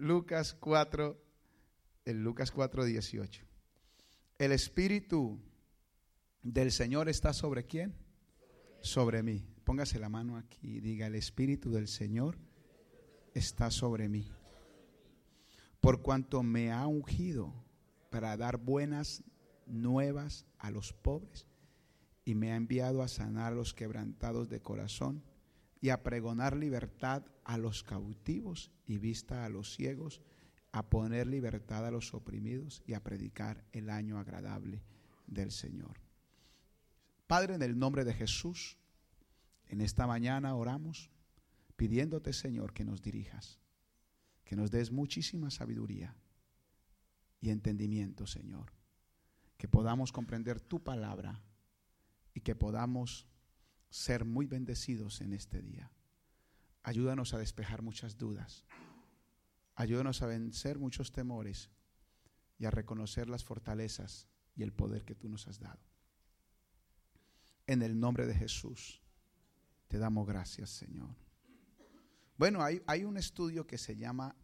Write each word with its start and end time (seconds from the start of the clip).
Lucas 0.00 0.54
4, 0.54 1.22
el 2.06 2.22
Lucas 2.24 2.50
4, 2.52 2.86
18. 2.86 3.44
El 4.38 4.52
Espíritu 4.52 5.38
del 6.42 6.72
Señor 6.72 7.10
está 7.10 7.34
sobre 7.34 7.66
quién? 7.66 7.94
Sobre 8.80 9.22
mí. 9.22 9.44
Póngase 9.62 9.98
la 9.98 10.08
mano 10.08 10.38
aquí 10.38 10.78
y 10.78 10.80
diga, 10.80 11.06
el 11.06 11.16
Espíritu 11.16 11.70
del 11.70 11.86
Señor 11.86 12.38
está 13.34 13.70
sobre 13.70 14.08
mí. 14.08 14.26
Por 15.82 16.00
cuanto 16.00 16.42
me 16.42 16.72
ha 16.72 16.86
ungido 16.86 17.52
para 18.08 18.38
dar 18.38 18.56
buenas 18.56 19.22
nuevas 19.66 20.46
a 20.56 20.70
los 20.70 20.94
pobres 20.94 21.46
y 22.24 22.34
me 22.34 22.52
ha 22.52 22.56
enviado 22.56 23.02
a 23.02 23.08
sanar 23.08 23.52
a 23.52 23.56
los 23.56 23.74
quebrantados 23.74 24.48
de 24.48 24.62
corazón 24.62 25.22
y 25.80 25.88
a 25.88 26.02
pregonar 26.02 26.56
libertad 26.56 27.24
a 27.44 27.56
los 27.56 27.82
cautivos 27.82 28.70
y 28.86 28.98
vista 28.98 29.44
a 29.44 29.48
los 29.48 29.74
ciegos, 29.74 30.20
a 30.72 30.88
poner 30.88 31.26
libertad 31.26 31.86
a 31.86 31.90
los 31.90 32.14
oprimidos 32.14 32.82
y 32.86 32.92
a 32.92 33.02
predicar 33.02 33.64
el 33.72 33.90
año 33.90 34.18
agradable 34.18 34.82
del 35.26 35.50
Señor. 35.50 36.00
Padre, 37.26 37.54
en 37.54 37.62
el 37.62 37.78
nombre 37.78 38.04
de 38.04 38.12
Jesús, 38.12 38.76
en 39.68 39.80
esta 39.80 40.06
mañana 40.06 40.54
oramos 40.54 41.10
pidiéndote, 41.76 42.32
Señor, 42.32 42.74
que 42.74 42.84
nos 42.84 43.00
dirijas, 43.00 43.58
que 44.44 44.54
nos 44.54 44.70
des 44.70 44.90
muchísima 44.90 45.50
sabiduría 45.50 46.14
y 47.40 47.50
entendimiento, 47.50 48.26
Señor, 48.26 48.72
que 49.56 49.68
podamos 49.68 50.12
comprender 50.12 50.60
tu 50.60 50.82
palabra 50.82 51.40
y 52.34 52.40
que 52.40 52.54
podamos 52.54 53.29
ser 53.90 54.24
muy 54.24 54.46
bendecidos 54.46 55.20
en 55.20 55.32
este 55.32 55.60
día. 55.60 55.90
Ayúdanos 56.82 57.34
a 57.34 57.38
despejar 57.38 57.82
muchas 57.82 58.16
dudas. 58.16 58.64
Ayúdanos 59.74 60.22
a 60.22 60.26
vencer 60.26 60.78
muchos 60.78 61.12
temores 61.12 61.70
y 62.58 62.64
a 62.64 62.70
reconocer 62.70 63.28
las 63.28 63.44
fortalezas 63.44 64.28
y 64.54 64.62
el 64.62 64.72
poder 64.72 65.04
que 65.04 65.14
tú 65.14 65.28
nos 65.28 65.46
has 65.48 65.58
dado. 65.58 65.80
En 67.66 67.82
el 67.82 67.98
nombre 67.98 68.26
de 68.26 68.34
Jesús, 68.34 69.02
te 69.88 69.98
damos 69.98 70.26
gracias, 70.26 70.70
Señor. 70.70 71.14
Bueno, 72.36 72.62
hay, 72.62 72.82
hay 72.86 73.04
un 73.04 73.16
estudio 73.16 73.66
que 73.66 73.78
se 73.78 73.96
llama 73.96 74.34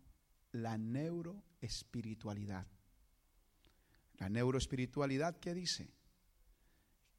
la 0.53 0.77
neuroespiritualidad. 0.79 2.67
La 4.19 4.29
neuroespiritualidad, 4.29 5.39
¿qué 5.39 5.55
dice? 5.55 5.93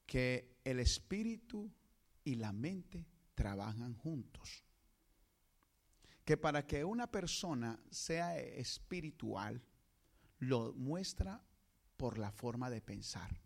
Que 0.05 0.57
el 0.63 0.79
espíritu 0.79 1.71
y 2.27 2.35
la 2.35 2.51
mente 2.51 3.07
trabajan 3.35 3.93
juntos. 3.93 4.65
Que 6.25 6.35
para 6.35 6.67
que 6.67 6.83
una 6.83 7.07
persona 7.07 7.79
sea 7.89 8.37
espiritual, 8.37 9.63
lo 10.39 10.73
muestra 10.73 11.41
por 11.95 12.17
la 12.17 12.29
forma 12.29 12.69
de 12.69 12.81
pensar. 12.81 13.39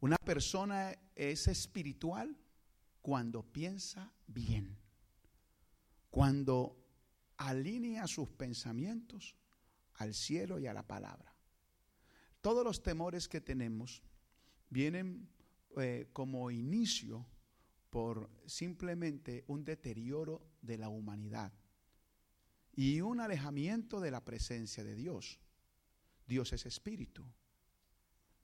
Una 0.00 0.16
persona 0.16 0.92
es 1.14 1.46
espiritual 1.46 2.36
cuando 3.00 3.44
piensa 3.44 4.12
bien, 4.26 4.76
cuando 6.10 6.76
alinea 7.36 8.08
sus 8.08 8.28
pensamientos 8.28 9.36
al 9.94 10.14
cielo 10.14 10.58
y 10.58 10.66
a 10.66 10.74
la 10.74 10.84
palabra. 10.84 11.32
Todos 12.40 12.64
los 12.64 12.82
temores 12.82 13.28
que 13.28 13.40
tenemos 13.40 14.02
vienen 14.68 15.28
eh, 15.76 16.08
como 16.12 16.50
inicio 16.50 17.24
por 17.92 18.30
simplemente 18.46 19.44
un 19.48 19.66
deterioro 19.66 20.40
de 20.62 20.78
la 20.78 20.88
humanidad 20.88 21.52
y 22.74 23.02
un 23.02 23.20
alejamiento 23.20 24.00
de 24.00 24.10
la 24.10 24.24
presencia 24.24 24.82
de 24.82 24.94
Dios. 24.94 25.38
Dios 26.26 26.54
es 26.54 26.64
espíritu. 26.64 27.22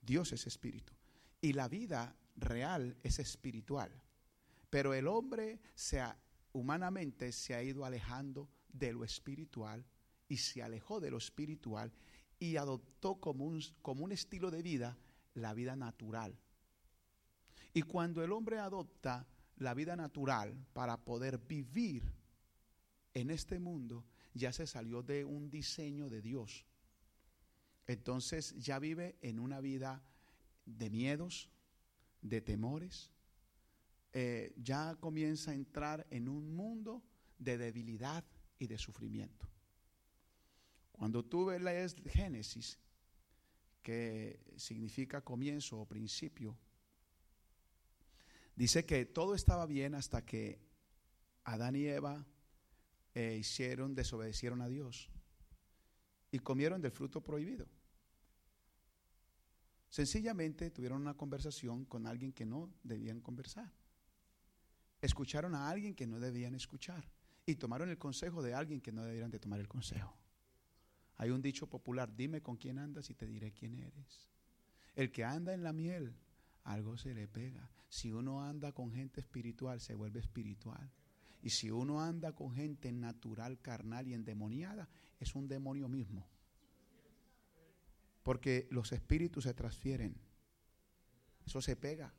Dios 0.03 0.35
es 0.35 0.47
espíritu. 0.47 0.93
Y 1.41 1.55
la 1.55 1.67
vida 1.67 2.15
real 2.37 2.99
es 3.03 3.21
espiritual. 3.21 3.91
Pero 4.69 4.93
el 4.93 5.07
hombre 5.07 5.63
se 5.75 6.05
humanamente 6.53 7.33
se 7.33 7.55
ha 7.55 7.63
ido 7.63 7.87
alejando 7.87 8.51
de 8.69 8.93
lo 8.93 9.03
espiritual 9.03 9.87
y 10.29 10.37
se 10.37 10.63
alejó 10.63 11.01
de 11.01 11.11
lo 11.11 11.17
espiritual 11.17 11.91
y 12.39 12.57
adoptó 12.57 13.19
como 13.19 13.47
un, 13.47 13.63
como 13.81 14.05
un 14.05 14.13
estilo 14.13 14.51
de 14.51 14.61
vida 14.61 14.99
la 15.33 15.55
vida 15.55 15.75
natural. 15.75 16.39
Y 17.73 17.81
cuando 17.81 18.23
el 18.23 18.33
hombre 18.33 18.59
adopta 18.59 19.27
la 19.59 19.75
vida 19.75 19.97
natural 19.97 20.67
para 20.73 21.05
poder 21.05 21.39
vivir 21.39 22.03
en 23.15 23.31
este 23.31 23.59
mundo, 23.59 24.05
ya 24.35 24.53
se 24.53 24.67
salió 24.67 25.03
de 25.03 25.25
un 25.25 25.51
diseño 25.51 26.09
de 26.09 26.23
Dios. 26.23 26.65
Entonces 27.87 28.55
ya 28.59 28.79
vive 28.79 29.17
en 29.23 29.39
una 29.39 29.61
vida 29.61 30.03
de 30.65 30.91
miedos, 30.91 31.49
de 32.23 32.41
temores, 32.41 33.11
eh, 34.13 34.53
ya 34.57 34.97
comienza 34.97 35.51
a 35.51 35.55
entrar 35.55 36.07
en 36.11 36.29
un 36.29 36.55
mundo 36.55 37.03
de 37.39 37.59
debilidad 37.59 38.25
y 38.59 38.67
de 38.67 38.79
sufrimiento. 38.79 39.49
Cuando 40.93 41.25
tú 41.25 41.51
lees 41.51 41.97
Génesis, 42.07 42.79
que 43.83 44.41
significa 44.57 45.23
comienzo 45.23 45.79
o 45.79 45.87
principio, 45.87 46.59
Dice 48.59 48.85
que 48.85 49.07
todo 49.07 49.37
estaba 49.37 49.67
bien 49.67 49.95
hasta 49.95 50.27
que 50.27 50.59
Adán 51.45 51.77
y 51.77 51.87
Eva 51.87 52.27
eh, 53.15 53.37
hicieron, 53.39 53.95
desobedecieron 53.95 54.63
a 54.63 54.67
Dios 54.67 55.09
y 56.33 56.41
comieron 56.41 56.83
del 56.83 56.91
fruto 56.91 57.23
prohibido. 57.23 57.69
Sencillamente 59.89 60.73
tuvieron 60.73 61.01
una 61.01 61.15
conversación 61.15 61.85
con 61.85 62.09
alguien 62.09 62.33
que 62.33 62.45
no 62.45 62.69
debían 62.83 63.21
conversar. 63.21 63.73
Escucharon 65.01 65.55
a 65.55 65.71
alguien 65.71 65.95
que 65.95 66.09
no 66.09 66.19
debían 66.19 66.57
escuchar 66.57 67.09
y 67.47 67.55
tomaron 67.55 67.91
el 67.91 67.97
consejo 67.97 68.43
de 68.43 68.55
alguien 68.55 68.81
que 68.81 68.91
no 68.91 69.05
debieran 69.05 69.31
de 69.31 69.39
tomar 69.39 69.61
el 69.61 69.69
consejo. 69.69 70.19
Hay 71.19 71.31
un 71.31 71.41
dicho 71.41 71.69
popular, 71.69 72.13
dime 72.13 72.43
con 72.43 72.57
quién 72.57 72.81
andas 72.81 73.09
y 73.09 73.15
te 73.15 73.29
diré 73.29 73.53
quién 73.53 73.77
eres. 73.77 74.29
El 74.97 75.13
que 75.13 75.23
anda 75.23 75.55
en 75.55 75.63
la 75.63 75.73
miel 75.73 76.13
algo 76.69 76.97
se 76.99 77.15
le 77.15 77.27
pega. 77.27 77.71
Si 77.89 78.13
uno 78.13 78.45
anda 78.45 78.73
con 78.73 78.93
gente 78.93 79.21
espiritual, 79.21 79.81
se 79.81 79.95
vuelve 79.95 80.21
espiritual. 80.21 80.91
Y 81.41 81.51
si 81.51 81.71
uno 81.71 82.03
anda 82.03 82.35
con 82.35 82.53
gente 82.53 82.93
natural, 82.93 83.59
carnal 83.61 84.07
y 84.07 84.15
endemoniada, 84.15 84.89
es 85.19 85.35
un 85.35 85.49
demonio 85.49 85.89
mismo. 85.89 86.29
Porque 88.23 88.69
los 88.71 88.93
espíritus 88.93 89.45
se 89.45 89.55
transfieren. 89.55 90.15
Eso 91.47 91.63
se 91.63 91.75
pega. 91.75 92.13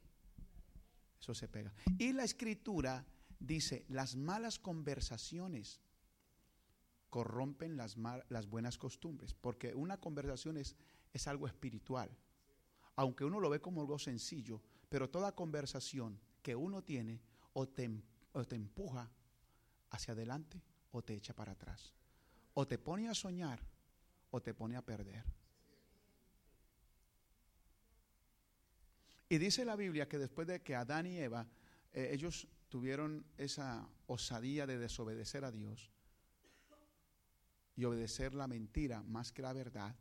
Eso 1.20 1.36
se 1.36 1.48
pega. 1.48 1.72
Y 2.00 2.14
la 2.14 2.24
escritura 2.24 3.06
dice, 3.40 3.86
las 3.88 4.16
malas 4.16 4.58
conversaciones 4.58 5.80
corrompen 7.12 7.78
las, 7.78 7.98
las 8.30 8.48
buenas 8.48 8.80
costumbres. 8.80 9.36
Porque 9.36 9.76
una 9.76 9.98
conversación 9.98 10.58
es, 10.58 10.76
es 11.14 11.28
algo 11.28 11.46
espiritual 11.46 12.10
aunque 13.00 13.24
uno 13.24 13.40
lo 13.40 13.50
ve 13.50 13.62
como 13.62 13.80
algo 13.80 13.98
sencillo, 13.98 14.62
pero 14.90 15.10
toda 15.10 15.34
conversación 15.34 16.20
que 16.42 16.54
uno 16.54 16.84
tiene 16.84 17.22
o 17.54 17.66
te, 17.66 17.86
empuja 17.86 19.10
hacia 19.92 20.12
adelante 20.12 20.62
o 20.92 21.02
te 21.02 21.14
echa 21.14 21.34
para 21.34 21.54
atrás. 21.54 21.94
O 22.56 22.68
te 22.68 22.78
pone 22.78 23.08
a 23.08 23.14
soñar 23.14 23.62
o 24.32 24.42
te 24.42 24.54
pone 24.54 24.76
a 24.76 24.82
perder. 24.82 25.24
Y 29.30 29.38
dice 29.38 29.64
la 29.64 29.78
Biblia 29.78 30.10
que 30.10 30.18
después 30.18 30.46
de 30.46 30.62
que 30.62 30.76
Adán 30.76 31.06
y 31.06 31.20
Eva, 31.20 31.48
eh, 31.94 32.10
ellos 32.12 32.50
tuvieron 32.68 33.24
esa 33.38 33.88
osadía 34.08 34.68
de 34.68 34.78
desobedecer 34.78 35.46
a 35.46 35.52
Dios 35.52 35.90
y 37.78 37.86
obedecer 37.86 38.34
la 38.34 38.48
mentira 38.50 39.02
más 39.04 39.32
que 39.32 39.42
la 39.42 39.54
verdad, 39.54 39.96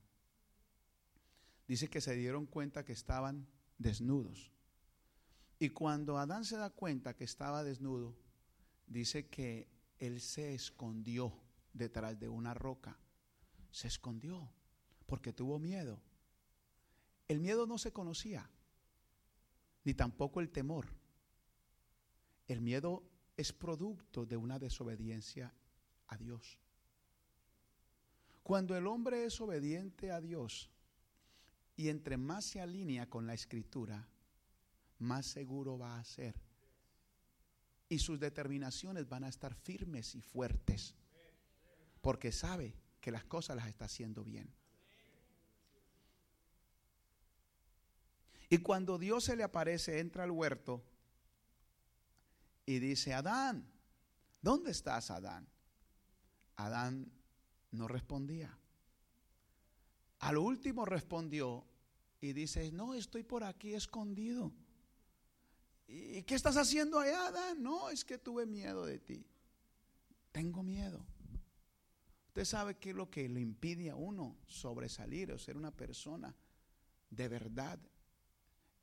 dice 1.69 1.89
que 1.89 2.01
se 2.01 2.17
dieron 2.17 2.47
cuenta 2.47 2.85
que 2.85 2.93
estaban 2.93 3.47
desnudos. 3.77 4.51
Y 5.61 5.71
cuando 5.71 6.19
Adán 6.19 6.45
se 6.45 6.57
da 6.57 6.71
cuenta 6.71 7.15
que 7.15 7.25
estaba 7.25 7.63
desnudo, 7.63 8.17
dice 8.87 9.29
que 9.29 9.69
él 9.99 10.21
se 10.21 10.55
escondió 10.55 11.33
detrás 11.73 12.19
de 12.19 12.29
una 12.29 12.55
roca. 12.55 12.99
Se 13.71 13.87
escondió 13.87 14.51
porque 15.07 15.33
tuvo 15.33 15.59
miedo. 15.59 16.01
El 17.27 17.41
miedo 17.41 17.67
no 17.67 17.77
se 17.77 17.93
conocía, 17.93 18.51
ni 19.85 19.95
tampoco 19.95 20.41
el 20.41 20.51
temor. 20.51 20.87
El 22.47 22.63
miedo 22.63 23.03
es 23.37 23.53
producto 23.53 24.25
de 24.25 24.37
una 24.37 24.59
desobediencia 24.59 25.55
a 26.07 26.17
Dios. 26.17 26.59
Cuando 28.43 28.77
el 28.77 28.87
hombre 28.87 29.27
es 29.27 29.39
obediente 29.43 30.11
a 30.11 30.23
Dios, 30.23 30.71
y 31.79 31.91
entre 31.91 32.17
más 32.17 32.45
se 32.45 32.61
alinea 32.61 33.09
con 33.09 33.29
la 33.29 33.35
escritura, 33.35 34.09
más 34.99 35.27
seguro 35.27 35.79
va 35.79 36.01
a 36.01 36.05
ser. 36.05 36.35
Y 37.89 38.01
sus 38.01 38.19
determinaciones 38.19 39.09
van 39.09 39.23
a 39.23 39.29
estar 39.29 39.55
firmes 39.55 40.17
y 40.17 40.21
fuertes. 40.21 40.97
Porque 42.01 42.33
sabe 42.33 42.75
que 43.01 43.13
las 43.13 43.23
cosas 43.23 43.55
las 43.55 43.69
está 43.69 43.85
haciendo 43.85 44.25
bien. 44.25 44.53
Y 48.51 48.59
cuando 48.59 48.99
Dios 48.99 49.23
se 49.23 49.37
le 49.37 49.45
aparece, 49.45 50.01
entra 50.01 50.25
al 50.25 50.33
huerto 50.33 50.83
y 52.67 52.81
dice, 52.81 53.15
Adán, 53.15 53.65
¿dónde 54.43 54.73
estás, 54.73 55.13
Adán? 55.13 55.47
Adán 56.57 57.13
no 57.71 57.87
respondía. 57.87 58.58
A 60.21 60.33
lo 60.33 60.43
último 60.43 60.85
respondió 60.85 61.65
y 62.21 62.33
dice, 62.33 62.73
no, 62.73 62.95
estoy 62.95 63.23
por 63.23 63.45
aquí 63.45 63.75
escondido. 63.75 64.53
¿Y 65.87 66.23
qué 66.25 66.35
estás 66.35 66.57
haciendo 66.57 66.99
allá, 66.99 67.29
Adán? 67.29 67.63
No, 67.63 67.89
es 67.89 68.05
que 68.05 68.19
tuve 68.19 68.45
miedo 68.45 68.85
de 68.85 68.99
ti. 68.99 69.25
Tengo 70.33 70.63
miedo. 70.63 71.05
Usted 72.29 72.45
sabe 72.45 72.77
qué 72.77 72.91
es 72.91 72.97
lo 72.97 73.11
que 73.11 73.29
le 73.29 73.41
impide 73.41 73.91
a 73.91 73.97
uno 73.97 74.37
sobresalir 74.47 75.33
o 75.33 75.39
ser 75.39 75.57
una 75.57 75.71
persona 75.71 76.35
de 77.11 77.29
verdad, 77.29 77.79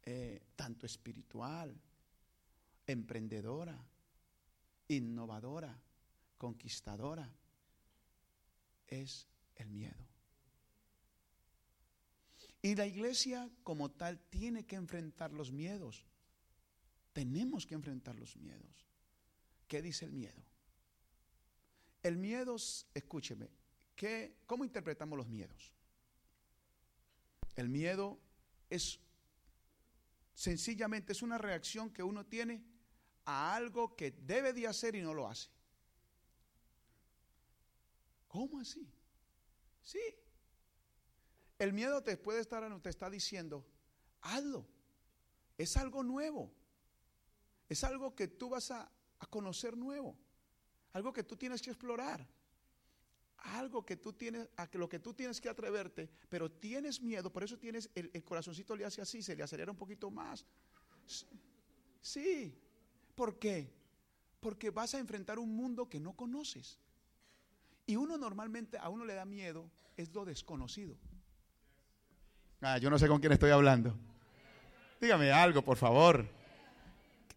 eh, 0.03 0.47
tanto 0.55 0.85
espiritual, 0.85 1.79
emprendedora, 2.87 3.77
innovadora, 4.87 5.79
conquistadora, 6.37 7.31
es 8.87 9.27
el 9.55 9.69
miedo. 9.69 10.14
Y 12.61 12.75
la 12.75 12.85
iglesia 12.85 13.49
como 13.63 13.91
tal 13.91 14.19
tiene 14.29 14.65
que 14.65 14.75
enfrentar 14.75 15.31
los 15.31 15.51
miedos. 15.51 16.05
Tenemos 17.13 17.65
que 17.65 17.75
enfrentar 17.75 18.15
los 18.15 18.35
miedos. 18.37 18.87
¿Qué 19.67 19.81
dice 19.81 20.05
el 20.05 20.11
miedo? 20.11 20.43
El 22.03 22.17
miedo, 22.17 22.55
escúcheme, 22.93 23.49
¿qué, 23.95 24.37
¿cómo 24.45 24.63
interpretamos 24.63 25.17
los 25.17 25.27
miedos? 25.27 25.73
El 27.55 27.69
miedo 27.69 28.19
es 28.69 28.99
sencillamente 30.33 31.13
es 31.13 31.21
una 31.21 31.37
reacción 31.37 31.89
que 31.89 32.03
uno 32.03 32.25
tiene 32.25 32.63
a 33.25 33.55
algo 33.55 33.95
que 33.95 34.11
debe 34.11 34.53
de 34.53 34.67
hacer 34.67 34.95
y 34.95 35.01
no 35.01 35.13
lo 35.13 35.27
hace. 35.27 35.49
¿Cómo 38.27 38.59
así? 38.59 38.87
Sí. 39.81 40.01
El 41.57 41.73
miedo 41.73 42.03
te 42.03 42.17
puede 42.17 42.41
estar, 42.41 42.81
te 42.81 42.89
está 42.89 43.09
diciendo, 43.09 43.65
hazlo. 44.21 44.65
Es 45.57 45.77
algo 45.77 46.03
nuevo. 46.03 46.51
Es 47.69 47.83
algo 47.83 48.13
que 48.15 48.27
tú 48.27 48.49
vas 48.49 48.71
a, 48.71 48.91
conocer 49.29 49.75
nuevo. 49.75 50.15
Algo 50.93 51.11
que 51.11 51.23
tú 51.23 51.35
tienes 51.35 51.61
que 51.61 51.71
explorar. 51.71 52.27
Algo 53.37 53.85
que 53.85 53.97
tú 53.97 54.13
tienes, 54.13 54.47
a 54.57 54.69
lo 54.73 54.89
que 54.89 54.99
tú 54.99 55.13
tienes 55.13 55.39
que 55.39 55.49
atreverte, 55.49 56.09
pero 56.29 56.51
tienes 56.51 57.01
miedo, 57.01 57.31
por 57.31 57.43
eso 57.43 57.57
tienes, 57.57 57.89
el, 57.93 58.09
el 58.13 58.23
corazoncito 58.23 58.75
le 58.75 58.85
hace 58.85 59.01
así, 59.01 59.21
se 59.21 59.35
le 59.35 59.43
acelera 59.43 59.71
un 59.71 59.77
poquito 59.77 60.09
más. 60.09 60.45
Sí. 62.01 62.59
¿Por 63.15 63.39
qué? 63.39 63.71
Porque 64.39 64.69
vas 64.69 64.93
a 64.93 64.99
enfrentar 64.99 65.39
un 65.39 65.55
mundo 65.55 65.89
que 65.89 65.99
no 65.99 66.15
conoces. 66.15 66.79
Y 67.87 67.95
uno 67.95 68.17
normalmente, 68.17 68.77
a 68.77 68.89
uno 68.89 69.05
le 69.05 69.13
da 69.13 69.25
miedo, 69.25 69.71
es 69.95 70.13
lo 70.13 70.25
desconocido. 70.25 70.97
Ah, 72.61 72.77
yo 72.77 72.89
no 72.89 72.97
sé 72.97 73.07
con 73.07 73.19
quién 73.19 73.33
estoy 73.33 73.51
hablando. 73.51 73.95
Dígame 74.99 75.31
algo, 75.31 75.61
por 75.61 75.77
favor. 75.77 76.27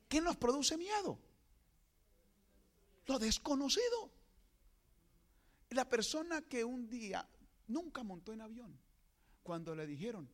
¿Qué 0.08 0.20
nos 0.20 0.36
produce 0.36 0.76
miedo? 0.76 1.18
Lo 3.06 3.18
desconocido. 3.18 4.10
La 5.70 5.86
persona 5.86 6.42
que 6.42 6.64
un 6.64 6.88
día 6.88 7.28
nunca 7.66 8.02
montó 8.02 8.32
en 8.32 8.40
avión, 8.40 8.78
cuando 9.42 9.74
le 9.74 9.86
dijeron, 9.86 10.30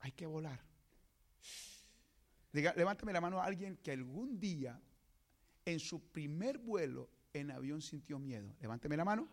hay 0.00 0.12
que 0.12 0.26
volar. 0.26 0.60
Diga, 2.52 2.74
levántame 2.76 3.12
la 3.12 3.20
mano 3.20 3.40
a 3.40 3.44
alguien 3.44 3.76
que 3.78 3.92
algún 3.92 4.38
día 4.38 4.80
en 5.64 5.80
su 5.80 6.00
primer 6.10 6.58
vuelo 6.58 7.08
en 7.32 7.50
avión 7.50 7.80
sintió 7.80 8.18
miedo. 8.18 8.54
Levánteme 8.60 8.96
la 8.96 9.04
mano. 9.04 9.28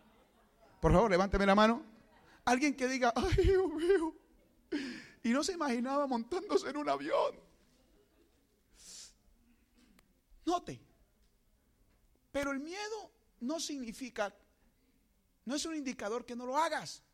Por 0.80 0.92
favor, 0.92 1.10
levánteme 1.10 1.44
la 1.44 1.54
mano. 1.54 1.84
Alguien 2.50 2.74
que 2.74 2.88
diga, 2.88 3.12
ay 3.14 3.44
Dios 3.44 3.68
mío. 3.72 4.12
Y 5.22 5.28
no 5.28 5.44
se 5.44 5.52
imaginaba 5.52 6.08
montándose 6.08 6.68
en 6.68 6.78
un 6.78 6.88
avión. 6.88 7.38
Note. 10.44 10.80
Pero 12.32 12.50
el 12.50 12.58
miedo 12.58 13.12
no 13.38 13.60
significa, 13.60 14.34
no 15.44 15.54
es 15.54 15.64
un 15.64 15.76
indicador 15.76 16.26
que 16.26 16.34
no 16.34 16.44
lo 16.44 16.58
hagas. 16.58 17.04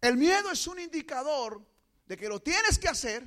El 0.00 0.16
miedo 0.16 0.52
es 0.52 0.64
un 0.68 0.78
indicador 0.78 1.66
de 2.06 2.16
que 2.16 2.28
lo 2.28 2.40
tienes 2.40 2.78
que 2.78 2.86
hacer 2.86 3.24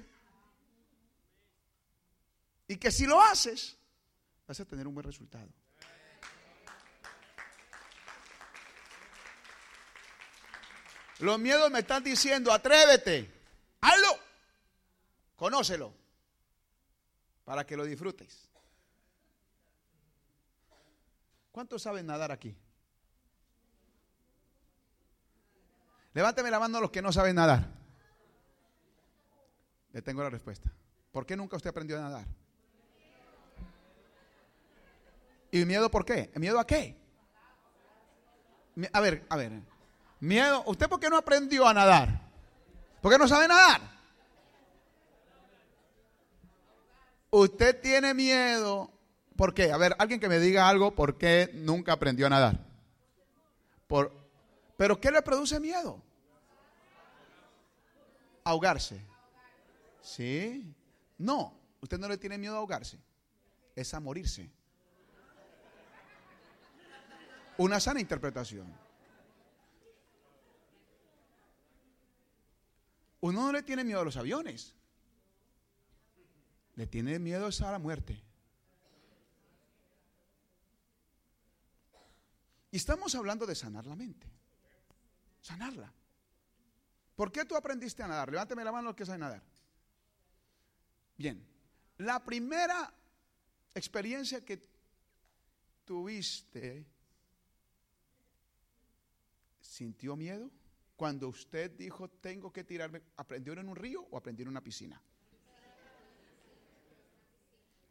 y 2.69 2.77
que 2.77 2.89
si 2.89 3.05
lo 3.05 3.21
haces, 3.21 3.77
vas 4.47 4.61
a 4.61 4.65
tener 4.65 4.87
un 4.87 4.93
buen 4.93 5.05
resultado. 5.05 5.58
Los 11.19 11.37
miedos 11.37 11.69
me 11.69 11.79
están 11.79 12.03
diciendo, 12.03 12.51
atrévete, 12.51 13.29
hazlo, 13.81 14.07
conócelo, 15.35 15.93
para 17.43 17.65
que 17.65 17.75
lo 17.75 17.83
disfrutes. 17.83 18.47
¿Cuántos 21.51 21.81
saben 21.81 22.05
nadar 22.05 22.31
aquí? 22.31 22.55
Levánteme 26.13 26.49
la 26.49 26.59
mano 26.59 26.77
a 26.77 26.81
los 26.81 26.91
que 26.91 27.01
no 27.01 27.11
saben 27.11 27.35
nadar. 27.35 27.67
Le 29.91 30.01
tengo 30.01 30.23
la 30.23 30.29
respuesta. 30.29 30.71
¿Por 31.11 31.25
qué 31.25 31.35
nunca 31.35 31.57
usted 31.57 31.69
aprendió 31.69 31.97
a 31.97 32.01
nadar? 32.01 32.25
¿Y 35.51 35.65
miedo 35.65 35.89
por 35.91 36.05
qué? 36.05 36.31
¿Miedo 36.35 36.59
a 36.59 36.65
qué? 36.65 36.95
A 38.93 39.01
ver, 39.01 39.25
a 39.29 39.35
ver. 39.35 39.78
Miedo. 40.19 40.63
¿Usted 40.65 40.87
por 40.87 40.99
qué 40.99 41.09
no 41.09 41.17
aprendió 41.17 41.67
a 41.67 41.73
nadar? 41.73 42.21
¿Por 43.01 43.11
qué 43.11 43.17
no 43.17 43.27
sabe 43.27 43.47
nadar? 43.47 43.81
Usted 47.31 47.79
tiene 47.81 48.13
miedo. 48.13 48.91
¿Por 49.35 49.53
qué? 49.53 49.71
A 49.71 49.77
ver, 49.77 49.95
alguien 49.99 50.19
que 50.19 50.27
me 50.27 50.39
diga 50.39 50.67
algo, 50.67 50.95
¿por 50.95 51.17
qué 51.17 51.49
nunca 51.53 51.93
aprendió 51.93 52.27
a 52.27 52.29
nadar? 52.29 52.59
Por, 53.87 54.13
¿Pero 54.75 54.99
qué 54.99 55.11
le 55.11 55.21
produce 55.21 55.59
miedo? 55.59 56.01
Ahogarse. 58.43 58.99
¿Sí? 60.01 60.73
No, 61.17 61.53
usted 61.81 61.97
no 61.99 62.07
le 62.07 62.17
tiene 62.17 62.37
miedo 62.37 62.55
a 62.55 62.59
ahogarse. 62.59 62.99
Es 63.75 63.93
a 63.93 63.99
morirse. 63.99 64.49
una 67.59 67.79
sana 67.79 67.99
interpretación. 67.99 68.73
Uno 73.21 73.45
no 73.45 73.51
le 73.51 73.63
tiene 73.63 73.83
miedo 73.83 73.99
a 73.99 74.05
los 74.05 74.17
aviones. 74.17 74.73
Le 76.75 76.87
tiene 76.87 77.19
miedo 77.19 77.47
a 77.47 77.71
la 77.71 77.79
muerte. 77.79 78.23
Y 82.71 82.77
estamos 82.77 83.13
hablando 83.15 83.45
de 83.45 83.55
sanar 83.55 83.85
la 83.85 83.95
mente. 83.95 84.27
Sanarla. 85.41 85.91
¿Por 87.15 87.31
qué 87.31 87.43
tú 87.43 87.55
aprendiste 87.55 88.03
a 88.03 88.07
nadar? 88.07 88.31
Levánteme 88.31 88.63
la 88.63 88.71
mano 88.71 88.89
los 88.89 88.95
que 88.95 89.05
saben 89.05 89.21
nadar. 89.21 89.43
Bien. 91.17 91.45
La 91.97 92.23
primera 92.23 92.93
experiencia 93.73 94.45
que 94.45 94.61
tuviste 95.83 96.85
¿Sintió 99.79 100.17
miedo? 100.17 100.49
Cuando 100.99 101.29
usted 101.29 101.71
dijo, 101.77 102.09
tengo 102.09 102.51
que 102.51 102.65
tirarme, 102.65 103.01
¿aprendió 103.15 103.53
en 103.53 103.69
un 103.69 103.75
río 103.77 104.05
o 104.11 104.17
aprendió 104.17 104.43
en 104.43 104.49
una 104.49 104.61
piscina? 104.61 105.01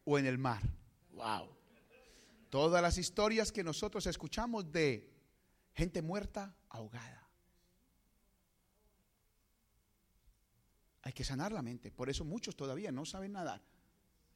O 0.04 0.18
en 0.18 0.26
el 0.26 0.36
mar. 0.36 0.60
Wow. 1.12 1.48
Todas 2.50 2.82
las 2.82 2.98
historias 2.98 3.50
que 3.50 3.64
nosotros 3.64 4.06
escuchamos 4.06 4.70
de 4.70 5.10
gente 5.72 6.02
muerta 6.02 6.54
ahogada. 6.68 7.26
Hay 11.00 11.14
que 11.14 11.24
sanar 11.24 11.50
la 11.50 11.62
mente. 11.62 11.90
Por 11.90 12.10
eso 12.10 12.26
muchos 12.26 12.56
todavía 12.56 12.92
no 12.92 13.06
saben 13.06 13.32
nadar. 13.32 13.62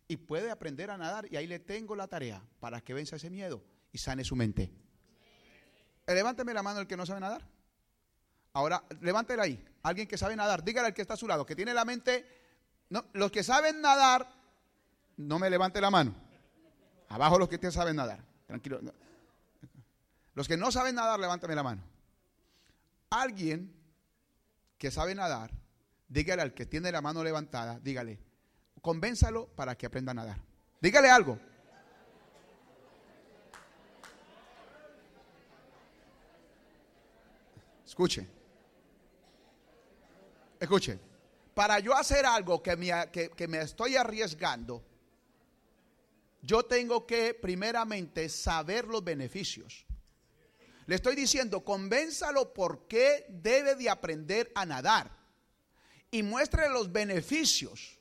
Y 0.09 0.17
puede 0.17 0.50
aprender 0.50 0.91
a 0.91 0.97
nadar. 0.97 1.31
Y 1.31 1.37
ahí 1.37 1.47
le 1.47 1.59
tengo 1.59 1.95
la 1.95 2.09
tarea 2.09 2.43
para 2.59 2.81
que 2.81 2.95
venza 2.95 3.17
ese 3.17 3.29
miedo 3.29 3.62
y 3.93 3.99
sane 3.99 4.25
su 4.25 4.35
mente. 4.35 4.73
Levánteme 6.07 6.55
la 6.55 6.62
mano 6.62 6.81
el 6.81 6.87
que 6.87 6.97
no 6.97 7.05
sabe 7.05 7.21
nadar. 7.21 7.51
Ahora, 8.54 8.85
levántela 9.00 9.44
ahí. 9.44 9.64
Alguien 9.82 10.06
que 10.06 10.18
sabe 10.18 10.37
nadar. 10.37 10.62
Dígale 10.62 10.88
al 10.88 10.94
que 10.94 11.02
está 11.02 11.14
a 11.14 11.16
su 11.16 11.26
lado, 11.26 11.47
que 11.47 11.56
tiene 11.56 11.73
la 11.75 11.85
mente. 11.85 12.26
No, 12.90 13.04
los 13.14 13.30
que 13.30 13.42
saben 13.42 13.80
nadar, 13.80 14.30
no 15.16 15.38
me 15.38 15.49
levante 15.49 15.80
la 15.80 15.90
mano. 15.90 16.14
Abajo 17.09 17.38
los 17.38 17.49
que 17.49 17.71
saben 17.71 17.97
nadar. 17.97 18.21
Tranquilo. 18.47 18.80
Los 20.35 20.49
que 20.49 20.56
no 20.56 20.71
saben 20.71 20.94
nadar, 20.94 21.18
levántame 21.18 21.54
la 21.54 21.62
mano. 21.62 21.82
Alguien 23.11 23.75
que 24.78 24.90
sabe 24.90 25.14
nadar, 25.14 25.50
dígale 26.09 26.42
al 26.42 26.54
que 26.54 26.66
tiene 26.66 26.90
la 26.90 27.00
mano 27.00 27.23
levantada, 27.23 27.78
dígale, 27.80 28.18
convénzalo 28.80 29.47
para 29.49 29.76
que 29.76 29.87
aprenda 29.87 30.12
a 30.12 30.14
nadar. 30.14 30.38
Dígale 30.80 31.11
algo. 31.11 31.38
Escuche. 37.87 38.41
Escuche. 40.62 40.97
Para 41.54 41.81
yo 41.81 41.92
hacer 41.92 42.25
algo 42.25 42.62
que 42.62 42.76
me, 42.76 42.92
que 43.11 43.49
me 43.49 43.61
estoy 43.62 43.97
arriesgando, 43.97 44.81
yo 46.40 46.64
tengo 46.64 47.04
que 47.04 47.35
primeramente 47.35 48.28
saber 48.28 48.87
los 48.87 49.02
beneficios. 49.02 49.85
Le 50.87 50.95
estoy 50.95 51.16
diciendo, 51.16 51.64
convénzalo 51.64 52.54
por 52.54 52.87
qué 52.87 53.26
debe 53.28 53.75
de 53.75 53.90
aprender 53.90 54.52
a 54.54 54.64
nadar. 54.64 55.11
Y 56.12 56.23
muéstrele 56.23 56.69
los 56.69 56.92
beneficios. 56.92 57.99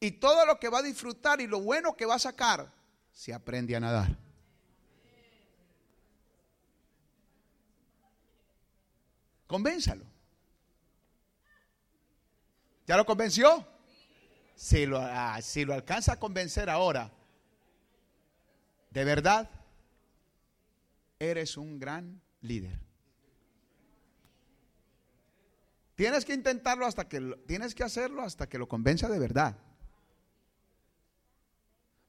Y 0.00 0.10
todo 0.10 0.44
lo 0.44 0.58
que 0.58 0.68
va 0.68 0.80
a 0.80 0.82
disfrutar 0.82 1.40
y 1.40 1.46
lo 1.46 1.60
bueno 1.60 1.96
que 1.96 2.04
va 2.04 2.16
a 2.16 2.18
sacar 2.18 2.74
si 3.12 3.30
aprende 3.30 3.76
a 3.76 3.80
nadar. 3.80 4.18
Convénzalo. 9.46 10.11
¿Ya 12.92 12.98
lo 12.98 13.06
convenció? 13.06 13.66
Si 14.54 14.84
lo, 14.84 14.98
ah, 14.98 15.40
si 15.40 15.64
lo 15.64 15.72
alcanza 15.72 16.12
a 16.12 16.20
convencer 16.20 16.68
ahora, 16.68 17.10
de 18.90 19.04
verdad, 19.04 19.48
eres 21.18 21.56
un 21.56 21.78
gran 21.78 22.20
líder. 22.42 22.78
Tienes 25.94 26.26
que 26.26 26.34
intentarlo 26.34 26.84
hasta 26.84 27.08
que 27.08 27.18
tienes 27.46 27.74
que 27.74 27.82
hacerlo 27.82 28.20
hasta 28.20 28.46
que 28.46 28.58
lo 28.58 28.68
convenza 28.68 29.08
de 29.08 29.18
verdad. 29.18 29.56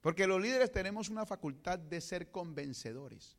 Porque 0.01 0.27
los 0.27 0.41
líderes 0.41 0.69
tenemos 0.69 1.07
una 1.07 1.25
facultad 1.25 1.79
de 1.79 2.01
ser 2.01 2.29
convencedores. 2.29 3.37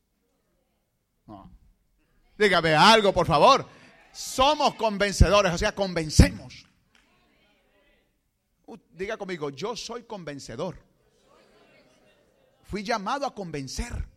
Dígame 2.39 2.75
algo, 2.75 3.13
por 3.13 3.27
favor. 3.27 3.69
Somos 4.15 4.77
convencedores, 4.77 5.53
o 5.53 5.59
sea, 5.59 5.75
convencemos. 5.75 6.65
Diga 8.93 9.17
conmigo, 9.17 9.51
yo 9.51 9.77
soy 9.77 10.05
convencedor. 10.05 10.77
Fui 12.65 12.83
llamado 12.83 13.27
a 13.27 13.35
convencer. 13.35 14.09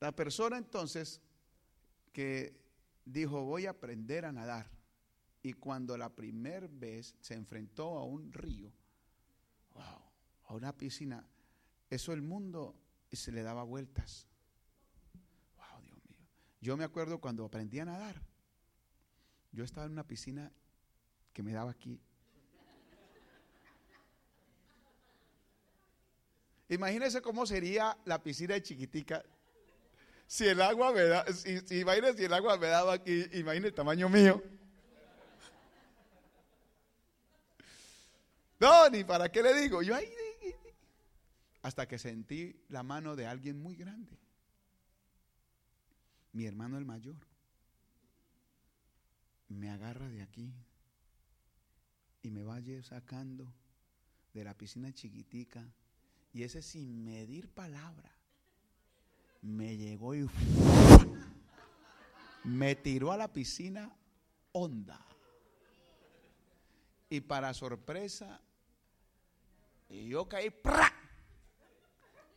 La 0.00 0.12
persona 0.12 0.58
entonces 0.58 1.20
que 2.12 2.56
dijo, 3.04 3.44
voy 3.44 3.66
a 3.66 3.70
aprender 3.70 4.24
a 4.24 4.32
nadar. 4.32 4.70
Y 5.42 5.52
cuando 5.52 5.96
la 5.96 6.08
primera 6.14 6.66
vez 6.70 7.14
se 7.20 7.34
enfrentó 7.34 7.98
a 7.98 8.04
un 8.04 8.32
río, 8.32 8.72
a 10.46 10.54
una 10.54 10.76
piscina, 10.76 11.26
eso 11.90 12.12
el 12.12 12.22
mundo 12.22 12.74
se 13.12 13.32
le 13.32 13.42
daba 13.42 13.62
vueltas. 13.62 14.26
Wow, 15.56 15.82
Dios 15.82 15.98
mío. 16.08 16.26
Yo 16.60 16.76
me 16.76 16.84
acuerdo 16.84 17.20
cuando 17.20 17.44
aprendí 17.44 17.78
a 17.80 17.84
nadar, 17.84 18.20
yo 19.52 19.64
estaba 19.64 19.86
en 19.86 19.92
una 19.92 20.06
piscina 20.06 20.52
que 21.32 21.42
me 21.42 21.52
daba 21.52 21.70
aquí. 21.70 22.00
Imagínense 26.68 27.22
cómo 27.22 27.46
sería 27.46 27.96
la 28.04 28.22
piscina 28.22 28.54
de 28.54 28.62
chiquitica 28.62 29.24
si 30.28 30.46
el 30.46 30.60
agua 30.60 30.92
me 30.92 31.04
da, 31.04 31.24
si, 31.32 31.58
si, 31.60 31.82
si 31.82 32.24
el 32.24 32.32
agua 32.34 32.58
me 32.58 32.66
daba 32.66 32.92
aquí, 32.92 33.24
imagínese 33.32 33.68
el 33.68 33.74
tamaño 33.74 34.10
mío. 34.10 34.42
No, 38.60 38.90
ni 38.90 39.04
para 39.04 39.30
qué 39.30 39.42
le 39.42 39.54
digo. 39.54 39.82
Yo 39.82 39.94
ahí, 39.94 40.12
hasta 41.62 41.88
que 41.88 41.98
sentí 41.98 42.60
la 42.68 42.82
mano 42.82 43.16
de 43.16 43.26
alguien 43.26 43.58
muy 43.58 43.74
grande. 43.74 44.18
Mi 46.32 46.44
hermano 46.44 46.76
el 46.76 46.84
mayor. 46.84 47.16
Me 49.48 49.70
agarra 49.70 50.08
de 50.08 50.22
aquí 50.22 50.52
y 52.22 52.30
me 52.30 52.42
va 52.42 52.60
sacando 52.82 53.52
de 54.34 54.44
la 54.44 54.54
piscina 54.54 54.92
chiquitica 54.92 55.66
y 56.32 56.42
ese 56.42 56.62
sin 56.62 57.04
medir 57.04 57.48
palabra 57.48 58.12
me 59.42 59.76
llegó 59.76 60.14
y 60.14 60.28
me 62.44 62.74
tiró 62.76 63.12
a 63.12 63.16
la 63.16 63.32
piscina 63.32 63.94
honda. 64.52 65.04
Y 67.10 67.20
para 67.20 67.54
sorpresa, 67.54 68.40
yo 69.88 70.28
caí. 70.28 70.52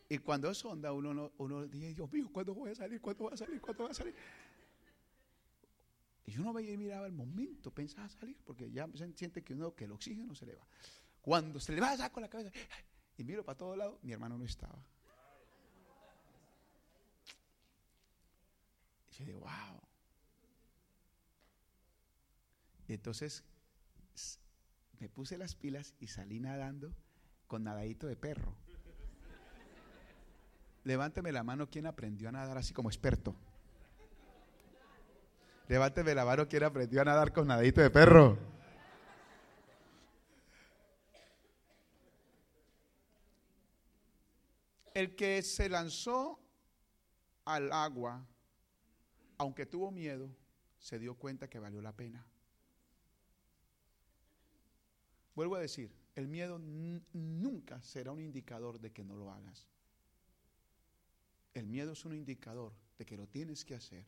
Y 0.08 0.18
cuando 0.18 0.50
es 0.50 0.64
onda, 0.64 0.92
uno, 0.92 1.32
uno 1.38 1.66
dice, 1.66 1.94
Dios 1.94 2.10
mío, 2.12 2.28
¿cuándo 2.32 2.54
voy 2.54 2.70
a 2.70 2.74
salir? 2.74 3.00
¿Cuándo 3.00 3.24
voy 3.24 3.34
a 3.34 3.36
salir? 3.36 3.60
¿Cuándo 3.60 3.84
voy 3.84 3.90
a 3.90 3.94
salir? 3.94 4.14
Y 6.24 6.32
yo 6.32 6.42
no 6.42 6.52
veía 6.52 6.72
y 6.72 6.76
miraba 6.76 7.06
el 7.06 7.12
momento, 7.12 7.72
pensaba 7.72 8.08
salir, 8.08 8.36
porque 8.44 8.70
ya 8.70 8.88
siente 9.14 9.42
que 9.42 9.54
uno 9.54 9.74
que 9.74 9.84
el 9.84 9.92
oxígeno 9.92 10.34
se 10.34 10.46
le 10.46 10.54
va. 10.54 10.66
Cuando 11.20 11.58
se 11.60 11.72
le 11.72 11.80
va, 11.80 11.96
saco 11.96 12.20
la 12.20 12.28
cabeza 12.28 12.50
y 13.16 13.24
miro 13.24 13.44
para 13.44 13.58
todos 13.58 13.76
lados, 13.76 13.98
mi 14.02 14.12
hermano 14.12 14.38
no 14.38 14.44
estaba. 14.44 14.78
Y 19.10 19.14
yo 19.16 19.24
digo, 19.24 19.40
wow. 19.40 19.80
Entonces 22.88 23.44
me 25.00 25.08
puse 25.08 25.38
las 25.38 25.54
pilas 25.54 25.94
y 25.98 26.06
salí 26.06 26.38
nadando 26.38 26.94
con 27.46 27.64
nadadito 27.64 28.06
de 28.06 28.16
perro. 28.16 28.56
Levánteme 30.84 31.32
la 31.32 31.42
mano 31.42 31.68
quien 31.68 31.86
aprendió 31.86 32.28
a 32.28 32.32
nadar 32.32 32.58
así 32.58 32.72
como 32.72 32.88
experto. 32.88 33.36
Levánteme 35.72 36.14
la 36.14 36.26
mano 36.26 36.46
quien 36.46 36.64
aprendió 36.64 37.00
a 37.00 37.04
nadar 37.06 37.32
con 37.32 37.46
nadadito 37.46 37.80
de 37.80 37.88
perro. 37.88 38.36
El 44.92 45.16
que 45.16 45.40
se 45.40 45.70
lanzó 45.70 46.38
al 47.46 47.72
agua 47.72 48.22
aunque 49.38 49.64
tuvo 49.64 49.90
miedo, 49.90 50.28
se 50.78 50.98
dio 50.98 51.14
cuenta 51.14 51.48
que 51.48 51.58
valió 51.58 51.80
la 51.80 51.96
pena. 51.96 52.22
Vuelvo 55.34 55.56
a 55.56 55.60
decir, 55.60 55.90
el 56.16 56.28
miedo 56.28 56.58
nunca 57.14 57.80
será 57.80 58.12
un 58.12 58.20
indicador 58.20 58.78
de 58.78 58.92
que 58.92 59.04
no 59.04 59.16
lo 59.16 59.32
hagas. 59.32 59.66
El 61.54 61.66
miedo 61.66 61.92
es 61.92 62.04
un 62.04 62.14
indicador 62.14 62.74
de 62.98 63.06
que 63.06 63.16
lo 63.16 63.26
tienes 63.26 63.64
que 63.64 63.74
hacer, 63.74 64.04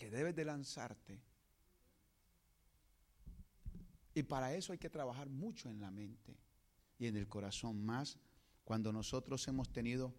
que 0.00 0.10
debes 0.10 0.34
de 0.34 0.46
lanzarte. 0.46 1.20
Y 4.14 4.22
para 4.22 4.54
eso 4.54 4.72
hay 4.72 4.78
que 4.78 4.88
trabajar 4.88 5.28
mucho 5.28 5.68
en 5.68 5.78
la 5.78 5.90
mente 5.90 6.38
y 6.98 7.06
en 7.06 7.18
el 7.18 7.28
corazón, 7.28 7.84
más 7.84 8.18
cuando 8.64 8.94
nosotros 8.94 9.46
hemos 9.46 9.70
tenido 9.70 10.14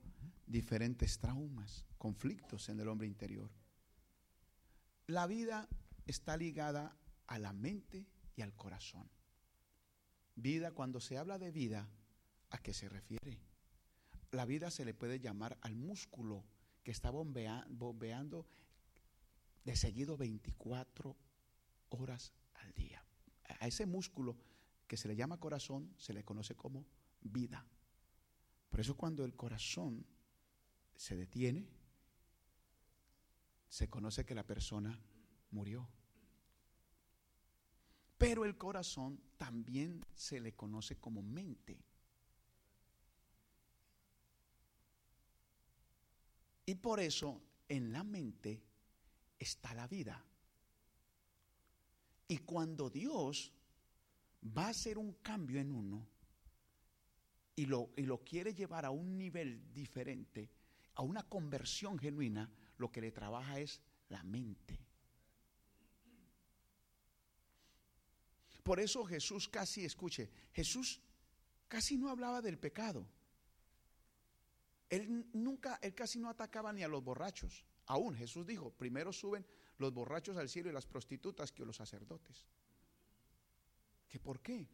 diferentes 0.46 1.18
traumas, 1.18 1.88
conflictos 1.98 2.70
en 2.70 2.80
el 2.80 2.90
hombre 2.90 3.08
interior. 3.08 3.50
La 5.08 5.26
vida 5.26 5.68
está 6.06 6.38
ligada 6.38 6.96
a 7.26 7.40
la 7.40 7.52
mente 7.52 8.06
y 8.36 8.44
al 8.44 8.54
corazón. 8.54 9.10
Vida, 10.36 10.74
cuando 10.74 11.00
se 11.00 11.18
habla 11.18 11.40
de 11.40 11.52
vida, 11.52 11.90
¿a 12.52 12.60
qué 12.60 12.76
se 12.76 12.88
refiere? 12.88 13.40
La 14.30 14.46
vida 14.46 14.70
se 14.70 14.86
le 14.86 14.94
puede 14.94 15.20
llamar 15.20 15.58
al 15.62 15.76
músculo 15.76 16.46
que 16.84 16.92
está 16.92 17.10
bombeando 17.10 18.46
de 19.63 19.75
seguido 19.75 20.18
24 20.18 21.15
horas 21.89 22.34
al 22.56 22.74
día. 22.74 23.03
A 23.60 23.68
ese 23.68 23.86
músculo 23.86 24.38
que 24.88 24.98
se 24.98 25.08
le 25.08 25.15
llama 25.15 25.39
corazón 25.39 25.94
se 25.98 26.13
le 26.13 26.24
conoce 26.24 26.56
como 26.56 26.86
vida. 27.22 27.65
Por 28.70 28.80
eso 28.80 28.96
cuando 28.96 29.25
el 29.25 29.36
corazón 29.36 30.06
se 30.96 31.15
detiene, 31.15 31.68
se 33.68 33.89
conoce 33.89 34.25
que 34.25 34.36
la 34.36 34.46
persona 34.46 35.00
murió. 35.51 35.88
Pero 38.18 38.46
el 38.46 38.58
corazón 38.58 39.20
también 39.38 40.06
se 40.13 40.39
le 40.39 40.53
conoce 40.53 40.98
como 40.98 41.22
mente. 41.22 41.84
Y 46.65 46.75
por 46.75 47.00
eso 47.00 47.41
en 47.68 47.91
la 47.91 48.03
mente 48.03 48.62
está 49.42 49.74
la 49.74 49.88
vida. 49.88 50.24
Y 52.28 52.38
cuando 52.38 52.90
Dios 52.90 53.52
va 54.58 54.68
a 54.68 54.70
hacer 54.70 54.98
un 54.98 55.14
cambio 55.14 55.60
en 55.60 55.72
uno, 55.72 56.08
y 57.56 57.66
lo, 57.66 57.92
y 57.98 58.04
lo 58.04 58.24
quiere 58.24 58.54
llevar 58.54 58.86
a 58.86 58.92
un 58.92 59.18
nivel 59.18 59.74
diferente, 59.74 60.50
a 60.96 61.02
una 61.02 61.24
conversión 61.24 61.98
genuina, 61.98 62.50
lo 62.78 62.92
que 62.92 63.02
le 63.02 63.12
trabaja 63.12 63.60
es 63.60 63.82
la 64.10 64.24
mente. 64.24 64.80
Por 68.64 68.80
eso 68.80 69.04
Jesús 69.06 69.50
casi, 69.50 69.84
escuche, 69.84 70.30
Jesús 70.54 71.02
casi 71.68 71.98
no 71.98 72.10
hablaba 72.10 72.42
del 72.42 72.60
pecado. 72.60 73.08
Él 74.90 75.26
nunca, 75.34 75.80
él 75.82 75.96
casi 75.96 76.20
no 76.20 76.30
atacaba 76.30 76.72
ni 76.72 76.84
a 76.84 76.88
los 76.88 77.04
borrachos. 77.04 77.66
Aún 77.92 78.16
Jesús 78.16 78.48
dijo, 78.48 78.70
primero 78.72 79.12
suben 79.12 79.46
los 79.78 79.94
borrachos 79.94 80.38
al 80.38 80.48
cielo 80.48 80.70
y 80.70 80.72
las 80.72 80.86
prostitutas 80.86 81.52
que 81.52 81.66
los 81.66 81.76
sacerdotes. 81.76 82.48
¿Que 84.08 84.18
por 84.18 84.40
qué? 84.40 84.66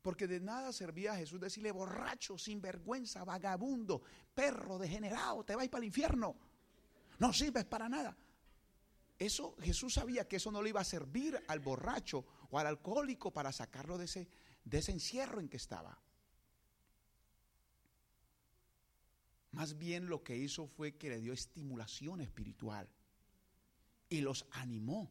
Porque 0.00 0.26
de 0.26 0.40
nada 0.40 0.72
servía 0.72 1.12
a 1.12 1.16
Jesús 1.16 1.38
decirle 1.38 1.70
borracho, 1.70 2.38
sinvergüenza, 2.38 3.24
vagabundo, 3.24 4.00
perro, 4.34 4.78
degenerado, 4.78 5.44
te 5.44 5.54
vais 5.54 5.68
para 5.68 5.80
el 5.80 5.88
infierno. 5.88 6.34
No 7.18 7.30
sirves 7.34 7.66
para 7.66 7.90
nada. 7.90 8.16
Eso 9.18 9.54
Jesús 9.60 9.92
sabía 9.92 10.26
que 10.26 10.36
eso 10.36 10.50
no 10.50 10.62
le 10.62 10.70
iba 10.70 10.80
a 10.80 10.84
servir 10.84 11.38
al 11.48 11.60
borracho 11.60 12.24
o 12.48 12.58
al 12.58 12.68
alcohólico 12.68 13.34
para 13.34 13.52
sacarlo 13.52 13.98
de 13.98 14.06
ese, 14.06 14.28
de 14.64 14.78
ese 14.78 14.92
encierro 14.92 15.40
en 15.40 15.50
que 15.50 15.58
estaba. 15.58 16.00
Más 19.56 19.78
bien 19.78 20.06
lo 20.06 20.22
que 20.22 20.36
hizo 20.36 20.66
fue 20.66 20.96
que 20.98 21.08
le 21.08 21.18
dio 21.18 21.32
estimulación 21.32 22.20
espiritual 22.20 22.86
y 24.10 24.20
los 24.20 24.44
animó 24.50 25.10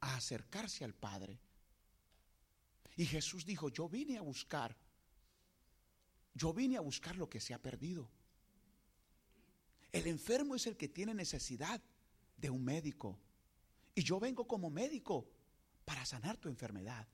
a 0.00 0.16
acercarse 0.16 0.84
al 0.84 0.92
Padre. 0.92 1.40
Y 2.94 3.06
Jesús 3.06 3.46
dijo, 3.46 3.70
yo 3.70 3.88
vine 3.88 4.18
a 4.18 4.20
buscar, 4.20 4.76
yo 6.34 6.52
vine 6.52 6.76
a 6.76 6.82
buscar 6.82 7.16
lo 7.16 7.30
que 7.30 7.40
se 7.40 7.54
ha 7.54 7.58
perdido. 7.58 8.10
El 9.92 10.08
enfermo 10.08 10.54
es 10.54 10.66
el 10.66 10.76
que 10.76 10.88
tiene 10.88 11.14
necesidad 11.14 11.80
de 12.36 12.50
un 12.50 12.62
médico. 12.62 13.18
Y 13.94 14.02
yo 14.02 14.20
vengo 14.20 14.46
como 14.46 14.68
médico 14.68 15.26
para 15.86 16.04
sanar 16.04 16.36
tu 16.36 16.50
enfermedad. 16.50 17.08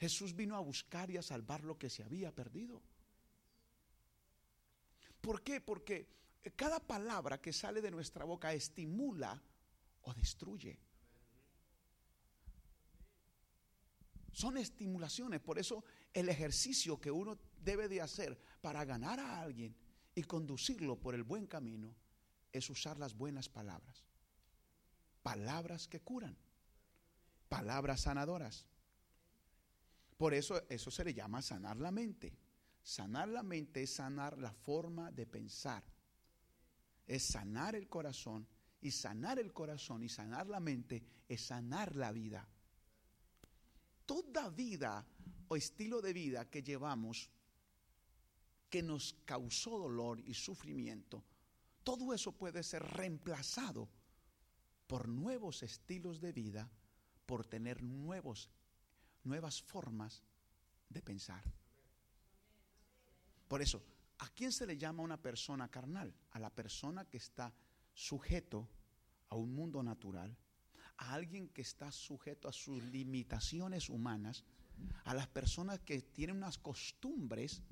Jesús 0.00 0.34
vino 0.34 0.56
a 0.56 0.60
buscar 0.60 1.10
y 1.10 1.18
a 1.18 1.22
salvar 1.22 1.62
lo 1.62 1.76
que 1.76 1.90
se 1.90 2.02
había 2.02 2.34
perdido. 2.34 2.80
¿Por 5.20 5.42
qué? 5.42 5.60
Porque 5.60 6.08
cada 6.56 6.80
palabra 6.80 7.40
que 7.40 7.52
sale 7.52 7.80
de 7.80 7.90
nuestra 7.90 8.24
boca 8.24 8.52
estimula 8.52 9.42
o 10.02 10.14
destruye. 10.14 10.78
Son 14.32 14.56
estimulaciones, 14.56 15.40
por 15.40 15.58
eso 15.58 15.84
el 16.12 16.28
ejercicio 16.28 17.00
que 17.00 17.10
uno 17.10 17.38
debe 17.60 17.88
de 17.88 18.00
hacer 18.00 18.38
para 18.60 18.84
ganar 18.84 19.18
a 19.18 19.40
alguien 19.40 19.74
y 20.14 20.22
conducirlo 20.22 20.96
por 20.96 21.14
el 21.14 21.24
buen 21.24 21.46
camino 21.46 21.94
es 22.52 22.70
usar 22.70 22.98
las 22.98 23.14
buenas 23.14 23.48
palabras. 23.48 24.04
Palabras 25.22 25.88
que 25.88 26.00
curan, 26.00 26.36
palabras 27.48 28.02
sanadoras. 28.02 28.66
Por 30.16 30.34
eso 30.34 30.62
eso 30.68 30.90
se 30.90 31.04
le 31.04 31.14
llama 31.14 31.42
sanar 31.42 31.76
la 31.76 31.90
mente. 31.90 32.32
Sanar 32.88 33.28
la 33.28 33.42
mente 33.42 33.82
es 33.82 33.96
sanar 33.96 34.38
la 34.38 34.50
forma 34.50 35.12
de 35.12 35.26
pensar. 35.26 35.84
Es 37.06 37.22
sanar 37.22 37.74
el 37.74 37.86
corazón 37.86 38.48
y 38.80 38.90
sanar 38.90 39.38
el 39.38 39.52
corazón 39.52 40.02
y 40.04 40.08
sanar 40.08 40.46
la 40.46 40.58
mente 40.58 41.02
es 41.28 41.42
sanar 41.42 41.94
la 41.96 42.12
vida. 42.12 42.48
Toda 44.06 44.48
vida 44.48 45.06
o 45.48 45.54
estilo 45.54 46.00
de 46.00 46.14
vida 46.14 46.48
que 46.48 46.62
llevamos 46.62 47.28
que 48.70 48.82
nos 48.82 49.12
causó 49.26 49.78
dolor 49.78 50.20
y 50.20 50.32
sufrimiento, 50.32 51.22
todo 51.84 52.14
eso 52.14 52.32
puede 52.32 52.62
ser 52.62 52.82
reemplazado 52.82 53.86
por 54.86 55.08
nuevos 55.08 55.62
estilos 55.62 56.22
de 56.22 56.32
vida, 56.32 56.70
por 57.26 57.44
tener 57.44 57.82
nuevos, 57.82 58.48
nuevas 59.24 59.60
formas 59.60 60.22
de 60.88 61.02
pensar. 61.02 61.44
Por 63.48 63.62
eso, 63.62 63.82
¿a 64.18 64.28
quién 64.28 64.52
se 64.52 64.66
le 64.66 64.76
llama 64.76 65.02
una 65.02 65.20
persona 65.20 65.68
carnal? 65.68 66.14
A 66.32 66.38
la 66.38 66.50
persona 66.50 67.06
que 67.06 67.16
está 67.16 67.52
sujeto 67.94 68.68
a 69.30 69.36
un 69.36 69.54
mundo 69.54 69.82
natural, 69.82 70.36
a 70.98 71.14
alguien 71.14 71.48
que 71.48 71.62
está 71.62 71.90
sujeto 71.90 72.48
a 72.48 72.52
sus 72.52 72.82
limitaciones 72.84 73.88
humanas, 73.88 74.44
a 75.04 75.14
las 75.14 75.26
personas 75.26 75.80
que 75.80 76.00
tienen 76.02 76.36
unas 76.36 76.58
costumbres 76.58 77.62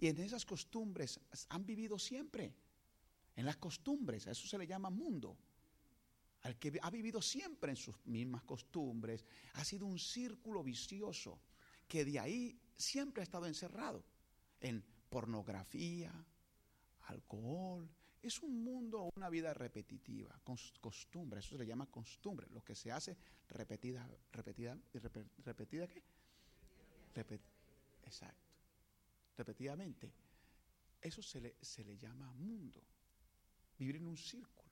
y 0.00 0.08
en 0.08 0.18
esas 0.18 0.44
costumbres 0.44 1.20
han 1.48 1.64
vivido 1.64 1.98
siempre. 1.98 2.54
En 3.36 3.46
las 3.46 3.56
costumbres, 3.56 4.26
a 4.26 4.32
eso 4.32 4.48
se 4.48 4.58
le 4.58 4.66
llama 4.66 4.90
mundo. 4.90 5.36
Al 6.42 6.58
que 6.58 6.78
ha 6.82 6.90
vivido 6.90 7.20
siempre 7.20 7.70
en 7.70 7.76
sus 7.76 7.94
mismas 8.06 8.42
costumbres, 8.44 9.24
ha 9.54 9.64
sido 9.64 9.86
un 9.86 9.98
círculo 9.98 10.62
vicioso 10.64 11.38
que 11.86 12.04
de 12.04 12.18
ahí 12.18 12.58
siempre 12.76 13.22
ha 13.22 13.24
estado 13.24 13.46
encerrado 13.46 14.04
en 14.60 14.82
pornografía, 15.10 16.12
alcohol. 17.02 17.90
Es 18.22 18.40
un 18.42 18.62
mundo, 18.62 19.10
una 19.16 19.28
vida 19.28 19.52
repetitiva, 19.52 20.40
costumbre, 20.80 21.40
eso 21.40 21.50
se 21.50 21.58
le 21.58 21.66
llama 21.66 21.86
costumbre, 21.86 22.46
lo 22.50 22.62
que 22.62 22.74
se 22.74 22.92
hace 22.92 23.16
repetida, 23.48 24.08
repetida, 24.32 24.78
repetida 25.44 25.88
¿qué? 25.88 26.02
exacto, 28.04 28.52
repetidamente. 29.36 30.12
Eso 31.00 31.22
se 31.22 31.40
le, 31.40 31.56
se 31.62 31.82
le 31.82 31.96
llama 31.96 32.30
mundo, 32.34 32.82
vivir 33.78 33.96
en 33.96 34.06
un 34.06 34.18
círculo. 34.18 34.70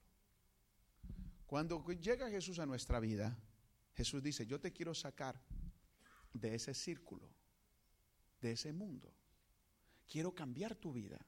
Cuando 1.47 1.83
llega 1.87 2.29
Jesús 2.29 2.59
a 2.59 2.67
nuestra 2.67 3.01
vida, 3.01 3.35
Jesús 3.95 4.23
dice, 4.23 4.47
yo 4.47 4.61
te 4.61 4.75
quiero 4.75 4.95
sacar 4.95 5.41
de 6.35 6.55
ese 6.55 6.75
círculo, 6.75 7.31
de 8.43 8.53
ese 8.53 8.75
mundo 8.75 9.18
quiero 10.09 10.35
cambiar 10.35 10.75
tu 10.75 10.93
vida. 10.93 11.19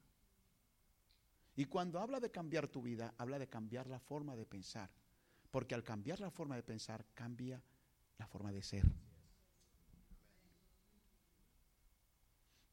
Y 1.57 1.67
cuando 1.67 2.01
habla 2.01 2.21
de 2.21 2.31
cambiar 2.31 2.69
tu 2.69 2.83
vida, 2.83 3.15
habla 3.19 3.39
de 3.39 3.49
cambiar 3.49 3.87
la 3.87 4.01
forma 4.01 4.35
de 4.37 4.47
pensar. 4.47 4.91
Porque 5.51 5.75
al 5.75 5.85
cambiar 5.85 6.21
la 6.21 6.31
forma 6.31 6.57
de 6.57 6.63
pensar, 6.63 7.05
cambia 7.15 7.63
la 8.19 8.27
forma 8.27 8.53
de 8.53 8.63
ser. 8.63 8.85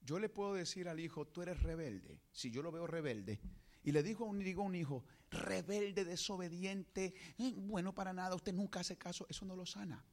Yo 0.02 0.20
le 0.20 0.30
puedo 0.30 0.54
decir 0.54 0.88
al 0.88 1.00
hijo, 1.00 1.28
tú 1.28 1.42
eres 1.42 1.62
rebelde. 1.62 2.22
Si 2.32 2.50
yo 2.50 2.62
lo 2.62 2.72
veo 2.72 2.88
rebelde, 2.88 3.42
y 3.84 3.92
le 3.92 4.04
digo 4.04 4.26
a 4.26 4.30
un, 4.30 4.40
digo 4.40 4.64
un 4.64 4.76
hijo, 4.76 5.04
rebelde, 5.32 6.06
desobediente, 6.06 7.14
eh, 7.38 7.54
bueno 7.58 7.94
para 7.94 8.14
nada, 8.14 8.36
usted 8.36 8.54
nunca 8.54 8.80
hace 8.80 8.98
caso, 8.98 9.26
eso 9.30 9.46
no 9.46 9.56
lo 9.56 9.66
sana. 9.66 10.04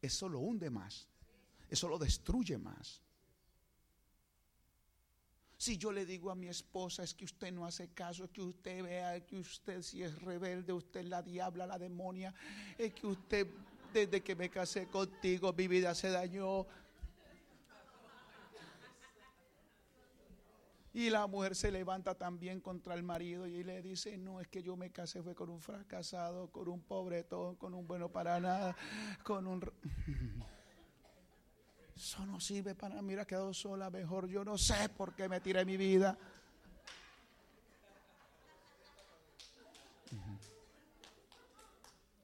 Eso 0.00 0.28
lo 0.28 0.40
hunde 0.40 0.70
más. 0.70 1.08
Eso 1.68 1.88
lo 1.88 1.98
destruye 1.98 2.58
más. 2.58 3.02
Si 5.66 5.78
yo 5.78 5.90
le 5.90 6.06
digo 6.06 6.30
a 6.30 6.36
mi 6.36 6.46
esposa 6.46 7.02
es 7.02 7.12
que 7.12 7.24
usted 7.24 7.50
no 7.50 7.66
hace 7.66 7.88
caso, 7.88 8.30
que 8.30 8.40
usted 8.40 8.84
vea 8.84 9.18
que 9.26 9.36
usted 9.36 9.82
si 9.82 10.00
es 10.00 10.22
rebelde, 10.22 10.72
usted 10.72 11.00
es 11.00 11.06
la 11.06 11.22
diabla, 11.22 11.66
la 11.66 11.76
demonia, 11.76 12.32
es 12.78 12.94
que 12.94 13.08
usted 13.08 13.48
desde 13.92 14.22
que 14.22 14.36
me 14.36 14.48
casé 14.48 14.86
contigo 14.86 15.52
mi 15.52 15.66
vida 15.66 15.92
se 15.96 16.10
dañó. 16.10 16.68
Y 20.94 21.10
la 21.10 21.26
mujer 21.26 21.56
se 21.56 21.72
levanta 21.72 22.14
también 22.14 22.60
contra 22.60 22.94
el 22.94 23.02
marido 23.02 23.48
y 23.48 23.64
le 23.64 23.82
dice, 23.82 24.16
no, 24.16 24.40
es 24.40 24.46
que 24.46 24.62
yo 24.62 24.76
me 24.76 24.92
casé 24.92 25.20
fue 25.20 25.34
con 25.34 25.50
un 25.50 25.60
fracasado, 25.60 26.46
con 26.52 26.68
un 26.68 26.80
pobretón, 26.80 27.56
con 27.56 27.74
un 27.74 27.88
bueno 27.88 28.08
para 28.08 28.38
nada, 28.38 28.76
con 29.24 29.48
un... 29.48 29.68
Eso 32.06 32.24
no 32.24 32.38
sirve 32.38 32.76
para 32.76 33.02
mí, 33.02 33.14
ha 33.14 33.24
quedado 33.24 33.52
sola, 33.52 33.90
mejor 33.90 34.28
yo 34.28 34.44
no 34.44 34.56
sé 34.56 34.88
por 34.90 35.12
qué 35.16 35.28
me 35.28 35.40
tiré 35.40 35.64
mi 35.64 35.76
vida. 35.76 36.16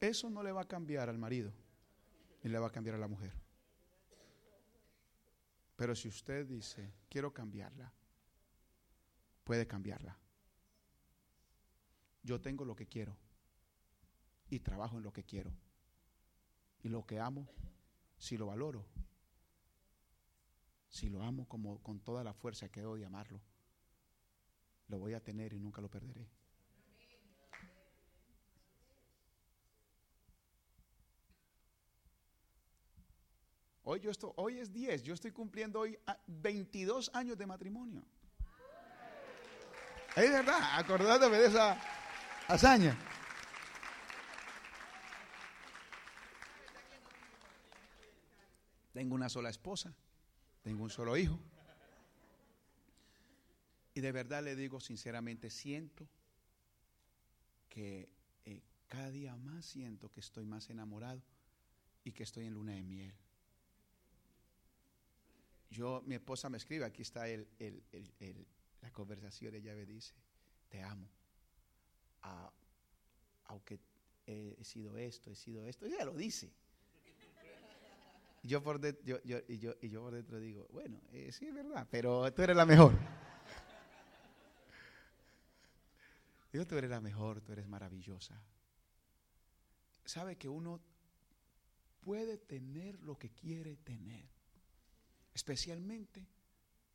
Eso 0.01 0.31
no 0.31 0.41
le 0.45 0.53
va 0.53 0.61
a 0.61 0.69
cambiar 0.69 1.09
al 1.09 1.19
marido, 1.19 1.53
ni 2.45 2.51
le 2.53 2.61
va 2.61 2.69
a 2.69 2.71
cambiar 2.71 2.95
a 2.95 2.99
la 2.99 3.09
mujer. 3.09 3.33
Pero 5.75 5.97
si 5.97 6.07
usted 6.07 6.47
dice, 6.47 6.95
quiero 7.09 7.33
cambiarla, 7.33 7.93
puede 9.43 9.67
cambiarla. 9.67 10.17
Yo 12.23 12.41
tengo 12.41 12.65
lo 12.65 12.77
que 12.77 12.87
quiero 12.87 13.17
y 14.49 14.61
trabajo 14.61 14.99
en 14.99 15.03
lo 15.03 15.13
que 15.13 15.25
quiero. 15.25 15.53
Y 16.85 16.89
lo 16.89 17.05
que 17.05 17.19
amo, 17.19 17.49
si 18.17 18.37
lo 18.37 18.47
valoro, 18.47 18.87
si 20.93 21.09
lo 21.09 21.23
amo 21.23 21.49
como 21.49 21.83
con 21.83 22.01
toda 22.01 22.23
la 22.23 22.35
fuerza 22.35 22.69
que 22.69 22.83
de 22.83 23.07
amarlo, 23.07 23.41
lo 24.89 24.99
voy 24.99 25.15
a 25.15 25.25
tener 25.25 25.55
y 25.55 25.59
nunca 25.59 25.81
lo 25.81 25.89
perderé. 25.89 26.29
Hoy, 33.85 34.01
yo 34.01 34.11
estoy, 34.11 34.31
hoy 34.37 34.59
es 34.59 34.71
10, 34.71 35.03
yo 35.03 35.15
estoy 35.15 35.33
cumpliendo 35.33 35.81
hoy 35.81 35.99
22 36.27 37.11
años 37.15 37.39
de 37.39 37.47
matrimonio. 37.47 38.05
Es 40.15 40.31
verdad, 40.31 40.79
acordándome 40.79 41.39
de 41.39 41.47
esa 41.47 41.81
hazaña. 42.49 42.97
Tengo 48.93 49.15
una 49.15 49.31
sola 49.31 49.49
esposa, 49.49 49.95
tengo 50.63 50.85
un 50.85 50.91
solo 50.91 51.17
hijo. 51.17 51.39
Y 53.95 54.01
de 54.01 54.13
verdad 54.13 54.43
le 54.43 54.57
digo 54.57 54.81
sinceramente, 54.81 55.51
siento 55.51 56.09
que 57.69 58.09
eh, 58.45 58.63
cada 58.87 59.11
día 59.11 59.37
más 59.37 59.67
siento 59.67 60.11
que 60.11 60.21
estoy 60.21 60.45
más 60.47 60.71
enamorado 60.71 61.23
y 62.05 62.13
que 62.13 62.23
estoy 62.23 62.47
en 62.47 62.55
luna 62.55 62.73
de 62.73 62.83
miel. 62.83 63.15
Yo, 65.71 66.03
mi 66.07 66.15
esposa 66.15 66.49
me 66.51 66.59
escribe, 66.59 66.85
aquí 66.85 67.03
está 67.03 67.29
el, 67.29 67.49
la 68.83 68.91
conversación, 68.93 69.55
ella 69.55 69.75
me 69.75 69.87
dice, 69.87 70.13
te 70.69 70.83
amo. 70.83 71.09
aunque 73.45 73.81
he, 74.27 74.65
sido 74.65 74.97
esto, 74.99 75.31
he 75.31 75.35
sido 75.35 75.65
esto, 75.65 75.87
ella 75.87 76.05
lo 76.05 76.15
dice. 76.15 76.53
Yo 78.43 78.63
por 78.63 78.81
dentro, 78.81 79.05
yo, 79.05 79.23
yo, 79.23 79.39
y, 79.49 79.59
yo, 79.59 79.75
y 79.81 79.89
yo 79.89 80.03
por 80.03 80.15
dentro 80.15 80.41
digo, 80.41 80.67
bueno, 80.73 81.01
eh, 81.13 81.31
sí 81.31 81.47
es 81.47 81.55
verdad, 81.55 81.87
pero 81.91 82.33
tú 82.33 82.43
eres 82.43 82.57
la 82.57 82.67
mejor. 82.67 82.93
Digo, 86.53 86.67
tú 86.67 86.77
eres 86.77 86.91
la 86.91 87.01
mejor, 87.01 87.41
tú 87.41 87.53
eres 87.53 87.67
maravillosa. 87.67 88.43
Sabe 90.05 90.37
que 90.37 90.49
uno 90.49 90.83
puede 92.01 92.37
tener 92.37 93.01
lo 93.01 93.17
que 93.17 93.31
quiere 93.31 93.77
tener, 93.77 94.29
especialmente 95.33 96.29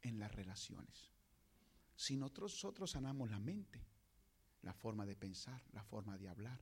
en 0.01 0.19
las 0.19 0.31
relaciones. 0.31 1.12
Si 1.95 2.17
nosotros 2.17 2.91
sanamos 2.91 3.31
la 3.31 3.39
mente, 3.39 3.83
la 4.62 4.73
forma 4.73 5.05
de 5.05 5.15
pensar, 5.15 5.63
la 5.71 5.83
forma 5.83 6.17
de 6.17 6.27
hablar, 6.27 6.62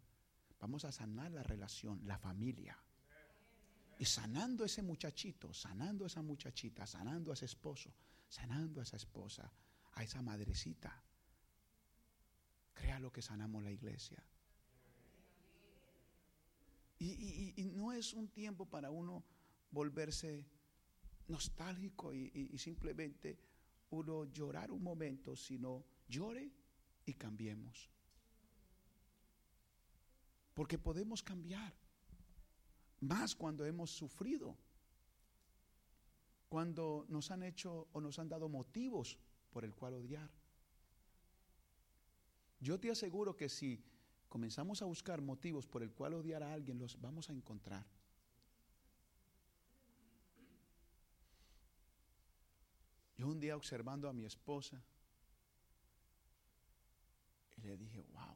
vamos 0.60 0.86
a 0.86 0.92
sanar 0.92 1.32
la 1.32 1.44
relación, 1.44 2.00
la 2.06 2.18
familia. 2.18 2.78
Y 3.98 4.06
sanando 4.06 4.66
ese 4.66 4.82
muchachito, 4.82 5.54
sanando 5.54 6.04
a 6.04 6.08
esa 6.08 6.22
muchachita, 6.22 6.86
sanando 6.86 7.32
a 7.32 7.34
ese 7.34 7.46
esposo, 7.46 7.94
sanando 8.28 8.80
a 8.80 8.84
esa 8.84 8.98
esposa, 8.98 9.50
a 9.94 10.04
esa 10.04 10.22
madrecita, 10.22 11.02
Crea 12.76 13.00
lo 13.00 13.12
que 13.12 13.22
sanamos 13.22 13.64
la 13.64 13.72
iglesia. 13.72 14.22
Y, 17.00 17.54
no 17.74 17.94
es 17.94 18.14
un 18.14 18.28
tiempo 18.28 18.66
para 18.66 18.92
uno 18.92 19.24
volverse 19.72 20.46
nostálgico 21.28 22.14
y, 22.14 22.58
simplemente 22.58 23.40
uno 23.92 24.26
llorar 24.26 24.72
un 24.72 24.84
momento, 24.84 25.36
sino 25.36 25.86
llore 26.08 26.52
y 27.06 27.14
cambiemos. 27.14 27.90
Porque 30.54 30.78
podemos 30.78 31.24
cambiar, 31.24 31.74
más 33.00 33.36
cuando 33.36 33.66
hemos 33.66 33.92
sufrido, 33.92 34.56
cuando 36.50 37.06
nos 37.10 37.32
han 37.32 37.44
hecho 37.44 37.88
o 37.92 38.02
nos 38.02 38.20
han 38.20 38.30
dado 38.30 38.50
motivos 38.50 39.18
por 39.52 39.66
el 39.66 39.74
cual 39.74 39.96
odiar. 39.96 40.30
Yo 42.60 42.80
te 42.80 42.90
aseguro 42.90 43.36
que 43.36 43.50
si 43.50 43.84
comenzamos 44.30 44.82
a 44.82 44.86
buscar 44.86 45.22
motivos 45.22 45.68
por 45.68 45.84
el 45.84 45.92
cual 45.92 46.14
odiar 46.14 46.44
a 46.44 46.54
alguien, 46.54 46.80
los 46.80 47.00
vamos 47.00 47.30
a 47.30 47.34
encontrar. 47.34 47.86
Yo 53.18 53.28
un 53.28 53.40
día 53.40 53.56
observando 53.56 54.10
a 54.10 54.14
mi 54.14 54.26
esposa, 54.26 54.82
y 57.58 57.62
le 57.62 57.78
dije, 57.78 58.02
wow, 58.12 58.36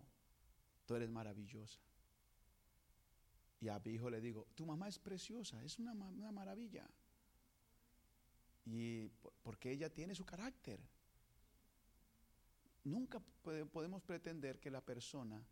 tú 0.86 0.96
eres 0.96 1.10
maravillosa. 1.10 1.80
Y 3.62 3.68
a 3.68 3.80
mi 3.80 3.92
hijo 3.92 4.10
le 4.10 4.22
digo, 4.22 4.48
tu 4.56 4.66
mamá 4.66 4.88
es 4.88 5.00
preciosa, 5.00 5.62
es 5.64 5.80
una, 5.80 5.92
una 5.94 6.32
maravilla. 6.32 6.90
Y 8.66 9.08
porque 9.44 9.72
ella 9.72 9.90
tiene 9.90 10.16
su 10.16 10.26
carácter. 10.26 10.80
Nunca 12.86 13.20
podemos 13.72 14.02
pretender 14.04 14.60
que 14.60 14.72
la 14.72 14.82
persona 14.82 15.44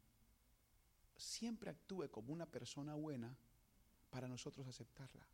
siempre 1.17 1.69
actúe 1.69 2.09
como 2.09 2.31
una 2.31 2.45
persona 2.45 2.93
buena 2.95 3.35
para 4.09 4.27
nosotros 4.27 4.67
aceptarla. 4.67 5.27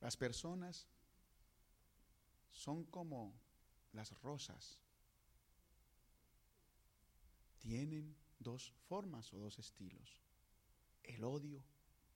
Las 0.00 0.16
personas 0.16 0.88
son 2.50 2.84
como 2.84 3.34
las 3.92 4.12
rosas. 4.22 4.78
Tienen 7.58 8.16
dos 8.40 8.72
formas 8.88 9.32
o 9.32 9.38
dos 9.38 9.60
estilos. 9.60 10.20
El 11.04 11.22
odio 11.22 11.64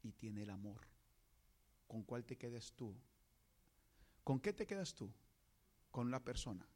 y 0.03 0.11
tiene 0.13 0.43
el 0.43 0.51
amor. 0.51 0.81
¿Con 1.87 2.03
cuál 2.03 2.25
te 2.25 2.37
quedas 2.37 2.73
tú? 2.73 2.97
¿Con 4.25 4.41
qué 4.41 4.53
te 4.53 4.67
quedas 4.67 4.95
tú? 4.95 5.13
con 5.95 6.11
la 6.11 6.19
persona? 6.19 6.67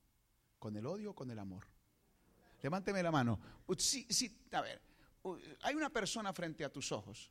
¿Con 0.61 0.77
el 0.77 0.87
odio 0.87 1.11
o 1.11 1.15
con 1.17 1.29
el 1.29 1.41
amor? 1.41 1.67
Levánteme 2.63 3.03
la 3.03 3.11
mano. 3.11 3.41
Sí, 3.77 4.07
sí, 4.09 4.47
a 4.53 4.61
ver, 4.61 4.81
hay 5.63 5.75
una 5.75 5.91
persona 5.91 6.33
frente 6.33 6.65
a 6.65 6.73
tus 6.73 6.93
ojos. 6.93 7.29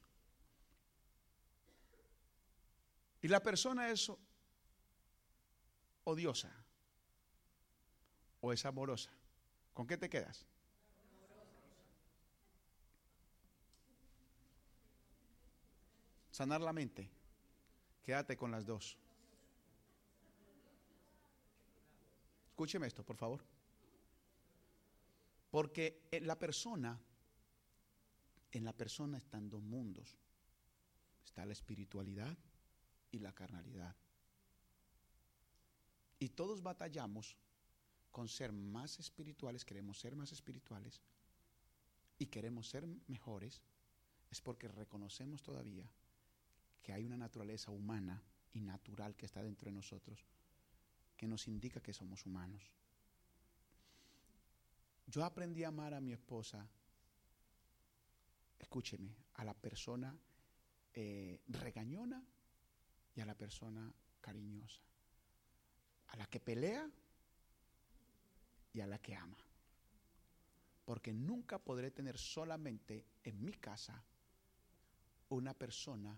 Y 3.22 3.30
la 3.30 3.42
persona 3.42 3.90
es 3.90 4.12
odiosa 6.04 6.52
o 8.42 8.52
es 8.52 8.66
amorosa. 8.66 9.14
¿Con 9.74 9.88
qué 9.88 9.98
te 9.98 10.10
quedas? 10.10 10.46
Sanar 16.38 16.62
la 16.62 16.72
mente. 16.72 17.10
Quédate 18.04 18.38
con 18.38 18.52
las 18.52 18.64
dos. 18.64 18.96
Escúcheme 22.50 22.86
esto, 22.86 23.04
por 23.04 23.18
favor. 23.18 23.44
Porque 25.50 26.04
en 26.12 26.28
la 26.28 26.38
persona, 26.38 27.02
en 28.52 28.64
la 28.64 28.72
persona 28.72 29.18
están 29.18 29.50
dos 29.50 29.64
mundos. 29.64 30.16
Está 31.26 31.44
la 31.44 31.54
espiritualidad 31.54 32.38
y 33.10 33.18
la 33.18 33.34
carnalidad. 33.34 33.96
Y 36.20 36.30
todos 36.30 36.62
batallamos 36.62 37.36
con 38.12 38.28
ser 38.28 38.52
más 38.52 39.00
espirituales, 39.00 39.66
queremos 39.66 39.98
ser 39.98 40.16
más 40.16 40.32
espirituales 40.32 41.02
y 42.20 42.28
queremos 42.28 42.70
ser 42.70 42.86
mejores, 43.08 43.64
es 44.30 44.40
porque 44.40 44.68
reconocemos 44.68 45.42
todavía 45.42 45.92
que 46.82 46.94
hay 46.94 47.06
una 47.06 47.18
naturaleza 47.18 47.72
humana 47.72 48.22
y 48.54 48.62
natural 48.62 49.16
que 49.16 49.26
está 49.26 49.44
dentro 49.44 49.70
de 49.70 49.76
nosotros 49.76 50.26
que 51.18 51.28
nos 51.28 51.48
indica 51.48 51.82
que 51.82 51.94
somos 51.94 52.26
humanos. 52.26 52.62
Yo 55.08 55.26
aprendí 55.26 55.64
a 55.64 55.70
amar 55.70 55.94
a 55.94 56.02
mi 56.02 56.14
esposa, 56.14 56.68
escúcheme, 58.60 59.16
a 59.34 59.44
la 59.44 59.54
persona 59.54 60.16
eh, 60.94 61.42
regañona 61.48 62.24
y 63.16 63.22
a 63.22 63.26
la 63.26 63.36
persona 63.36 63.92
cariñosa, 64.22 64.82
a 66.10 66.18
la 66.18 66.28
que 66.28 66.40
pelea 66.40 66.88
y 68.74 68.82
a 68.82 68.88
la 68.88 69.00
que 69.00 69.16
ama. 69.16 69.38
Porque 70.86 71.14
nunca 71.14 71.58
podré 71.58 71.90
tener 71.90 72.18
solamente 72.18 73.06
en 73.24 73.44
mi 73.44 73.54
casa 73.54 74.04
una 75.30 75.54
persona 75.54 76.18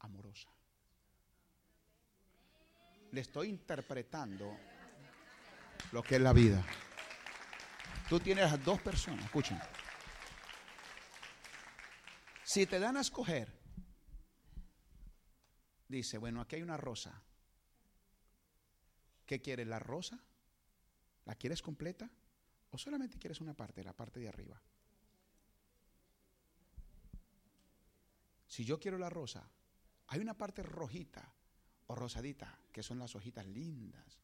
amorosa 0.00 0.48
le 3.12 3.20
estoy 3.20 3.48
interpretando 3.48 4.56
lo 5.92 6.02
que 6.02 6.16
es 6.16 6.20
la 6.20 6.32
vida. 6.32 6.64
Tú 8.08 8.20
tienes 8.20 8.50
a 8.50 8.56
dos 8.56 8.80
personas, 8.80 9.24
escuchen. 9.24 9.58
Si 12.44 12.66
te 12.66 12.78
dan 12.78 12.96
a 12.96 13.00
escoger, 13.00 13.52
dice, 15.88 16.18
bueno, 16.18 16.40
aquí 16.40 16.56
hay 16.56 16.62
una 16.62 16.76
rosa. 16.76 17.22
¿Qué 19.26 19.40
quieres? 19.40 19.66
¿La 19.66 19.78
rosa? 19.78 20.18
¿La 21.26 21.34
quieres 21.34 21.60
completa? 21.60 22.10
¿O 22.70 22.78
solamente 22.78 23.18
quieres 23.18 23.40
una 23.40 23.54
parte, 23.54 23.84
la 23.84 23.92
parte 23.92 24.20
de 24.20 24.28
arriba? 24.28 24.60
Si 28.46 28.64
yo 28.64 28.80
quiero 28.80 28.96
la 28.96 29.10
rosa, 29.10 29.46
hay 30.08 30.20
una 30.20 30.34
parte 30.34 30.62
rojita 30.62 31.32
o 31.86 31.94
rosadita, 31.94 32.58
que 32.72 32.82
son 32.82 32.98
las 32.98 33.14
hojitas 33.14 33.46
lindas. 33.46 34.18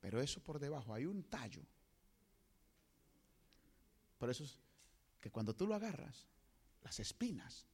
Pero 0.00 0.20
eso 0.20 0.42
por 0.42 0.58
debajo 0.58 0.94
hay 0.94 1.06
un 1.06 1.24
tallo. 1.24 1.62
Por 4.18 4.30
eso 4.30 4.44
es 4.44 4.58
que 5.20 5.30
cuando 5.30 5.54
tú 5.54 5.66
lo 5.66 5.74
agarras, 5.74 6.26
las 6.82 6.98
espinas 7.00 7.66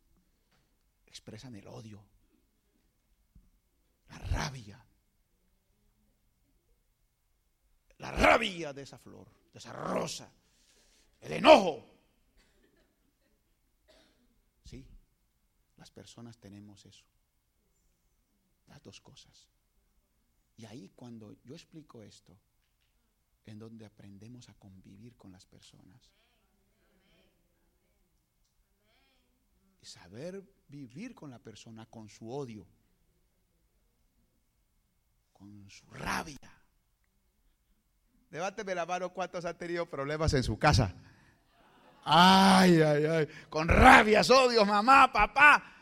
expresan 1.06 1.54
el 1.54 1.66
odio, 1.66 2.04
la 4.08 4.18
rabia, 4.18 4.84
la 7.98 8.10
rabia 8.10 8.72
de 8.72 8.82
esa 8.82 8.98
flor, 8.98 9.28
de 9.52 9.58
esa 9.58 9.72
rosa, 9.72 10.30
el 11.20 11.32
enojo. 11.32 11.84
Sí, 14.64 14.84
las 15.86 15.92
personas 15.92 16.36
tenemos 16.38 16.84
eso, 16.84 17.04
las 18.66 18.82
dos 18.82 19.00
cosas. 19.00 19.46
Y 20.56 20.64
ahí 20.64 20.90
cuando 20.96 21.36
yo 21.44 21.54
explico 21.54 22.02
esto, 22.02 22.36
en 23.44 23.60
donde 23.60 23.86
aprendemos 23.86 24.48
a 24.48 24.54
convivir 24.54 25.14
con 25.14 25.30
las 25.30 25.46
personas. 25.46 26.10
Y 29.80 29.86
saber 29.86 30.42
vivir 30.66 31.14
con 31.14 31.30
la 31.30 31.38
persona, 31.38 31.86
con 31.86 32.08
su 32.08 32.32
odio, 32.32 32.66
con 35.32 35.70
su 35.70 35.86
rabia. 35.92 36.50
Levánteme 38.30 38.74
la 38.74 38.86
mano 38.86 39.12
cuántos 39.12 39.44
han 39.44 39.56
tenido 39.56 39.86
problemas 39.86 40.34
en 40.34 40.42
su 40.42 40.58
casa. 40.58 40.92
Ay, 42.02 42.82
ay, 42.82 43.04
ay. 43.04 43.28
Con 43.48 43.68
rabias, 43.68 44.28
odios, 44.30 44.66
mamá, 44.66 45.12
papá. 45.12 45.75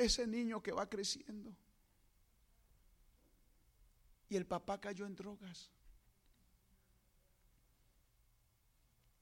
Ese 0.00 0.26
niño 0.26 0.62
que 0.62 0.72
va 0.72 0.88
creciendo 0.88 1.54
y 4.30 4.36
el 4.36 4.46
papá 4.46 4.80
cayó 4.80 5.04
en 5.04 5.14
drogas. 5.14 5.68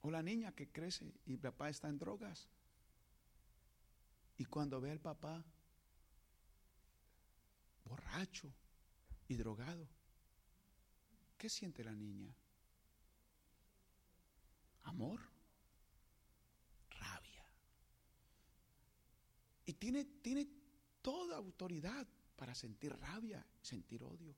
O 0.02 0.10
la 0.12 0.22
niña 0.22 0.52
que 0.52 0.68
crece 0.68 1.12
y 1.26 1.32
el 1.32 1.40
papá 1.40 1.68
está 1.68 1.88
en 1.88 1.98
drogas. 1.98 2.46
Y 4.36 4.44
cuando 4.44 4.80
ve 4.80 4.92
al 4.92 5.00
papá 5.00 5.44
borracho 7.84 8.48
y 9.26 9.34
drogado, 9.34 9.88
¿qué 11.38 11.48
siente 11.48 11.82
la 11.82 11.96
niña? 11.96 12.32
Amor, 14.84 15.18
rabia. 17.00 17.44
Y 19.66 19.72
tiene, 19.72 20.04
tiene 20.04 20.57
toda 21.08 21.36
autoridad 21.36 22.06
para 22.36 22.54
sentir 22.54 22.94
rabia, 22.94 23.42
sentir 23.62 24.04
odio. 24.04 24.36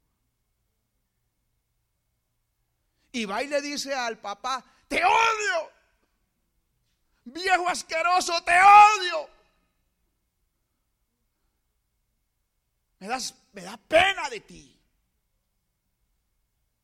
Y 3.11 3.25
va 3.25 3.43
y 3.43 3.49
le 3.49 3.61
dice 3.61 3.93
al 3.93 4.21
papá, 4.21 4.65
te 4.87 5.05
odio. 5.05 5.73
Viejo 7.25 7.69
asqueroso, 7.69 8.41
te 8.45 8.53
odio. 8.53 9.29
Me, 13.01 13.09
das, 13.09 13.35
me 13.53 13.63
da 13.63 13.77
pena 13.77 14.31
de 14.31 14.39
ti. 14.39 14.81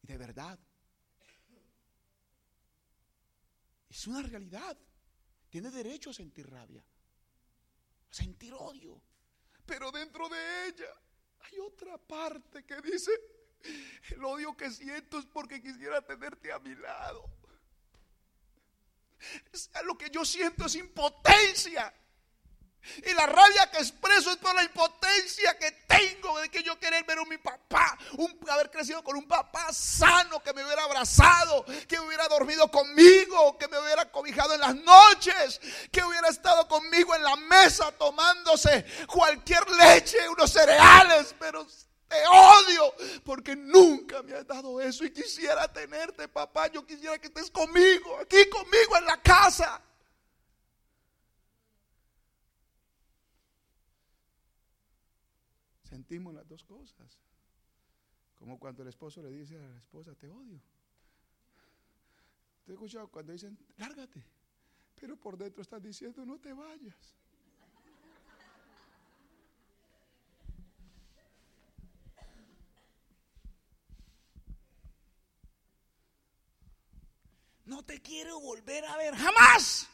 Y 0.02 0.06
de 0.08 0.18
verdad. 0.18 0.58
Es 3.88 4.04
una 4.08 4.20
realidad. 4.22 4.76
Tiene 5.48 5.70
derecho 5.70 6.10
a 6.10 6.14
sentir 6.14 6.50
rabia. 6.50 6.84
A 8.10 8.14
sentir 8.14 8.52
odio. 8.52 9.00
Pero 9.66 9.90
dentro 9.90 10.28
de 10.28 10.68
ella 10.68 10.92
hay 11.40 11.58
otra 11.58 11.98
parte 11.98 12.64
que 12.64 12.80
dice, 12.80 13.10
el 14.10 14.24
odio 14.24 14.56
que 14.56 14.70
siento 14.70 15.18
es 15.18 15.26
porque 15.26 15.60
quisiera 15.60 16.00
tenerte 16.02 16.52
a 16.52 16.58
mi 16.58 16.74
lado. 16.74 17.28
lo 19.84 19.98
que 19.98 20.10
yo 20.10 20.24
siento 20.24 20.66
es 20.66 20.76
impotencia. 20.76 21.92
Y 23.04 23.12
la 23.14 23.26
rabia 23.26 23.70
que 23.70 23.78
expreso 23.78 24.30
es 24.30 24.36
por 24.36 24.54
la 24.54 24.62
impotencia 24.62 25.58
que 25.58 25.72
tengo 25.86 26.38
de 26.40 26.48
que 26.48 26.62
yo 26.62 26.78
querer 26.78 27.04
ver 27.04 27.18
a 27.18 27.24
mi 27.24 27.38
papá, 27.38 27.98
un, 28.18 28.38
haber 28.48 28.70
crecido 28.70 29.02
con 29.02 29.16
un 29.16 29.26
papá 29.26 29.72
sano 29.72 30.42
que 30.42 30.52
me 30.52 30.64
hubiera 30.64 30.84
abrazado, 30.84 31.64
que 31.88 31.98
hubiera 31.98 32.26
dormido 32.28 32.70
conmigo, 32.70 33.56
que 33.58 33.68
me 33.68 33.78
hubiera 33.78 34.10
cobijado 34.10 34.54
en 34.54 34.60
las 34.60 34.74
noches, 34.74 35.60
que 35.90 36.02
hubiera 36.02 36.28
estado 36.28 36.66
conmigo 36.68 37.14
en 37.14 37.22
la 37.22 37.36
mesa 37.36 37.92
tomándose 37.92 38.84
cualquier 39.06 39.68
leche, 39.70 40.28
unos 40.28 40.52
cereales, 40.52 41.34
pero 41.38 41.66
te 42.08 42.16
odio 42.28 42.94
porque 43.24 43.56
nunca 43.56 44.22
me 44.22 44.34
has 44.34 44.46
dado 44.46 44.80
eso 44.80 45.04
y 45.04 45.10
quisiera 45.10 45.66
tenerte, 45.72 46.28
papá. 46.28 46.68
Yo 46.68 46.86
quisiera 46.86 47.18
que 47.18 47.26
estés 47.26 47.50
conmigo, 47.50 48.18
aquí 48.20 48.48
conmigo 48.48 48.96
en 48.96 49.04
la 49.06 49.20
casa. 49.20 49.80
Sentimos 56.06 56.34
las 56.34 56.46
dos 56.46 56.62
cosas. 56.62 57.18
Como 58.38 58.60
cuando 58.60 58.82
el 58.82 58.88
esposo 58.88 59.20
le 59.20 59.30
dice 59.30 59.56
a 59.56 59.68
la 59.68 59.76
esposa, 59.76 60.14
te 60.14 60.28
odio. 60.28 60.60
Te 62.64 62.70
he 62.70 62.74
escuchado 62.74 63.08
cuando 63.08 63.32
dicen, 63.32 63.58
lárgate. 63.76 64.22
Pero 65.00 65.16
por 65.16 65.36
dentro 65.36 65.62
están 65.62 65.82
diciendo, 65.82 66.24
no 66.24 66.38
te 66.38 66.52
vayas. 66.52 67.16
no 77.64 77.82
te 77.82 78.00
quiero 78.00 78.38
volver 78.38 78.84
a 78.84 78.96
ver 78.96 79.16
jamás. 79.16 79.88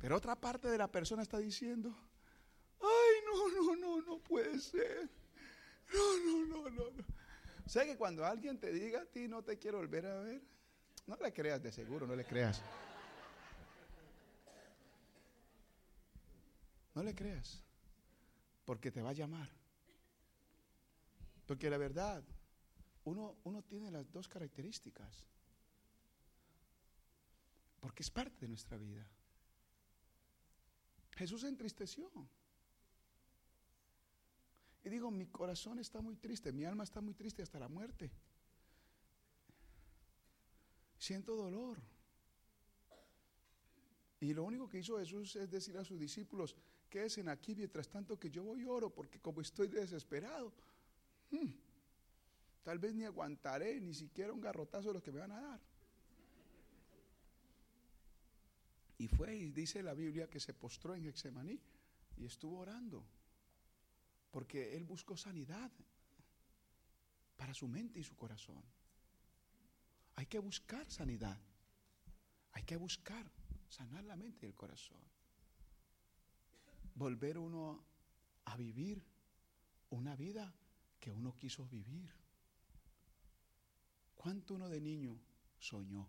Pero 0.00 0.16
otra 0.16 0.34
parte 0.34 0.68
de 0.68 0.78
la 0.78 0.90
persona 0.90 1.22
está 1.22 1.36
diciendo, 1.36 1.94
no, 3.28 3.48
no, 3.48 3.76
no, 3.76 4.02
no 4.02 4.18
puede 4.18 4.58
ser. 4.58 5.08
No, 5.92 6.18
no, 6.24 6.46
no, 6.46 6.70
no. 6.70 6.90
no. 6.90 7.04
Sé 7.66 7.84
que 7.84 7.96
cuando 7.96 8.24
alguien 8.24 8.58
te 8.58 8.72
diga 8.72 9.02
a 9.02 9.04
ti 9.04 9.28
no 9.28 9.42
te 9.42 9.58
quiero 9.58 9.78
volver 9.78 10.06
a 10.06 10.20
ver, 10.20 10.42
no 11.06 11.16
le 11.16 11.32
creas 11.32 11.62
de 11.62 11.70
seguro, 11.70 12.06
no 12.06 12.16
le 12.16 12.24
creas. 12.24 12.62
No 16.94 17.02
le 17.02 17.14
creas, 17.14 17.62
porque 18.64 18.90
te 18.90 19.02
va 19.02 19.10
a 19.10 19.12
llamar. 19.12 19.48
Porque 21.46 21.70
la 21.70 21.78
verdad, 21.78 22.24
uno, 23.04 23.36
uno 23.44 23.62
tiene 23.62 23.90
las 23.90 24.10
dos 24.10 24.28
características. 24.28 25.24
Porque 27.80 28.02
es 28.02 28.10
parte 28.10 28.40
de 28.40 28.48
nuestra 28.48 28.76
vida. 28.76 29.06
Jesús 31.16 31.42
se 31.42 31.48
entristeció. 31.48 32.10
Digo, 34.88 35.10
mi 35.10 35.26
corazón 35.26 35.78
está 35.78 36.00
muy 36.00 36.16
triste, 36.16 36.52
mi 36.52 36.64
alma 36.64 36.84
está 36.84 37.00
muy 37.00 37.14
triste 37.14 37.42
hasta 37.42 37.58
la 37.58 37.68
muerte. 37.68 38.10
Siento 40.98 41.36
dolor. 41.36 41.78
Y 44.20 44.34
lo 44.34 44.44
único 44.44 44.68
que 44.68 44.78
hizo 44.78 44.98
Jesús 44.98 45.36
es 45.36 45.50
decir 45.50 45.76
a 45.78 45.84
sus 45.84 45.98
discípulos, 45.98 46.56
quédense 46.90 47.28
aquí 47.28 47.54
mientras 47.54 47.88
tanto 47.88 48.18
que 48.18 48.30
yo 48.30 48.42
voy 48.42 48.64
oro, 48.64 48.90
porque 48.90 49.20
como 49.20 49.40
estoy 49.40 49.68
desesperado, 49.68 50.52
hmm, 51.30 51.50
tal 52.64 52.78
vez 52.78 52.94
ni 52.94 53.04
aguantaré 53.04 53.80
ni 53.80 53.94
siquiera 53.94 54.32
un 54.32 54.40
garrotazo 54.40 54.88
de 54.88 54.94
los 54.94 55.02
que 55.02 55.12
me 55.12 55.20
van 55.20 55.32
a 55.32 55.40
dar. 55.40 55.60
Y 58.98 59.06
fue 59.06 59.36
y 59.36 59.52
dice 59.52 59.82
la 59.82 59.94
Biblia 59.94 60.28
que 60.28 60.40
se 60.40 60.52
postró 60.52 60.94
en 60.96 61.06
Hexemaní 61.06 61.60
y 62.16 62.24
estuvo 62.24 62.58
orando. 62.58 63.04
Porque 64.30 64.76
él 64.76 64.84
buscó 64.84 65.16
sanidad 65.16 65.70
para 67.36 67.54
su 67.54 67.68
mente 67.68 68.00
y 68.00 68.04
su 68.04 68.16
corazón. 68.16 68.62
Hay 70.16 70.26
que 70.26 70.38
buscar 70.38 70.90
sanidad. 70.90 71.38
Hay 72.52 72.64
que 72.64 72.76
buscar 72.76 73.30
sanar 73.68 74.04
la 74.04 74.16
mente 74.16 74.46
y 74.46 74.48
el 74.48 74.54
corazón. 74.54 75.00
Volver 76.94 77.38
uno 77.38 77.84
a 78.44 78.56
vivir 78.56 79.04
una 79.90 80.16
vida 80.16 80.52
que 80.98 81.12
uno 81.12 81.36
quiso 81.36 81.66
vivir. 81.68 82.12
¿Cuánto 84.16 84.54
uno 84.54 84.68
de 84.68 84.80
niño 84.80 85.20
soñó? 85.58 86.08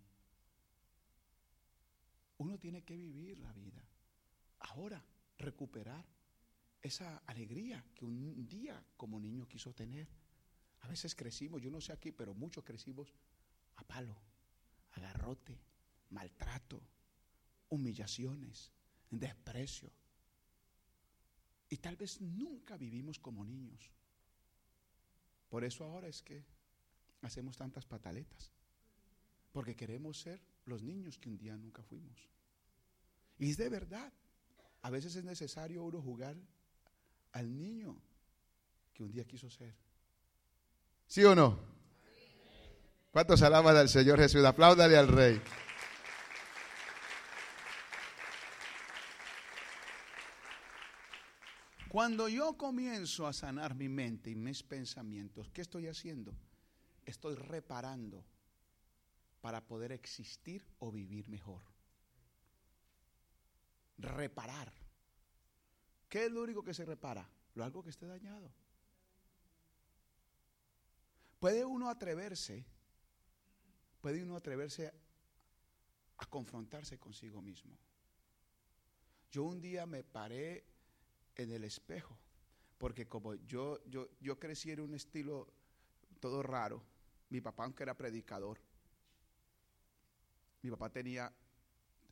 Uno 2.40 2.58
tiene 2.58 2.84
que 2.84 2.98
vivir 2.98 3.38
la 3.38 3.54
vida. 3.54 3.84
Ahora, 4.60 5.06
recuperar 5.38 6.06
esa 6.82 7.18
alegría 7.26 7.84
que 7.94 8.06
un 8.06 8.48
día 8.48 8.84
como 8.96 9.20
niño 9.20 9.48
quiso 9.48 9.74
tener. 9.74 10.08
A 10.82 10.88
veces 10.88 11.14
crecimos, 11.14 11.62
yo 11.62 11.70
no 11.70 11.82
sé 11.82 11.92
aquí, 11.92 12.12
pero 12.12 12.34
muchos 12.34 12.64
crecimos 12.64 13.14
a 13.76 13.84
palo, 13.84 14.16
a 14.92 15.00
garrote, 15.00 15.60
maltrato, 16.10 16.82
humillaciones, 17.70 18.72
desprecio. 19.10 19.92
Y 21.70 21.78
tal 21.78 21.96
vez 21.98 22.22
nunca 22.22 22.78
vivimos 22.78 23.20
como 23.20 23.46
niños. 23.46 23.92
Por 25.50 25.64
eso 25.64 25.84
ahora 25.84 26.08
es 26.08 26.22
que 26.22 26.44
hacemos 27.22 27.58
tantas 27.58 27.86
pataletas. 27.86 28.52
Porque 29.52 29.76
queremos 29.76 30.20
ser 30.20 30.42
los 30.66 30.84
niños 30.84 31.18
que 31.18 31.30
un 31.30 31.38
día 31.38 31.58
nunca 31.58 31.84
fuimos. 31.84 32.30
Y 33.38 33.50
es 33.50 33.58
de 33.58 33.70
verdad. 33.70 34.14
A 34.82 34.90
veces 34.90 35.16
es 35.16 35.24
necesario 35.24 35.84
uno 35.84 36.02
jugar 36.02 36.38
al 37.34 37.58
niño 37.58 38.02
que 38.94 39.04
un 39.04 39.12
día 39.12 39.26
quiso 39.26 39.50
ser. 39.50 39.76
¿Sí 41.08 41.24
o 41.24 41.36
no? 41.36 41.60
¿Cuántos 43.12 43.42
alaban 43.42 43.76
al 43.76 43.90
Señor 43.90 44.20
Jesús? 44.20 44.46
Apláudale 44.46 44.98
al 44.98 45.08
Rey. 45.08 45.42
Cuando 51.90 52.30
yo 52.30 52.56
comienzo 52.56 53.26
a 53.26 53.34
sanar 53.34 53.74
mi 53.74 53.90
mente 53.90 54.30
y 54.30 54.36
mis 54.36 54.62
pensamientos, 54.62 55.50
¿qué 55.50 55.62
estoy 55.62 55.88
haciendo? 55.88 56.38
Estoy 57.04 57.34
reparando 57.34 58.24
para 59.42 59.66
poder 59.66 59.92
existir 59.92 60.64
o 60.78 60.92
vivir 60.92 61.28
mejor. 61.30 61.64
Reparar. 63.98 64.72
¿Qué 66.10 66.26
es 66.26 66.32
lo 66.32 66.42
único 66.42 66.64
que 66.64 66.74
se 66.74 66.84
repara? 66.84 67.30
Lo 67.54 67.64
algo 67.64 67.84
que 67.84 67.92
esté 67.92 68.08
dañado. 68.08 68.52
Puede 71.40 71.64
uno 71.64 71.90
atreverse, 71.90 72.66
puede 74.02 74.24
uno 74.24 74.36
atreverse 74.36 74.92
a 76.18 76.26
confrontarse 76.26 77.00
consigo 77.00 77.42
mismo. 77.42 77.78
Yo 79.32 79.44
un 79.44 79.62
día 79.62 79.86
me 79.86 80.04
paré 80.04 80.66
en 81.36 81.52
el 81.52 81.64
espejo, 81.64 82.18
porque 82.78 83.08
como 83.08 83.36
yo, 83.36 83.80
yo, 83.86 84.10
yo 84.20 84.40
crecí 84.40 84.72
en 84.72 84.82
un 84.82 84.96
estilo 84.96 85.48
todo 86.20 86.42
raro, 86.42 86.84
mi 87.30 87.40
papá 87.40 87.64
aunque 87.64 87.84
era 87.84 87.96
predicador, 87.96 88.60
mi 90.62 90.72
papá 90.72 90.92
tenía, 90.92 91.32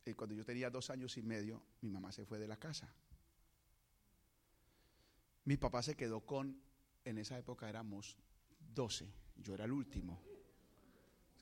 eh, 0.06 0.14
cuando 0.14 0.34
yo 0.34 0.44
tenía 0.44 0.70
dos 0.70 0.88
años 0.88 1.16
y 1.18 1.22
medio, 1.22 1.62
mi 1.82 1.90
mamá 1.90 2.12
se 2.12 2.24
fue 2.24 2.38
de 2.38 2.48
la 2.48 2.56
casa. 2.56 2.94
Mi 5.48 5.56
papá 5.56 5.82
se 5.82 5.96
quedó 5.96 6.20
con, 6.20 6.60
en 7.06 7.16
esa 7.16 7.38
época 7.38 7.70
éramos 7.70 8.18
12, 8.74 9.10
yo 9.38 9.54
era 9.54 9.64
el 9.64 9.72
último. 9.72 10.20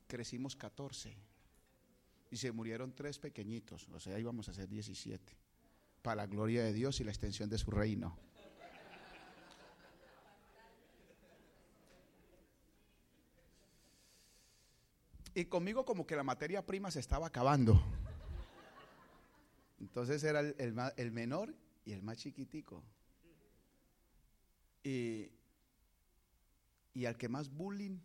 Crecimos 0.07 0.55
14 0.55 1.13
y 2.31 2.37
se 2.37 2.53
murieron 2.53 2.95
tres 2.95 3.19
pequeñitos, 3.19 3.89
o 3.89 3.99
sea, 3.99 4.17
íbamos 4.17 4.49
a 4.49 4.55
ser 4.55 4.69
17 4.69 5.37
para 6.03 6.23
la 6.23 6.27
gloria 6.29 6.63
de 6.63 6.73
Dios 6.73 7.01
y 7.01 7.05
la 7.05 7.11
extensión 7.11 7.51
de 7.51 7.59
su 7.59 7.73
reino. 7.73 8.17
Y 15.35 15.47
conmigo 15.47 15.85
como 15.85 16.07
que 16.07 16.15
la 16.15 16.23
materia 16.23 16.65
prima 16.65 16.93
se 16.93 17.01
estaba 17.01 17.27
acabando. 17.27 17.83
Entonces 19.81 20.23
era 20.23 20.43
el, 20.43 21.11
menor 21.11 21.53
y 21.85 21.91
el 21.91 22.05
más 22.05 22.19
chiquitico. 22.19 22.85
Y, 24.87 25.33
y 26.95 27.07
al 27.07 27.17
que 27.17 27.29
más 27.29 27.51
bullying 27.51 27.99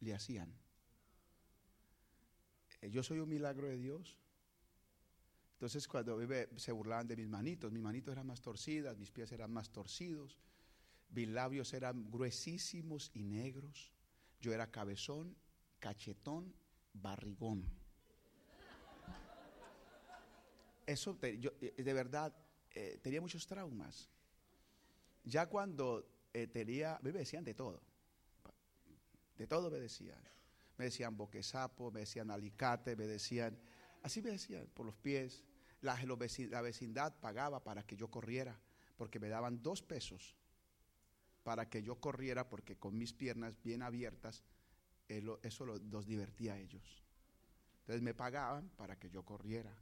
le 0.00 0.14
hacían. 0.14 0.50
Eh, 2.80 2.88
yo 2.88 3.02
soy 3.02 3.18
un 3.18 3.28
milagro 3.28 3.68
de 3.68 3.76
Dios. 3.76 4.16
Entonces 5.52 5.86
cuando 5.86 6.16
vive, 6.16 6.48
se 6.56 6.72
burlaban 6.72 7.06
de 7.06 7.16
mis 7.16 7.28
manitos, 7.28 7.70
mis 7.70 7.82
manitos 7.82 8.12
eran 8.12 8.26
más 8.26 8.40
torcidas, 8.40 8.96
mis 8.96 9.10
pies 9.10 9.30
eran 9.30 9.52
más 9.52 9.68
torcidos, 9.68 10.38
mis 11.10 11.28
labios 11.28 11.74
eran 11.74 12.10
gruesísimos 12.10 13.10
y 13.12 13.24
negros, 13.24 13.92
yo 14.40 14.54
era 14.54 14.70
cabezón, 14.70 15.36
cachetón, 15.80 16.54
barrigón. 16.94 17.70
Eso, 20.86 21.18
yo, 21.38 21.50
eh, 21.60 21.82
de 21.82 21.92
verdad, 21.92 22.34
eh, 22.70 22.98
tenía 23.02 23.20
muchos 23.20 23.46
traumas. 23.46 24.08
Ya 25.24 25.46
cuando 25.46 26.08
eh, 26.32 26.46
tenía, 26.46 26.98
me 27.02 27.12
decían 27.12 27.44
de 27.44 27.54
todo, 27.54 27.82
de 29.36 29.46
todo 29.46 29.70
me 29.70 29.78
decían. 29.78 30.22
Me 30.78 30.86
decían 30.86 31.16
boquesapo, 31.16 31.90
me 31.90 32.00
decían 32.00 32.30
alicate, 32.30 32.96
me 32.96 33.06
decían, 33.06 33.58
así 34.02 34.22
me 34.22 34.30
decían, 34.30 34.66
por 34.74 34.86
los 34.86 34.96
pies. 34.96 35.44
La, 35.80 35.96
vecindad 36.62 37.18
pagaba 37.20 37.62
para 37.64 37.84
que 37.84 37.96
yo 37.96 38.08
corriera, 38.08 38.58
porque 38.96 39.18
me 39.18 39.28
daban 39.28 39.62
dos 39.62 39.82
pesos 39.82 40.36
para 41.42 41.68
que 41.68 41.82
yo 41.82 41.96
corriera, 41.96 42.48
porque 42.48 42.76
con 42.76 42.96
mis 42.96 43.12
piernas 43.12 43.60
bien 43.62 43.82
abiertas, 43.82 44.44
eso 45.08 45.66
los 45.66 46.06
divertía 46.06 46.54
a 46.54 46.58
ellos. 46.58 47.02
Entonces 47.80 48.00
me 48.00 48.14
pagaban 48.14 48.70
para 48.76 48.96
que 48.96 49.10
yo 49.10 49.24
corriera. 49.24 49.76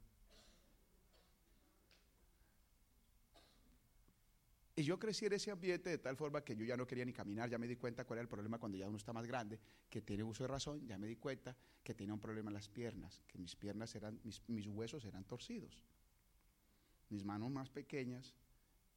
Y 4.75 4.83
yo 4.83 4.97
crecí 4.97 5.25
en 5.25 5.33
ese 5.33 5.51
ambiente 5.51 5.89
de 5.89 5.97
tal 5.97 6.15
forma 6.15 6.43
que 6.43 6.55
yo 6.55 6.63
ya 6.63 6.77
no 6.77 6.87
quería 6.87 7.03
ni 7.03 7.11
caminar, 7.11 7.49
ya 7.49 7.57
me 7.57 7.67
di 7.67 7.75
cuenta 7.75 8.05
cuál 8.05 8.19
era 8.19 8.23
el 8.23 8.29
problema 8.29 8.57
cuando 8.57 8.77
ya 8.77 8.87
uno 8.87 8.97
está 8.97 9.11
más 9.11 9.27
grande, 9.27 9.59
que 9.89 10.01
tiene 10.01 10.23
uso 10.23 10.45
de 10.45 10.47
razón, 10.47 10.87
ya 10.87 10.97
me 10.97 11.07
di 11.07 11.17
cuenta 11.17 11.55
que 11.83 11.93
tenía 11.93 12.13
un 12.13 12.21
problema 12.21 12.49
en 12.49 12.53
las 12.53 12.69
piernas, 12.69 13.21
que 13.27 13.37
mis 13.37 13.55
piernas 13.55 13.93
eran, 13.95 14.19
mis, 14.23 14.41
mis 14.47 14.67
huesos 14.67 15.03
eran 15.03 15.25
torcidos, 15.25 15.83
mis 17.09 17.25
manos 17.25 17.51
más 17.51 17.69
pequeñas, 17.69 18.33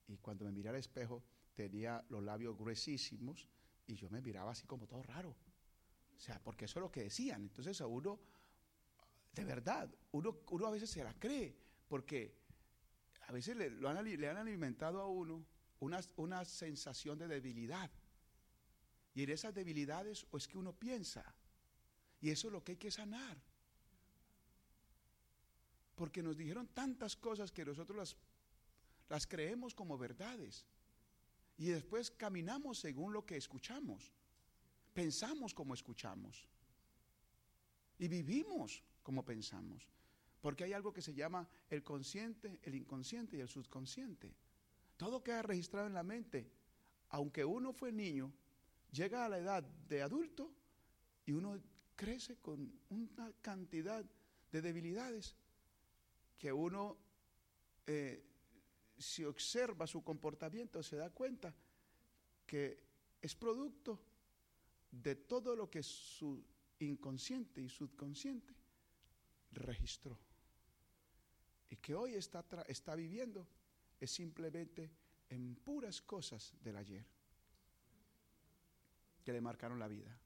y 0.06 0.18
cuando 0.18 0.44
me 0.44 0.52
miraba 0.52 0.76
al 0.76 0.80
espejo 0.80 1.24
tenía 1.54 2.04
los 2.08 2.22
labios 2.22 2.56
gruesísimos 2.56 3.48
y 3.86 3.94
yo 3.94 4.08
me 4.10 4.20
miraba 4.20 4.52
así 4.52 4.66
como 4.66 4.86
todo 4.86 5.02
raro. 5.02 5.36
O 6.16 6.20
sea, 6.20 6.40
porque 6.42 6.66
eso 6.66 6.78
es 6.78 6.82
lo 6.82 6.90
que 6.90 7.04
decían. 7.04 7.42
Entonces 7.42 7.80
a 7.80 7.86
uno, 7.86 8.20
de 9.32 9.44
verdad, 9.44 9.92
uno, 10.12 10.40
uno 10.50 10.66
a 10.66 10.70
veces 10.70 10.90
se 10.90 11.02
la 11.02 11.14
cree, 11.14 11.56
porque 11.88 12.36
a 13.26 13.32
veces 13.32 13.56
le, 13.56 13.70
lo 13.70 13.88
han, 13.88 14.04
le 14.04 14.28
han 14.28 14.36
alimentado 14.36 15.00
a 15.00 15.08
uno 15.08 15.44
una, 15.84 16.44
sensación 16.44 17.18
de 17.18 17.28
debilidad. 17.28 17.90
Y 19.14 19.22
en 19.22 19.30
esas 19.30 19.54
debilidades 19.54 20.26
o 20.30 20.36
es 20.36 20.48
que 20.48 20.58
uno 20.58 20.72
piensa. 20.72 21.24
Y 22.20 22.30
eso 22.30 22.48
es 22.48 22.52
lo 22.52 22.64
que 22.64 22.72
hay 22.72 22.78
que 22.78 22.90
sanar. 22.90 23.36
Porque 25.94 26.22
nos 26.22 26.36
dijeron 26.36 26.66
tantas 26.68 27.14
cosas 27.14 27.52
que 27.52 27.64
nosotros 27.64 27.96
las, 27.96 28.16
las 29.08 29.26
creemos 29.26 29.74
como 29.74 29.96
verdades. 29.96 30.64
Y 31.56 31.66
después 31.66 32.10
caminamos 32.10 32.78
según 32.78 33.12
lo 33.12 33.24
que 33.24 33.36
escuchamos. 33.36 34.12
Pensamos 34.92 35.54
como 35.54 35.74
escuchamos. 35.74 36.48
Y 37.98 38.08
vivimos 38.08 38.82
como 39.02 39.24
pensamos. 39.24 39.88
Porque 40.40 40.64
hay 40.64 40.72
algo 40.72 40.92
que 40.92 41.00
se 41.00 41.14
llama 41.14 41.48
el 41.70 41.82
consciente, 41.82 42.58
el 42.62 42.74
inconsciente 42.74 43.36
y 43.36 43.40
el 43.40 43.48
subconsciente. 43.48 44.34
Todo 44.96 45.22
queda 45.22 45.42
registrado 45.42 45.86
en 45.86 45.94
la 45.94 46.02
mente. 46.02 46.50
Aunque 47.10 47.44
uno 47.44 47.72
fue 47.72 47.92
niño, 47.92 48.32
llega 48.90 49.24
a 49.24 49.28
la 49.28 49.38
edad 49.38 49.62
de 49.62 50.02
adulto 50.02 50.52
y 51.26 51.32
uno 51.32 51.60
crece 51.96 52.36
con 52.36 52.72
una 52.90 53.32
cantidad 53.40 54.04
de 54.50 54.62
debilidades 54.62 55.36
que 56.38 56.52
uno, 56.52 56.96
eh, 57.86 58.24
si 58.98 59.24
observa 59.24 59.86
su 59.86 60.02
comportamiento, 60.02 60.82
se 60.82 60.96
da 60.96 61.10
cuenta 61.10 61.54
que 62.46 62.82
es 63.20 63.34
producto 63.34 64.00
de 64.90 65.16
todo 65.16 65.56
lo 65.56 65.70
que 65.70 65.82
su 65.82 66.44
inconsciente 66.78 67.60
y 67.60 67.68
subconsciente 67.68 68.54
registró. 69.52 70.18
Y 71.70 71.76
que 71.76 71.94
hoy 71.94 72.14
está, 72.14 72.44
está 72.68 72.94
viviendo 72.94 73.46
es 74.00 74.10
simplemente 74.10 74.90
en 75.28 75.54
puras 75.56 76.00
cosas 76.02 76.54
del 76.62 76.76
ayer 76.76 77.04
que 79.24 79.32
le 79.32 79.40
marcaron 79.40 79.78
la 79.78 79.88
vida. 79.88 80.18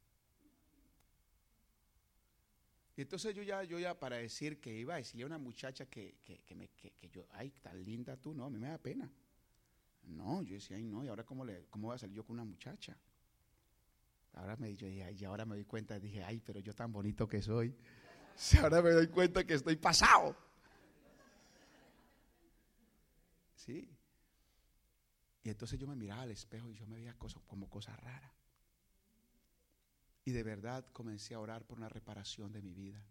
Y 2.96 3.02
entonces 3.02 3.32
yo 3.32 3.44
ya, 3.44 3.62
yo 3.62 3.78
ya 3.78 3.96
para 3.96 4.16
decir 4.16 4.60
que 4.60 4.76
iba 4.76 4.94
a 4.94 4.96
decirle 4.96 5.22
a 5.22 5.26
una 5.26 5.38
muchacha 5.38 5.86
que, 5.86 6.16
que, 6.24 6.54
me, 6.56 6.68
que, 6.70 6.92
yo, 7.08 7.28
ay, 7.30 7.52
tan 7.62 7.84
linda 7.84 8.16
tú, 8.16 8.34
no, 8.34 8.46
a 8.46 8.50
mí 8.50 8.58
me 8.58 8.68
da 8.68 8.78
pena. 8.78 9.08
No, 10.02 10.42
yo 10.42 10.54
decía, 10.54 10.76
ay, 10.76 10.82
no, 10.82 11.04
y 11.04 11.08
ahora 11.08 11.22
cómo, 11.22 11.44
le, 11.44 11.66
cómo 11.70 11.88
voy 11.88 11.94
a 11.94 11.98
salir 11.98 12.16
yo 12.16 12.24
con 12.24 12.34
una 12.34 12.44
muchacha. 12.44 12.98
Ahora 14.32 14.56
me 14.56 14.74
yo 14.74 14.88
y 14.88 15.24
ahora 15.24 15.44
me 15.44 15.54
doy 15.54 15.64
cuenta, 15.64 15.98
dije, 16.00 16.24
ay, 16.24 16.40
pero 16.40 16.58
yo 16.58 16.74
tan 16.74 16.92
bonito 16.92 17.28
que 17.28 17.40
soy. 17.40 17.74
Ahora 18.62 18.82
me 18.82 18.90
doy 18.90 19.08
cuenta 19.08 19.44
que 19.44 19.54
estoy 19.54 19.76
pasado. 19.76 20.36
Y 23.72 25.50
entonces 25.50 25.78
yo 25.78 25.86
me 25.86 25.96
miraba 25.96 26.22
al 26.22 26.30
espejo 26.30 26.70
y 26.70 26.74
yo 26.74 26.86
me 26.86 26.96
veía 26.96 27.14
cosas, 27.14 27.42
como 27.46 27.68
cosas 27.68 27.98
raras. 28.00 28.32
Y 30.24 30.32
de 30.32 30.42
verdad 30.42 30.86
comencé 30.92 31.34
a 31.34 31.40
orar 31.40 31.66
por 31.66 31.78
una 31.78 31.88
reparación 31.88 32.52
de 32.52 32.62
mi 32.62 32.74
vida. 32.74 33.02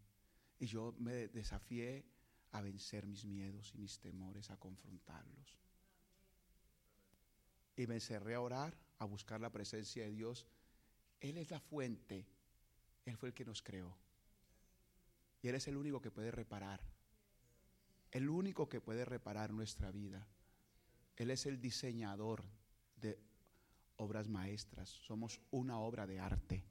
Y 0.59 0.67
yo 0.67 0.93
me 0.99 1.27
desafié 1.29 2.05
a 2.51 2.61
vencer 2.61 3.05
mis 3.05 3.25
miedos 3.25 3.73
y 3.73 3.77
mis 3.77 3.99
temores, 3.99 4.49
a 4.49 4.57
confrontarlos. 4.57 5.57
Y 7.75 7.87
me 7.87 7.95
encerré 7.95 8.35
a 8.35 8.41
orar, 8.41 8.77
a 8.99 9.05
buscar 9.05 9.39
la 9.39 9.51
presencia 9.51 10.03
de 10.03 10.11
Dios. 10.11 10.47
Él 11.19 11.37
es 11.37 11.51
la 11.51 11.59
fuente. 11.59 12.27
Él 13.05 13.17
fue 13.17 13.29
el 13.29 13.35
que 13.35 13.45
nos 13.45 13.61
creó. 13.61 13.95
Y 15.41 15.47
Él 15.47 15.55
es 15.55 15.67
el 15.67 15.77
único 15.77 16.01
que 16.01 16.11
puede 16.11 16.31
reparar. 16.31 16.81
El 18.11 18.29
único 18.29 18.69
que 18.69 18.81
puede 18.81 19.05
reparar 19.05 19.51
nuestra 19.51 19.91
vida. 19.91 20.27
Él 21.17 21.31
es 21.31 21.45
el 21.45 21.59
diseñador 21.59 22.43
de 23.01 23.19
obras 23.97 24.29
maestras. 24.29 24.89
Somos 24.89 25.39
una 25.51 25.79
obra 25.79 26.05
de 26.05 26.19
arte. 26.19 26.63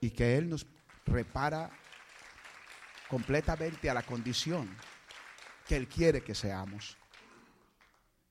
Y 0.00 0.10
que 0.10 0.36
Él 0.36 0.48
nos 0.48 0.66
repara 1.04 1.70
completamente 3.08 3.90
a 3.90 3.94
la 3.94 4.02
condición 4.02 4.68
que 5.66 5.76
Él 5.76 5.88
quiere 5.88 6.22
que 6.22 6.34
seamos. 6.34 6.96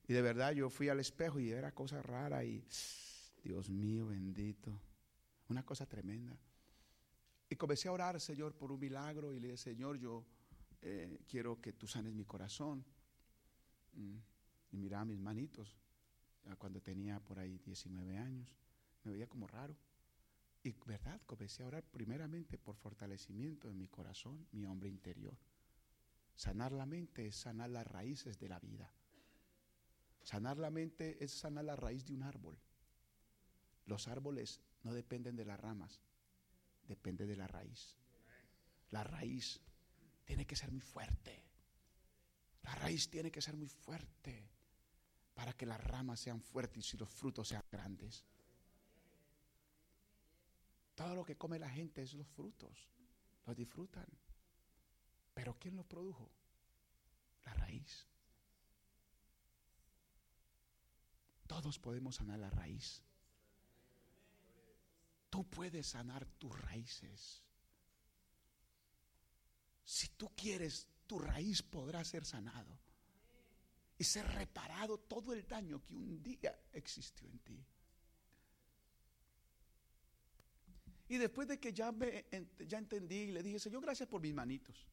Y 0.08 0.14
de 0.14 0.22
verdad 0.22 0.52
yo 0.52 0.70
fui 0.70 0.90
al 0.90 1.00
espejo 1.00 1.40
y 1.40 1.52
era 1.52 1.74
cosa 1.74 2.02
rara 2.02 2.44
y 2.44 2.64
Dios 3.44 3.70
mío 3.70 4.08
bendito, 4.08 4.80
una 5.50 5.66
cosa 5.66 5.86
tremenda. 5.86 6.38
Y 7.50 7.56
comencé 7.56 7.88
a 7.88 7.92
orar, 7.92 8.20
Señor, 8.22 8.56
por 8.56 8.72
un 8.72 8.80
milagro 8.80 9.34
y 9.34 9.40
le 9.40 9.48
dije, 9.48 9.58
Señor, 9.58 9.98
yo 9.98 10.26
eh, 10.82 11.20
quiero 11.28 11.60
que 11.62 11.74
tú 11.74 11.88
sanes 11.88 12.14
mi 12.14 12.26
corazón. 12.26 12.86
Mm. 13.94 14.18
Miraba 14.78 15.06
mis 15.06 15.20
manitos, 15.20 15.76
cuando 16.58 16.82
tenía 16.82 17.20
por 17.20 17.40
ahí 17.40 17.58
19 17.60 18.18
años, 18.18 18.56
me 19.04 19.12
veía 19.12 19.28
como 19.28 19.48
raro. 19.48 19.76
Y 20.64 20.74
verdad, 20.86 21.22
comencé 21.26 21.64
a 21.64 21.68
orar 21.68 21.84
primeramente 21.84 22.58
por 22.58 22.76
fortalecimiento 22.76 23.68
de 23.68 23.76
mi 23.76 23.88
corazón, 23.88 24.48
mi 24.52 24.66
hombre 24.66 24.90
interior. 24.90 25.38
Sanar 26.36 26.72
la 26.72 26.86
mente 26.86 27.28
es 27.28 27.36
sanar 27.36 27.70
las 27.70 27.88
raíces 27.88 28.38
de 28.40 28.50
la 28.50 28.60
vida. 28.60 28.92
Sanar 30.24 30.58
la 30.58 30.72
mente 30.72 31.24
es 31.24 31.32
sanar 31.32 31.66
la 31.66 31.76
raíz 31.76 32.06
de 32.06 32.14
un 32.14 32.24
árbol. 32.24 32.58
Los 33.86 34.08
árboles 34.08 34.62
no 34.84 34.94
dependen 34.94 35.36
de 35.36 35.46
las 35.46 35.60
ramas, 35.60 36.02
depende 36.88 37.26
de 37.26 37.36
la 37.36 37.48
raíz. 37.48 37.96
La 38.90 39.04
raíz 39.04 39.62
tiene 40.26 40.46
que 40.46 40.56
ser 40.56 40.72
muy 40.72 40.82
fuerte. 40.82 41.44
La 42.64 42.74
raíz 42.74 43.10
tiene 43.10 43.32
que 43.32 43.42
ser 43.42 43.56
muy 43.56 43.68
fuerte 43.68 44.55
para 45.36 45.54
que 45.54 45.66
las 45.66 45.84
ramas 45.84 46.22
sean 46.22 46.42
fuertes 46.42 46.94
y 46.94 46.98
los 46.98 47.10
frutos 47.10 47.50
sean 47.50 47.64
grandes. 47.70 48.26
Todo 50.96 51.14
lo 51.14 51.26
que 51.26 51.38
come 51.38 51.60
la 51.60 51.70
gente 51.70 52.02
es 52.02 52.14
los 52.14 52.28
frutos. 52.28 52.90
Los 53.46 53.56
disfrutan. 53.56 54.08
Pero 55.34 55.60
¿quién 55.60 55.76
los 55.76 55.86
produjo? 55.86 56.32
La 57.44 57.54
raíz. 57.54 58.08
Todos 61.46 61.78
podemos 61.78 62.16
sanar 62.16 62.40
la 62.40 62.50
raíz. 62.50 63.04
Tú 65.30 65.48
puedes 65.50 65.86
sanar 65.86 66.26
tus 66.26 66.58
raíces. 66.62 67.44
Si 69.84 70.08
tú 70.08 70.34
quieres, 70.34 70.88
tu 71.06 71.20
raíz 71.20 71.62
podrá 71.62 72.04
ser 72.06 72.26
sanado 72.26 72.85
y 73.98 74.04
ser 74.04 74.28
reparado 74.28 75.00
todo 75.00 75.34
el 75.34 75.48
daño 75.48 75.84
que 75.86 75.96
un 75.96 76.22
día 76.22 76.60
existió 76.74 77.28
en 77.30 77.40
ti. 77.40 77.66
Y 81.08 81.18
después 81.18 81.48
de 81.48 81.60
que 81.60 81.72
ya, 81.72 81.92
me, 81.92 82.26
ya 82.68 82.78
entendí 82.78 83.16
y 83.16 83.32
le 83.32 83.44
dije, 83.44 83.60
Señor, 83.60 83.82
gracias 83.82 84.10
por 84.10 84.22
mis 84.22 84.34
manitos, 84.34 84.88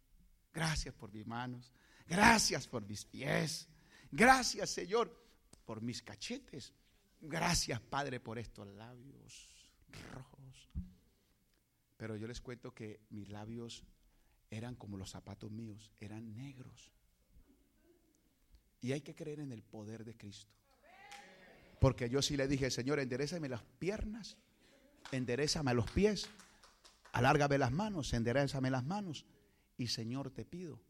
gracias 0.52 0.94
por 0.94 1.10
mis 1.10 1.26
manos, 1.26 1.72
gracias 2.06 2.68
por 2.68 2.86
mis 2.86 3.04
pies, 3.04 3.68
gracias 4.10 4.70
Señor 4.70 5.18
por 5.64 5.80
mis 5.80 6.02
cachetes, 6.02 6.74
gracias 7.20 7.80
Padre 7.80 8.20
por 8.20 8.38
estos 8.38 8.66
labios 8.68 9.72
rojos. 10.12 10.70
Pero 11.96 12.16
yo 12.16 12.26
les 12.26 12.40
cuento 12.40 12.74
que 12.74 13.00
mis 13.10 13.28
labios 13.30 13.84
eran 14.50 14.74
como 14.74 14.98
los 14.98 15.10
zapatos 15.10 15.50
míos, 15.50 15.90
eran 15.98 16.34
negros. 16.36 16.92
Y 18.82 18.90
hay 18.90 19.00
que 19.00 19.14
creer 19.14 19.38
en 19.38 19.52
el 19.52 19.62
poder 19.62 20.04
de 20.04 20.16
Cristo. 20.16 20.52
Porque 21.80 22.10
yo 22.10 22.20
sí 22.20 22.36
le 22.36 22.48
dije, 22.48 22.70
Señor, 22.70 22.98
enderezame 22.98 23.48
las 23.48 23.62
piernas, 23.78 24.36
enderezame 25.12 25.72
los 25.72 25.88
pies, 25.90 26.28
alárgame 27.12 27.58
las 27.58 27.70
manos, 27.70 28.12
enderezame 28.12 28.70
las 28.70 28.84
manos. 28.84 29.24
Y 29.78 29.86
Señor, 29.86 30.30
te 30.30 30.44
pido 30.44 30.80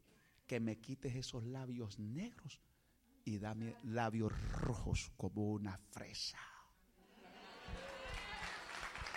que 0.47 0.59
me 0.59 0.79
quites 0.79 1.15
esos 1.15 1.43
labios 1.45 1.99
negros 1.99 2.59
y 3.25 3.37
dame 3.37 3.75
labios 3.83 4.33
rojos 4.51 5.11
como 5.15 5.51
una 5.51 5.77
fresa. 5.91 6.39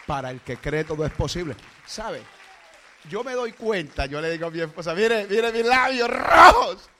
Para 0.06 0.30
el 0.30 0.42
que 0.42 0.58
cree 0.58 0.84
todo 0.84 1.04
es 1.04 1.12
posible. 1.12 1.56
¿Sabe? 1.86 2.22
Yo 3.10 3.24
me 3.24 3.32
doy 3.32 3.52
cuenta, 3.52 4.06
yo 4.06 4.20
le 4.20 4.30
digo 4.30 4.46
a 4.46 4.50
mi 4.50 4.60
esposa, 4.60 4.94
mire, 4.94 5.26
mire 5.26 5.50
mis 5.52 5.64
labios 5.64 6.10
rojos 6.10 6.90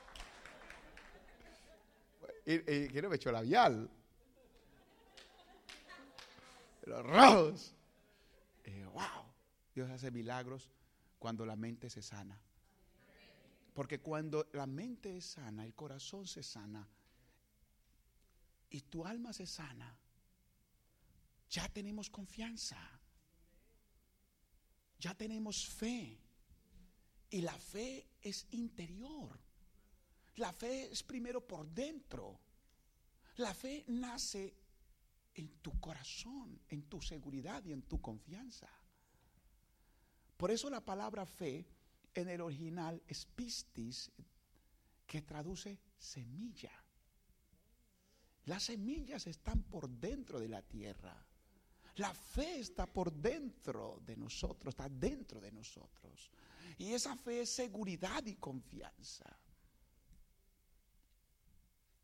y, 2.46 3.02
me 3.08 3.16
echó 3.16 3.32
labial. 3.32 3.90
Los 6.84 7.04
rojos. 7.04 7.74
wow, 8.92 9.24
Dios 9.74 9.90
hace 9.90 10.10
milagros 10.10 10.70
cuando 11.18 11.44
la 11.44 11.56
mente 11.56 11.90
se 11.90 12.02
sana. 12.02 12.40
Porque 13.74 14.00
cuando 14.00 14.48
la 14.52 14.66
mente 14.66 15.16
es 15.16 15.26
sana, 15.26 15.64
el 15.64 15.74
corazón 15.74 16.26
se 16.26 16.42
sana 16.42 16.88
y 18.70 18.80
tu 18.82 19.04
alma 19.04 19.32
se 19.32 19.46
sana, 19.46 19.98
ya 21.50 21.68
tenemos 21.68 22.10
confianza. 22.10 22.78
Ya 24.98 25.14
tenemos 25.14 25.66
fe. 25.66 26.18
Y 27.30 27.40
la 27.42 27.58
fe 27.58 28.08
es 28.22 28.46
interior. 28.50 29.45
La 30.36 30.52
fe 30.52 30.92
es 30.92 31.02
primero 31.02 31.46
por 31.46 31.66
dentro. 31.66 32.40
La 33.36 33.54
fe 33.54 33.84
nace 33.88 34.54
en 35.34 35.48
tu 35.58 35.78
corazón, 35.80 36.60
en 36.68 36.82
tu 36.84 37.00
seguridad 37.00 37.64
y 37.64 37.72
en 37.72 37.82
tu 37.82 38.00
confianza. 38.00 38.68
Por 40.36 40.50
eso 40.50 40.68
la 40.68 40.84
palabra 40.84 41.26
fe 41.26 41.66
en 42.14 42.28
el 42.28 42.40
original 42.40 43.02
es 43.06 43.24
pistis, 43.26 44.10
que 45.06 45.22
traduce 45.22 45.78
semilla. 45.96 46.72
Las 48.46 48.64
semillas 48.64 49.26
están 49.26 49.62
por 49.64 49.88
dentro 49.88 50.40
de 50.40 50.48
la 50.48 50.62
tierra. 50.62 51.24
La 51.96 52.12
fe 52.12 52.60
está 52.60 52.86
por 52.86 53.12
dentro 53.12 54.00
de 54.04 54.16
nosotros, 54.16 54.72
está 54.72 54.88
dentro 54.88 55.40
de 55.40 55.52
nosotros. 55.52 56.30
Y 56.78 56.92
esa 56.92 57.16
fe 57.16 57.42
es 57.42 57.50
seguridad 57.50 58.24
y 58.26 58.34
confianza. 58.34 59.24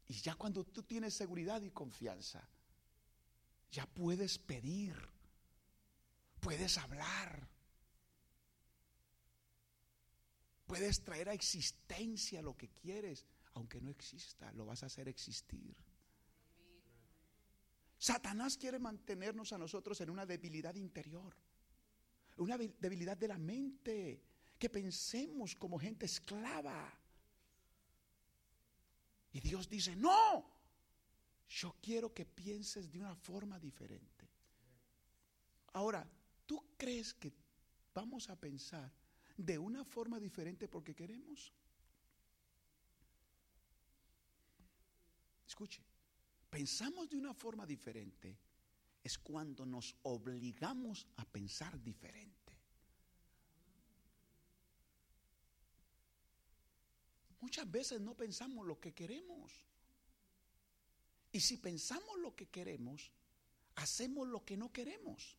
Y 0.08 0.14
ya 0.14 0.34
cuando 0.34 0.64
tú 0.64 0.82
tienes 0.82 1.14
seguridad 1.14 1.62
y 1.62 1.70
confianza, 1.70 2.46
ya 3.70 3.86
puedes 3.86 4.38
pedir, 4.38 4.94
puedes 6.40 6.76
hablar, 6.78 7.48
puedes 10.66 11.02
traer 11.02 11.28
a 11.28 11.32
existencia 11.32 12.42
lo 12.42 12.56
que 12.56 12.68
quieres, 12.68 13.24
aunque 13.54 13.80
no 13.80 13.90
exista, 13.90 14.52
lo 14.52 14.66
vas 14.66 14.82
a 14.82 14.86
hacer 14.86 15.08
existir. 15.08 15.76
Satanás 17.98 18.56
quiere 18.56 18.78
mantenernos 18.78 19.52
a 19.52 19.58
nosotros 19.58 20.00
en 20.00 20.10
una 20.10 20.26
debilidad 20.26 20.74
interior, 20.74 21.34
una 22.36 22.58
debilidad 22.58 23.16
de 23.16 23.28
la 23.28 23.38
mente, 23.38 24.22
que 24.58 24.68
pensemos 24.68 25.54
como 25.54 25.78
gente 25.78 26.06
esclava 26.06 27.01
y 29.32 29.40
Dios 29.40 29.68
dice, 29.68 29.96
no, 29.96 30.44
yo 31.48 31.76
quiero 31.80 32.12
que 32.12 32.24
pienses 32.24 32.90
de 32.90 32.98
una 32.98 33.14
forma 33.14 33.58
diferente. 33.58 34.28
Ahora, 35.72 36.06
¿tú 36.46 36.74
crees 36.76 37.14
que 37.14 37.32
vamos 37.94 38.28
a 38.28 38.38
pensar 38.38 38.92
de 39.36 39.58
una 39.58 39.84
forma 39.84 40.20
diferente 40.20 40.68
porque 40.68 40.94
queremos? 40.94 41.52
Escuche, 45.46 45.82
pensamos 46.50 47.08
de 47.08 47.16
una 47.16 47.34
forma 47.34 47.66
diferente 47.66 48.38
es 49.02 49.18
cuando 49.18 49.66
nos 49.66 49.96
obligamos 50.02 51.06
a 51.16 51.24
pensar 51.24 51.82
diferente. 51.82 52.61
Muchas 57.42 57.68
veces 57.68 58.00
no 58.00 58.14
pensamos 58.16 58.64
lo 58.64 58.78
que 58.78 58.94
queremos. 58.94 59.52
Y 61.32 61.40
si 61.40 61.56
pensamos 61.56 62.16
lo 62.20 62.36
que 62.36 62.46
queremos, 62.46 63.10
hacemos 63.74 64.28
lo 64.28 64.44
que 64.44 64.56
no 64.56 64.72
queremos. 64.72 65.36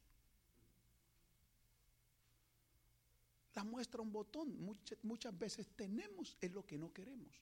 La 3.55 3.63
muestra 3.63 4.01
un 4.01 4.11
botón. 4.11 4.53
Muchas, 4.61 5.01
muchas 5.01 5.39
veces 5.39 5.65
tenemos 5.77 6.37
es 6.41 6.51
lo 6.51 6.65
que 6.65 6.77
no 6.77 6.91
queremos. 6.91 7.33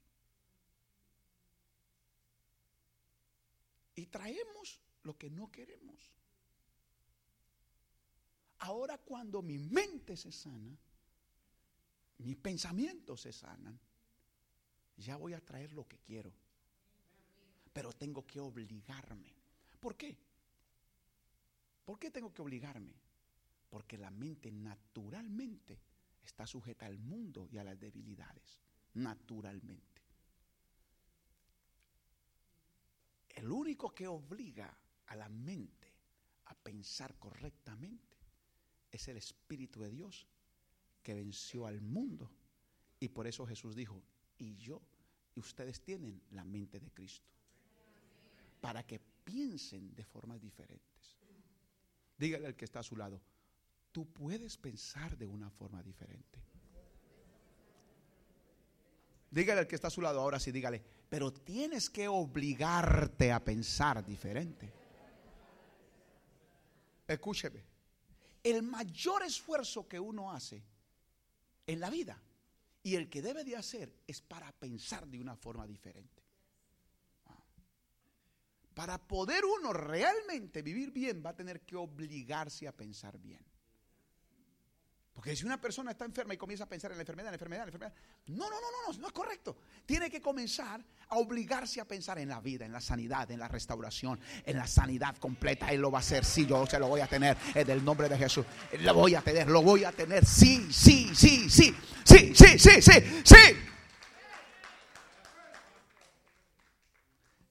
Y 3.95 4.05
traemos 4.05 4.79
lo 5.01 5.17
que 5.17 5.31
no 5.31 5.51
queremos. 5.51 6.13
Ahora 8.59 8.99
cuando 8.99 9.41
mi 9.41 9.57
mente 9.57 10.15
se 10.15 10.31
sana, 10.31 10.77
mis 12.19 12.37
pensamientos 12.37 13.21
se 13.21 13.33
sanan, 13.33 13.79
ya 15.01 15.17
voy 15.17 15.33
a 15.33 15.43
traer 15.43 15.73
lo 15.73 15.87
que 15.87 15.97
quiero. 15.99 16.31
Pero 17.73 17.91
tengo 17.93 18.25
que 18.25 18.39
obligarme. 18.39 19.33
¿Por 19.79 19.95
qué? 19.95 20.17
¿Por 21.85 21.99
qué 21.99 22.11
tengo 22.11 22.33
que 22.33 22.41
obligarme? 22.41 22.93
Porque 23.69 23.97
la 23.97 24.11
mente 24.11 24.51
naturalmente 24.51 25.79
está 26.23 26.45
sujeta 26.45 26.85
al 26.85 26.99
mundo 26.99 27.47
y 27.51 27.57
a 27.57 27.63
las 27.63 27.79
debilidades. 27.79 28.61
Naturalmente. 28.93 30.01
El 33.29 33.51
único 33.51 33.93
que 33.95 34.07
obliga 34.07 34.77
a 35.07 35.15
la 35.15 35.29
mente 35.29 35.91
a 36.45 36.53
pensar 36.53 37.17
correctamente 37.17 38.17
es 38.91 39.07
el 39.07 39.17
Espíritu 39.17 39.81
de 39.81 39.89
Dios 39.89 40.27
que 41.01 41.13
venció 41.13 41.65
al 41.65 41.81
mundo. 41.81 42.29
Y 42.99 43.09
por 43.09 43.25
eso 43.25 43.47
Jesús 43.47 43.75
dijo, 43.75 44.03
y 44.37 44.57
yo, 44.57 44.81
ustedes 45.39 45.81
tienen 45.81 46.21
la 46.31 46.43
mente 46.43 46.79
de 46.79 46.91
Cristo. 46.91 47.29
Para 48.59 48.85
que 48.85 48.99
piensen 48.99 49.95
de 49.95 50.03
formas 50.03 50.41
diferentes. 50.41 51.17
Dígale 52.17 52.47
al 52.47 52.55
que 52.55 52.65
está 52.65 52.79
a 52.79 52.83
su 52.83 52.95
lado, 52.95 53.21
tú 53.91 54.11
puedes 54.11 54.57
pensar 54.57 55.17
de 55.17 55.25
una 55.25 55.49
forma 55.49 55.81
diferente. 55.81 56.39
Dígale 59.31 59.61
al 59.61 59.67
que 59.67 59.75
está 59.75 59.87
a 59.87 59.91
su 59.91 60.01
lado 60.01 60.19
ahora 60.19 60.39
sí, 60.39 60.51
dígale, 60.51 60.83
pero 61.09 61.31
tienes 61.31 61.89
que 61.89 62.07
obligarte 62.07 63.31
a 63.31 63.43
pensar 63.43 64.05
diferente. 64.05 64.71
Escúcheme, 67.07 67.63
el 68.43 68.63
mayor 68.63 69.23
esfuerzo 69.23 69.87
que 69.87 69.99
uno 69.99 70.31
hace 70.31 70.63
en 71.65 71.79
la 71.79 71.89
vida 71.89 72.21
y 72.83 72.95
el 72.95 73.09
que 73.09 73.21
debe 73.21 73.43
de 73.43 73.55
hacer 73.55 73.93
es 74.07 74.21
para 74.21 74.51
pensar 74.51 75.07
de 75.07 75.19
una 75.19 75.35
forma 75.35 75.67
diferente. 75.67 76.23
Para 78.73 78.97
poder 78.97 79.43
uno 79.43 79.73
realmente 79.73 80.61
vivir 80.61 80.91
bien 80.91 81.21
va 81.23 81.31
a 81.31 81.35
tener 81.35 81.61
que 81.61 81.75
obligarse 81.75 82.67
a 82.67 82.75
pensar 82.75 83.19
bien. 83.19 83.43
Porque 85.13 85.35
si 85.35 85.45
una 85.45 85.59
persona 85.59 85.91
está 85.91 86.05
enferma 86.05 86.33
y 86.33 86.37
comienza 86.37 86.63
a 86.63 86.69
pensar 86.69 86.91
en 86.91 86.97
la 86.97 87.01
enfermedad, 87.01 87.27
en 87.27 87.31
la 87.31 87.35
enfermedad, 87.35 87.63
en 87.63 87.71
la 87.71 87.75
enfermedad, 87.75 87.93
no, 88.27 88.49
no, 88.49 88.49
no, 88.49 88.71
no, 88.71 88.93
no, 88.93 88.99
no 88.99 89.07
es 89.07 89.13
correcto. 89.13 89.57
Tiene 89.85 90.09
que 90.09 90.21
comenzar 90.21 90.83
a 91.09 91.17
obligarse 91.17 91.81
a 91.81 91.85
pensar 91.85 92.17
en 92.19 92.29
la 92.29 92.39
vida, 92.39 92.65
en 92.65 92.71
la 92.71 92.79
sanidad, 92.79 93.29
en 93.29 93.39
la 93.39 93.47
restauración, 93.47 94.19
en 94.45 94.57
la 94.57 94.67
sanidad 94.67 95.17
completa. 95.17 95.71
Él 95.71 95.81
lo 95.81 95.91
va 95.91 95.99
a 95.99 96.01
hacer, 96.01 96.23
sí, 96.23 96.45
yo 96.45 96.65
se 96.65 96.79
lo 96.79 96.87
voy 96.87 97.01
a 97.01 97.07
tener 97.07 97.37
en 97.53 97.69
el 97.69 97.83
nombre 97.83 98.07
de 98.07 98.17
Jesús. 98.17 98.45
Lo 98.79 98.93
voy 98.93 99.15
a 99.15 99.21
tener, 99.21 99.47
lo 99.49 99.61
voy 99.61 99.83
a 99.83 99.91
tener, 99.91 100.25
sí, 100.25 100.71
sí, 100.71 101.13
sí, 101.13 101.49
sí, 101.49 101.75
sí, 102.05 102.33
sí, 102.33 102.57
sí, 102.57 102.81
sí, 102.81 103.21
sí. 103.23 103.35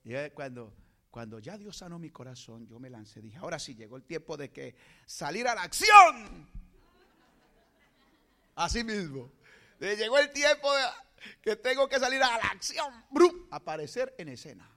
Y 0.02 0.30
cuando, 0.30 0.74
cuando 1.10 1.38
ya 1.38 1.56
Dios 1.56 1.76
sanó 1.76 1.98
mi 1.98 2.10
corazón, 2.10 2.66
yo 2.66 2.80
me 2.80 2.90
lancé, 2.90 3.20
dije, 3.20 3.36
ahora 3.36 3.58
sí 3.58 3.74
llegó 3.74 3.96
el 3.96 4.04
tiempo 4.04 4.36
de 4.36 4.50
que 4.50 4.74
salir 5.06 5.46
a 5.46 5.54
la 5.54 5.62
acción. 5.62 6.48
Así 8.60 8.84
mismo. 8.84 9.32
Llegó 9.78 10.18
el 10.18 10.30
tiempo 10.32 10.68
que 11.40 11.56
tengo 11.56 11.88
que 11.88 11.98
salir 11.98 12.22
a 12.22 12.36
la 12.36 12.44
acción. 12.50 12.92
Aparecer 13.50 14.14
en 14.18 14.28
escena. 14.28 14.70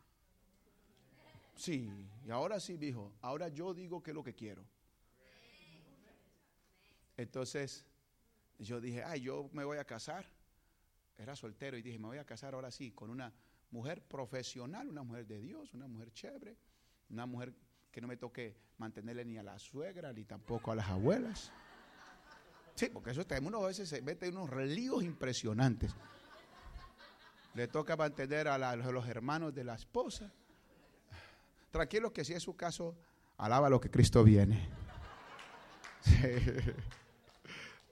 Sí, 1.54 1.92
y 2.26 2.32
ahora 2.32 2.62
sí, 2.62 2.78
dijo. 2.78 3.14
Ahora 3.22 3.50
yo 3.50 3.74
digo 3.74 4.02
que 4.02 4.12
es 4.12 4.16
lo 4.16 4.24
que 4.24 4.34
quiero. 4.34 4.64
Entonces, 7.18 7.86
yo 8.58 8.80
dije, 8.80 9.04
ay, 9.04 9.20
yo 9.20 9.50
me 9.52 9.66
voy 9.66 9.78
a 9.78 9.84
casar. 9.84 10.30
Era 11.18 11.36
soltero 11.36 11.76
y 11.76 11.82
dije, 11.82 12.00
me 12.00 12.08
voy 12.08 12.20
a 12.20 12.26
casar 12.26 12.54
ahora 12.54 12.72
sí 12.72 12.92
con 12.92 13.10
una 13.10 13.34
mujer 13.72 14.02
profesional, 14.02 14.88
una 14.88 15.04
mujer 15.04 15.28
de 15.28 15.42
Dios, 15.42 15.74
una 15.74 15.88
mujer 15.88 16.14
chévere, 16.14 16.58
una 17.10 17.26
mujer 17.26 17.54
que 17.92 18.00
no 18.00 18.08
me 18.08 18.16
toque 18.16 18.56
mantenerle 18.78 19.26
ni 19.26 19.38
a 19.38 19.44
la 19.44 19.60
suegra 19.60 20.14
ni 20.14 20.24
tampoco 20.24 20.72
a 20.72 20.76
las 20.76 20.88
abuelas. 20.88 21.52
Sí, 22.76 22.90
porque 22.92 23.12
eso 23.12 23.22
está, 23.22 23.40
uno 23.40 23.64
a 23.64 23.68
veces 23.68 23.88
se 23.88 24.02
mete 24.02 24.30
unos 24.30 24.50
relíos 24.50 25.04
impresionantes. 25.04 25.96
Le 27.54 27.68
toca 27.68 27.96
mantener 27.96 28.48
a, 28.48 28.76
los 28.76 29.08
hermanos 29.08 29.54
de 29.54 29.64
la 29.64 29.76
esposa. 29.76 30.32
Tranquilos 31.70 32.12
que 32.12 32.26
si 32.26 32.34
es 32.34 32.42
su 32.42 32.56
caso, 32.56 32.96
alaba 33.38 33.70
lo 33.70 33.80
que 33.80 33.92
Cristo 33.92 34.24
viene. 34.24 34.68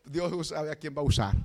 Dios 0.05 0.47
sabe 0.47 0.71
a 0.71 0.75
quién 0.75 0.95
va 0.95 1.01
a 1.01 1.05
usar. 1.05 1.35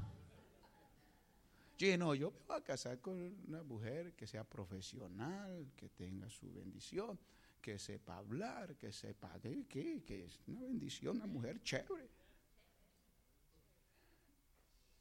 Yo 1.79 1.99
no, 1.99 2.15
yo 2.15 2.31
me 2.31 2.39
voy 2.47 2.57
a 2.57 2.65
casar 2.65 3.01
con 3.01 3.37
una 3.47 3.63
mujer 3.63 4.15
que 4.15 4.27
sea 4.27 4.45
profesional, 4.45 5.73
que 5.77 5.91
tenga 5.91 6.31
su 6.31 6.51
bendición, 6.55 7.19
que 7.61 7.79
sepa 7.79 8.17
hablar, 8.17 8.77
que 8.77 8.93
sepa 8.93 9.39
de 9.41 9.67
qué, 9.69 10.03
que 10.03 10.25
es 10.25 10.41
una 10.47 10.63
bendición, 10.63 11.17
una 11.17 11.27
mujer 11.27 11.63
chévere. 11.63 12.09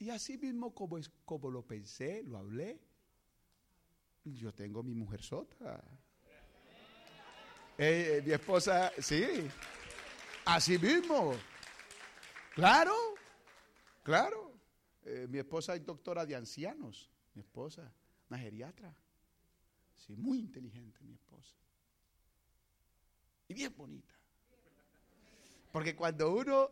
Y 0.06 0.12
así 0.12 0.38
mismo 0.38 0.72
como, 0.72 1.00
es, 1.00 1.10
como 1.26 1.50
lo 1.50 1.66
pensé, 1.66 2.22
lo 2.22 2.38
hablé, 2.38 2.80
yo 4.24 4.54
tengo 4.54 4.84
mi 4.84 4.94
mujer 4.94 5.24
sota. 5.24 5.84
Eh, 7.76 8.22
mi 8.24 8.32
esposa, 8.32 8.92
sí, 9.00 9.50
así 10.46 10.78
mismo. 10.78 11.34
Claro, 12.54 12.94
claro. 14.04 14.54
Eh, 15.06 15.26
mi 15.28 15.40
esposa 15.40 15.74
es 15.74 15.84
doctora 15.84 16.24
de 16.24 16.36
ancianos, 16.36 17.10
mi 17.34 17.42
esposa, 17.42 17.92
una 18.30 18.38
geriatra. 18.38 18.96
Sí, 19.96 20.16
muy 20.16 20.38
inteligente 20.38 21.00
mi 21.02 21.16
esposa. 21.16 21.56
Y 23.48 23.56
bien 23.56 23.76
bonita. 23.76 24.14
Porque 25.72 25.96
cuando 25.96 26.32
uno 26.32 26.70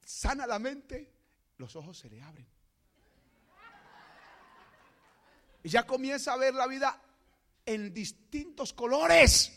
sana 0.00 0.46
la 0.46 0.60
mente, 0.60 1.12
los 1.56 1.74
ojos 1.74 1.98
se 1.98 2.08
le 2.08 2.22
abren. 2.22 2.46
Y 5.57 5.57
ya 5.68 5.86
comienza 5.86 6.32
a 6.32 6.36
ver 6.36 6.54
la 6.54 6.66
vida 6.66 7.00
en 7.64 7.92
distintos 7.92 8.72
colores. 8.72 9.52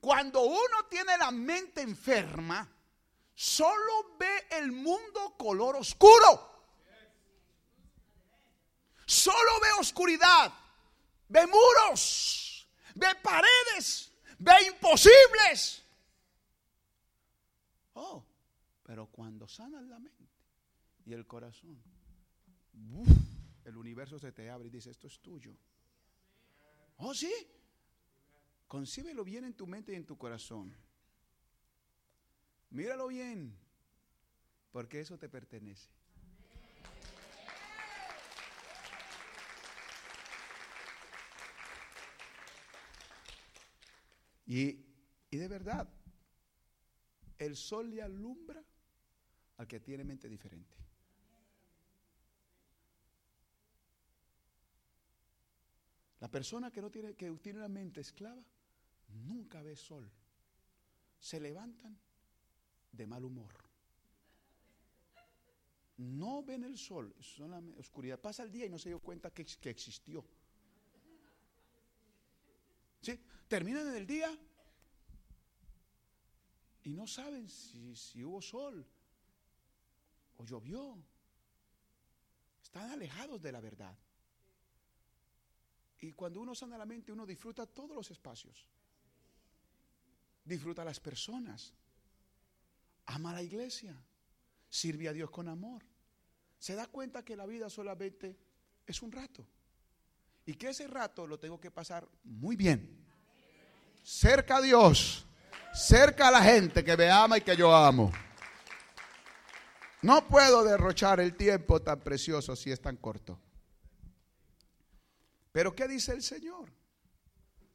Cuando 0.00 0.42
uno 0.42 0.86
tiene 0.90 1.16
la 1.16 1.30
mente 1.30 1.80
enferma, 1.80 2.68
solo 3.34 4.16
ve 4.18 4.46
el 4.50 4.70
mundo 4.70 5.34
color 5.38 5.76
oscuro. 5.76 6.52
Solo 9.06 9.60
ve 9.62 9.68
oscuridad, 9.80 10.52
ve 11.28 11.46
muros, 11.46 12.68
ve 12.94 13.08
paredes, 13.22 14.12
ve 14.38 14.52
imposibles. 14.66 15.82
Oh, 17.94 18.24
pero 18.82 19.06
cuando 19.06 19.46
sanan 19.46 19.88
la 19.88 19.98
mente 19.98 20.28
y 21.06 21.12
el 21.12 21.26
corazón, 21.26 21.82
el 23.64 23.76
universo 23.76 24.18
se 24.18 24.32
te 24.32 24.50
abre 24.50 24.68
y 24.68 24.70
dice, 24.70 24.90
esto 24.90 25.06
es 25.06 25.20
tuyo. 25.20 25.56
Oh, 26.98 27.14
sí. 27.14 27.32
Concíbelo 28.68 29.24
bien 29.24 29.44
en 29.44 29.54
tu 29.54 29.66
mente 29.66 29.92
y 29.92 29.96
en 29.96 30.06
tu 30.06 30.16
corazón. 30.16 30.76
Míralo 32.70 33.08
bien, 33.08 33.56
porque 34.72 35.00
eso 35.00 35.16
te 35.18 35.28
pertenece. 35.28 35.88
Y, 44.46 44.84
y, 45.30 45.36
de 45.36 45.48
verdad, 45.48 45.88
el 47.38 47.56
sol 47.56 47.90
le 47.90 48.02
alumbra 48.02 48.62
al 49.56 49.66
que 49.66 49.80
tiene 49.80 50.04
mente 50.04 50.28
diferente. 50.28 50.83
La 56.24 56.30
persona 56.30 56.70
que 56.70 56.80
no 56.80 56.90
tiene, 56.90 57.14
que 57.14 57.30
tiene 57.32 57.58
una 57.58 57.68
mente 57.68 58.00
esclava, 58.00 58.42
nunca 59.08 59.60
ve 59.60 59.76
sol. 59.76 60.10
Se 61.18 61.38
levantan 61.38 61.98
de 62.90 63.06
mal 63.06 63.22
humor. 63.26 63.52
No 65.98 66.42
ven 66.42 66.64
el 66.64 66.78
sol, 66.78 67.14
son 67.20 67.50
la 67.50 67.62
oscuridad. 67.76 68.18
Pasa 68.18 68.42
el 68.42 68.50
día 68.50 68.64
y 68.64 68.70
no 68.70 68.78
se 68.78 68.88
dio 68.88 69.00
cuenta 69.00 69.34
que, 69.34 69.44
que 69.44 69.68
existió. 69.68 70.24
¿Sí? 73.02 73.20
Terminan 73.46 73.88
en 73.88 73.96
el 73.96 74.06
día 74.06 74.34
y 76.84 76.94
no 76.94 77.06
saben 77.06 77.50
si, 77.50 77.94
si 77.94 78.24
hubo 78.24 78.40
sol 78.40 78.86
o 80.38 80.44
llovió. 80.46 81.04
Están 82.62 82.92
alejados 82.92 83.42
de 83.42 83.52
la 83.52 83.60
verdad. 83.60 83.94
Y 86.00 86.12
cuando 86.12 86.40
uno 86.40 86.54
sana 86.54 86.76
la 86.76 86.86
mente, 86.86 87.12
uno 87.12 87.24
disfruta 87.24 87.66
todos 87.66 87.96
los 87.96 88.10
espacios. 88.10 88.66
Disfruta 90.44 90.82
a 90.82 90.84
las 90.84 91.00
personas. 91.00 91.72
Ama 93.06 93.30
a 93.30 93.34
la 93.34 93.42
iglesia. 93.42 93.94
Sirve 94.68 95.08
a 95.08 95.12
Dios 95.12 95.30
con 95.30 95.48
amor. 95.48 95.82
se 96.58 96.74
da 96.74 96.86
cuenta 96.86 97.22
que 97.22 97.36
la 97.36 97.44
vida 97.46 97.68
solamente 97.68 98.38
es 98.86 99.02
un 99.02 99.12
rato. 99.12 99.46
Y 100.46 100.54
que 100.54 100.70
ese 100.70 100.86
rato 100.86 101.26
lo 101.26 101.38
tengo 101.38 101.60
que 101.60 101.70
pasar 101.70 102.06
muy 102.24 102.56
bien. 102.56 103.04
Cerca 104.02 104.56
a 104.56 104.62
Dios, 104.62 105.26
cerca 105.72 106.28
a 106.28 106.30
la 106.30 106.42
gente 106.42 106.84
que 106.84 106.96
me 106.96 107.10
ama 107.10 107.38
y 107.38 107.40
que 107.40 107.56
yo 107.56 107.74
amo. 107.74 108.12
No 110.02 110.26
puedo 110.28 110.62
derrochar 110.64 111.20
el 111.20 111.34
tiempo 111.34 111.80
tan 111.80 112.00
precioso 112.00 112.54
si 112.54 112.70
es 112.70 112.80
tan 112.80 112.96
corto. 112.98 113.38
Pero 115.54 115.72
¿qué 115.76 115.86
dice 115.86 116.10
el 116.10 116.20
Señor? 116.20 116.68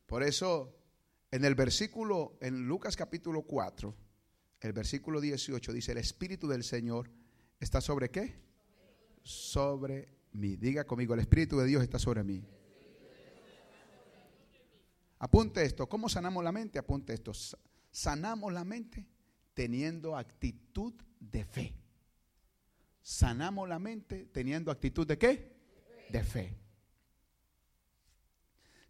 Por 0.05 0.21
eso 0.21 0.75
en 1.31 1.45
el 1.45 1.55
versículo, 1.55 2.37
en 2.41 2.67
Lucas 2.67 2.97
capítulo 2.97 3.43
4, 3.43 3.95
el 4.59 4.73
versículo 4.73 5.21
18 5.21 5.71
dice, 5.71 5.93
el 5.93 5.99
Espíritu 5.99 6.49
del 6.49 6.65
Señor 6.65 7.09
está 7.57 7.79
sobre 7.79 8.11
qué? 8.11 8.35
Sobre 9.23 10.09
mí. 10.33 10.57
Diga 10.57 10.83
conmigo, 10.83 11.13
el 11.13 11.21
Espíritu 11.21 11.57
de 11.57 11.67
Dios 11.67 11.81
está 11.81 11.99
sobre 11.99 12.21
mí. 12.21 12.43
Apunte 15.19 15.63
esto, 15.63 15.87
¿cómo 15.87 16.09
sanamos 16.09 16.43
la 16.43 16.51
mente? 16.51 16.79
Apunte 16.79 17.13
esto, 17.13 17.31
sanamos 17.91 18.51
la 18.51 18.65
mente 18.65 19.07
teniendo 19.53 20.17
actitud 20.17 20.95
de 21.17 21.45
fe. 21.45 21.73
Sanamos 23.01 23.69
la 23.69 23.79
mente 23.79 24.25
teniendo 24.33 24.69
actitud 24.69 25.07
de 25.07 25.17
qué? 25.17 25.55
De 26.09 26.23
fe. 26.25 26.68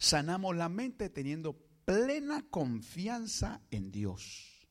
Sanamos 0.00 0.56
la 0.56 0.70
mente 0.70 1.10
teniendo 1.10 1.52
plena 1.84 2.48
confianza 2.48 3.60
en 3.70 3.92
Dios. 3.92 4.66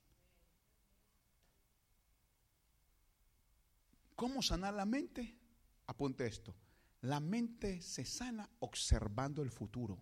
¿Cómo 4.15 4.41
sanar 4.41 4.73
la 4.73 4.87
mente? 4.87 5.37
Apunte 5.85 6.25
esto. 6.25 6.55
La 7.01 7.19
mente 7.19 7.79
se 7.83 8.05
sana 8.05 8.49
observando 8.57 9.43
el 9.43 9.51
futuro. 9.51 9.99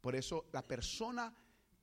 Por 0.00 0.14
eso 0.14 0.48
la 0.52 0.62
persona 0.62 1.34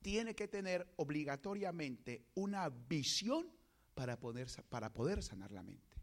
tiene 0.01 0.33
que 0.33 0.47
tener 0.47 0.93
obligatoriamente 0.95 2.29
una 2.35 2.69
visión 2.69 3.51
para 3.93 4.17
poder, 4.17 4.47
para 4.69 4.93
poder 4.93 5.21
sanar 5.21 5.51
la 5.51 5.61
mente. 5.61 6.01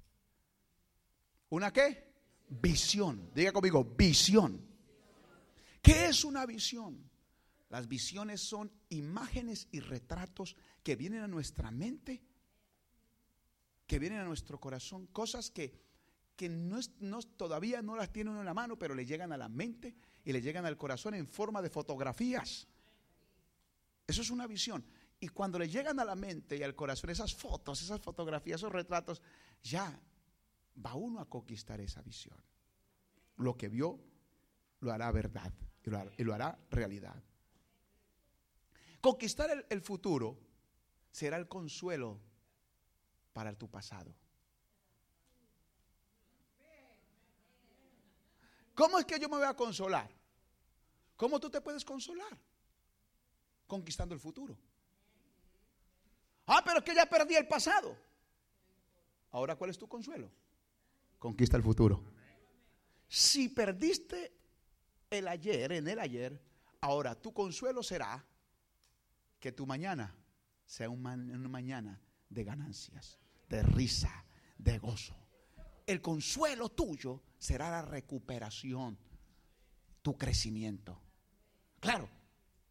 ¿Una 1.48 1.72
qué? 1.72 2.15
Visión. 2.48 3.30
Diga 3.34 3.52
conmigo, 3.52 3.84
visión. 3.84 4.64
¿Qué 5.82 6.06
es 6.06 6.24
una 6.24 6.46
visión? 6.46 7.10
Las 7.68 7.88
visiones 7.88 8.40
son 8.40 8.72
imágenes 8.88 9.68
y 9.72 9.80
retratos 9.80 10.56
que 10.82 10.96
vienen 10.96 11.22
a 11.22 11.28
nuestra 11.28 11.70
mente, 11.70 12.22
que 13.86 13.98
vienen 13.98 14.20
a 14.20 14.24
nuestro 14.24 14.58
corazón, 14.60 15.06
cosas 15.08 15.50
que, 15.50 15.74
que 16.36 16.48
no, 16.48 16.78
no 17.00 17.22
todavía 17.22 17.82
no 17.82 17.96
las 17.96 18.12
tiene 18.12 18.30
uno 18.30 18.40
en 18.40 18.46
la 18.46 18.54
mano, 18.54 18.78
pero 18.78 18.94
le 18.94 19.06
llegan 19.06 19.32
a 19.32 19.36
la 19.36 19.48
mente 19.48 19.96
y 20.24 20.32
le 20.32 20.40
llegan 20.40 20.64
al 20.66 20.76
corazón 20.76 21.14
en 21.14 21.26
forma 21.26 21.60
de 21.60 21.70
fotografías. 21.70 22.68
Eso 24.06 24.22
es 24.22 24.30
una 24.30 24.46
visión. 24.46 24.84
Y 25.18 25.28
cuando 25.28 25.58
le 25.58 25.68
llegan 25.68 25.98
a 25.98 26.04
la 26.04 26.14
mente 26.14 26.56
y 26.56 26.62
al 26.62 26.74
corazón 26.74 27.10
esas 27.10 27.34
fotos, 27.34 27.82
esas 27.82 28.00
fotografías, 28.00 28.60
esos 28.60 28.72
retratos, 28.72 29.22
ya 29.62 29.98
va 30.84 30.94
uno 30.94 31.20
a 31.20 31.28
conquistar 31.28 31.80
esa 31.80 32.02
visión. 32.02 32.38
Lo 33.36 33.56
que 33.56 33.68
vio 33.68 33.98
lo 34.80 34.92
hará 34.92 35.10
verdad 35.10 35.52
y 36.16 36.24
lo 36.24 36.34
hará, 36.34 36.58
realidad. 36.70 37.22
Conquistar 39.00 39.66
el, 39.68 39.80
futuro 39.80 40.36
será 41.12 41.36
el 41.36 41.46
consuelo 41.46 42.20
para 43.32 43.54
tu 43.54 43.70
pasado. 43.70 44.12
¿Cómo 48.74 48.98
es 48.98 49.04
que 49.04 49.18
yo 49.18 49.28
me 49.28 49.36
voy 49.36 49.46
a 49.46 49.54
consolar? 49.54 50.10
¿Cómo 51.16 51.40
tú 51.40 51.48
te 51.48 51.60
puedes 51.60 51.84
consolar? 51.84 52.36
Conquistando 53.66 54.14
el 54.14 54.20
futuro. 54.20 54.56
Ah, 56.46 56.62
pero 56.64 56.78
es 56.78 56.84
que 56.84 56.94
ya 56.94 57.06
perdí 57.06 57.36
el 57.36 57.46
pasado. 57.46 57.96
Ahora, 59.30 59.56
¿cuál 59.56 59.70
es 59.70 59.78
tu 59.78 59.88
consuelo? 59.88 60.30
Conquista 61.18 61.56
el 61.56 61.62
futuro. 61.62 62.02
Si 63.08 63.48
perdiste 63.48 64.32
el 65.10 65.28
ayer, 65.28 65.72
en 65.72 65.88
el 65.88 65.98
ayer, 65.98 66.40
ahora 66.80 67.14
tu 67.14 67.32
consuelo 67.32 67.82
será 67.82 68.24
que 69.38 69.52
tu 69.52 69.66
mañana 69.66 70.14
sea 70.64 70.90
una 70.90 71.16
mañana 71.48 72.00
de 72.28 72.44
ganancias, 72.44 73.18
de 73.48 73.62
risa, 73.62 74.24
de 74.58 74.78
gozo. 74.78 75.14
El 75.86 76.00
consuelo 76.00 76.70
tuyo 76.70 77.22
será 77.38 77.70
la 77.70 77.82
recuperación, 77.82 78.98
tu 80.02 80.18
crecimiento. 80.18 81.00
Claro, 81.78 82.08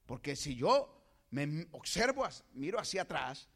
porque 0.06 0.36
si 0.36 0.56
yo 0.56 0.96
me 1.32 1.68
observo, 1.72 2.28
miro 2.54 2.80
hacia 2.80 3.04
atrás, 3.04 3.48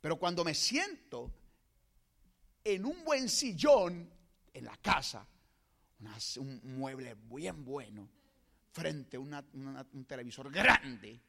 pero 0.00 0.18
cuando 0.18 0.44
me 0.44 0.54
siento 0.54 1.32
en 2.62 2.84
un 2.84 3.04
buen 3.04 3.28
sillón 3.28 4.10
en 4.56 4.64
la 4.64 4.76
casa, 4.78 5.26
un 6.38 6.60
mueble 6.78 7.14
bien 7.14 7.62
bueno, 7.62 8.08
frente 8.72 9.18
a 9.18 9.20
un 9.20 10.04
televisor 10.06 10.50
grande, 10.50 11.20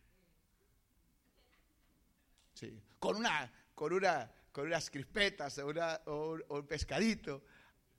con, 2.98 3.18
una, 3.18 3.52
con, 3.76 3.92
una, 3.92 4.32
con 4.52 4.68
unas 4.68 4.90
crispetas 4.90 5.60
o, 5.60 6.38
un 6.50 6.68
pescadito, 6.68 7.44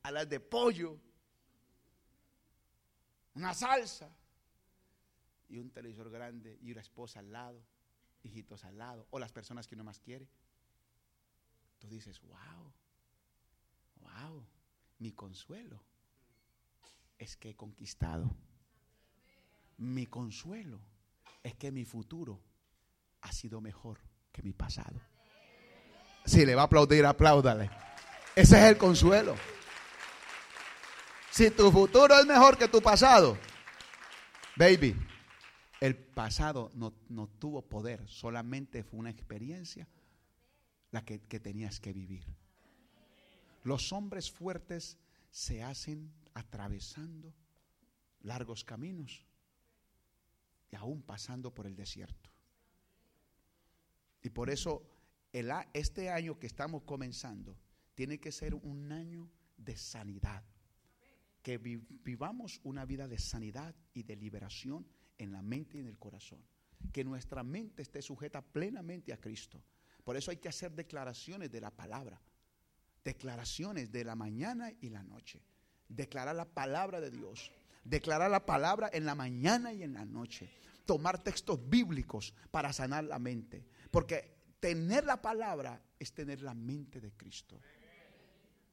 alas 0.03 0.29
de 0.29 0.41
pollo, 0.41 0.99
una 3.35 3.53
salsa 3.53 4.11
y 5.51 5.59
un 5.59 5.71
televisor 5.71 6.11
grande 6.11 6.59
y 6.63 6.73
una 6.73 6.81
esposa 6.81 7.21
al 7.21 7.31
lado, 7.31 7.63
hijitos 8.23 8.65
al 8.65 8.79
lado, 8.79 9.07
o 9.11 9.19
las 9.19 9.31
personas 9.31 9.67
que 9.67 9.75
uno 9.75 9.85
más 9.85 10.01
quiere. 10.01 10.27
Tú 11.79 11.87
dices, 11.87 12.19
wow, 12.23 12.73
wow, 14.01 14.47
mi 14.99 15.13
consuelo 15.13 15.83
es 17.19 17.37
que 17.37 17.51
he 17.51 17.57
conquistado. 17.57 18.35
Mi 19.77 20.07
consuelo 20.07 20.81
es 21.43 21.55
que 21.55 21.71
mi 21.71 21.85
futuro 21.85 22.41
ha 23.21 23.33
sido 23.33 23.61
mejor 23.61 24.01
que 24.33 24.43
mi 24.43 24.53
pasado. 24.53 25.01
Si 26.25 26.45
le 26.45 26.55
va 26.55 26.63
a 26.63 26.65
aplaudir, 26.67 27.07
apláudale. 27.07 27.71
Ese 28.35 28.57
es 28.59 28.65
el 28.65 28.79
consuelo. 28.79 29.35
Si 31.31 31.51
tu 31.51 31.71
futuro 31.71 32.19
es 32.19 32.27
mejor 32.27 32.59
que 32.59 32.69
tu 32.69 32.81
pasado, 32.81 33.39
baby, 34.57 34.97
el 35.81 35.97
pasado 35.97 36.71
no, 36.75 36.93
tuvo 37.39 37.63
poder, 37.63 38.09
solamente 38.09 38.83
fue 38.83 38.99
una 38.99 39.11
experiencia 39.11 39.87
la 40.91 41.05
que, 41.05 41.19
tenías 41.19 41.81
que 41.81 41.93
vivir. 41.93 42.25
Los 43.69 43.93
hombres 43.93 44.31
fuertes 44.31 44.97
se 45.31 45.63
hacen 45.63 46.11
atravesando 46.33 47.35
largos 48.23 48.65
caminos 48.65 49.27
y 50.71 50.77
aún 50.77 51.03
pasando 51.03 51.55
por 51.55 51.67
el 51.67 51.77
desierto. 51.77 52.31
Y 54.23 54.31
por 54.31 54.49
eso 54.49 54.89
el, 55.35 55.53
este 55.75 56.09
año 56.09 56.39
que 56.39 56.47
estamos 56.47 56.85
comenzando 56.85 57.59
tiene 57.95 58.19
que 58.19 58.33
ser 58.33 58.55
un 58.55 58.91
año 58.91 59.31
de 59.59 59.77
sanidad. 59.77 60.43
Que 61.43 61.59
vivamos 61.59 62.63
una 62.65 62.87
vida 62.87 63.07
de 63.07 63.19
sanidad 63.19 63.75
y 63.93 64.03
de 64.03 64.17
liberación 64.17 64.89
en 65.19 65.31
la 65.31 65.43
mente 65.43 65.77
y 65.77 65.81
en 65.81 65.89
el 65.89 65.99
corazón. 65.99 66.43
Que 66.91 67.05
nuestra 67.05 67.43
mente 67.43 67.83
esté 67.83 68.01
sujeta 68.01 68.41
plenamente 68.41 69.13
a 69.13 69.21
Cristo 69.21 69.63
por 70.09 70.17
eso 70.17 70.31
hay 70.31 70.39
que 70.39 70.49
hacer 70.49 70.73
declaraciones 70.73 71.51
de 71.51 71.61
la 71.61 71.71
palabra, 71.71 72.19
declaraciones 73.09 73.91
de 73.91 74.05
la 74.05 74.15
mañana 74.15 74.71
y 74.83 74.91
la 74.91 75.03
noche. 75.03 75.41
Declarar 75.89 76.37
la 76.37 76.45
palabra 76.45 77.01
de 77.01 77.11
Dios, 77.11 77.51
declarar 77.83 78.31
la 78.31 78.45
palabra 78.45 78.91
en 78.93 79.07
la 79.07 79.15
mañana 79.15 79.73
y 79.73 79.83
en 79.83 79.95
la 79.95 80.05
noche. 80.05 80.51
Tomar 80.85 81.23
textos 81.23 81.59
bíblicos 81.71 82.35
para 82.51 82.71
sanar 82.75 83.05
la 83.05 83.19
mente. 83.19 83.65
Porque 83.91 84.37
tener 84.61 85.05
la 85.05 85.23
palabra 85.23 85.81
es 85.99 86.13
tener 86.13 86.43
la 86.43 86.53
mente 86.53 87.01
de 87.01 87.13
Cristo. 87.13 87.59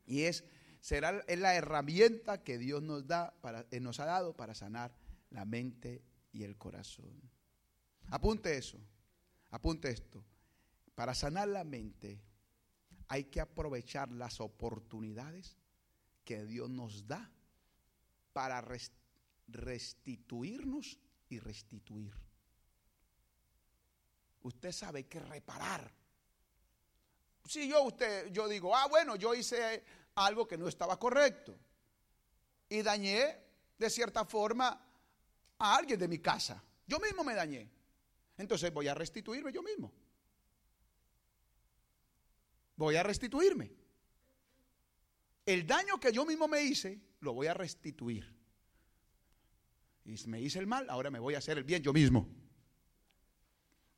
Y 0.05 0.23
es 0.23 0.43
será 0.81 1.23
es 1.27 1.39
la 1.39 1.55
herramienta 1.55 2.43
que 2.43 2.57
Dios 2.57 2.83
nos 2.83 3.07
da 3.07 3.33
para, 3.41 3.65
eh, 3.71 3.79
nos 3.79 4.01
ha 4.01 4.05
dado 4.05 4.36
para 4.36 4.53
sanar 4.53 4.93
la 5.29 5.45
mente 5.45 6.03
y 6.33 6.43
el 6.43 6.57
corazón. 6.57 7.21
Apunte 8.09 8.57
eso. 8.57 8.79
Apunte 9.49 9.89
esto. 9.89 10.25
Para 10.93 11.15
sanar 11.15 11.47
la 11.47 11.63
mente 11.63 12.19
hay 13.07 13.25
que 13.25 13.41
aprovechar 13.41 14.11
las 14.11 14.39
oportunidades 14.39 15.57
que 16.23 16.45
Dios 16.45 16.69
nos 16.69 17.07
da 17.07 17.31
para 18.33 18.63
restituirnos 19.47 20.97
y 21.29 21.39
restituir. 21.39 22.13
Usted 24.41 24.71
sabe 24.71 25.07
que 25.07 25.19
reparar. 25.19 25.91
si 27.45 27.67
yo 27.67 27.83
usted, 27.83 28.31
yo 28.31 28.47
digo, 28.47 28.75
ah, 28.75 28.87
bueno, 28.87 29.15
yo 29.15 29.33
hice 29.33 29.83
algo 30.15 30.47
que 30.47 30.57
no 30.57 30.67
estaba 30.67 30.97
correcto 30.99 31.57
y 32.69 32.81
dañé 32.81 33.37
de 33.77 33.89
cierta 33.89 34.25
forma 34.25 34.81
a 35.59 35.75
alguien 35.75 35.99
de 35.99 36.07
mi 36.07 36.19
casa. 36.19 36.63
Yo 36.87 36.99
mismo 36.99 37.23
me 37.23 37.35
dañé. 37.35 37.69
Entonces 38.37 38.73
voy 38.73 38.87
a 38.87 38.93
restituirme 38.93 39.51
yo 39.51 39.63
mismo. 39.63 39.91
Voy 42.76 42.95
a 42.95 43.03
restituirme. 43.03 43.71
El 45.45 45.65
daño 45.65 45.99
que 45.99 46.11
yo 46.11 46.26
mismo 46.26 46.47
me 46.47 46.61
hice, 46.63 46.99
lo 47.19 47.34
voy 47.34 47.47
a 47.47 47.53
restituir. 47.53 48.34
Y 50.05 50.15
me 50.28 50.41
hice 50.41 50.59
el 50.59 50.67
mal, 50.67 50.89
ahora 50.89 51.09
me 51.09 51.19
voy 51.19 51.36
a 51.36 51.39
hacer 51.39 51.57
el 51.57 51.63
bien 51.63 51.82
yo 51.82 51.93
mismo. 51.93 52.28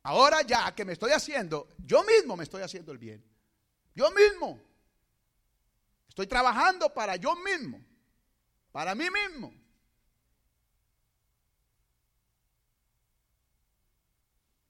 Ahora 0.03 0.41
ya 0.41 0.73
que 0.73 0.85
me 0.85 0.93
estoy 0.93 1.11
haciendo, 1.11 1.67
yo 1.79 2.03
mismo 2.03 2.37
me 2.37 2.43
estoy 2.43 2.61
haciendo 2.61 2.91
el 2.91 2.97
bien. 2.97 3.23
Yo 3.93 4.09
mismo. 4.11 4.61
Estoy 6.07 6.27
trabajando 6.27 6.93
para 6.93 7.15
yo 7.15 7.35
mismo. 7.35 7.83
Para 8.71 8.95
mí 8.95 9.05
mismo. 9.09 9.53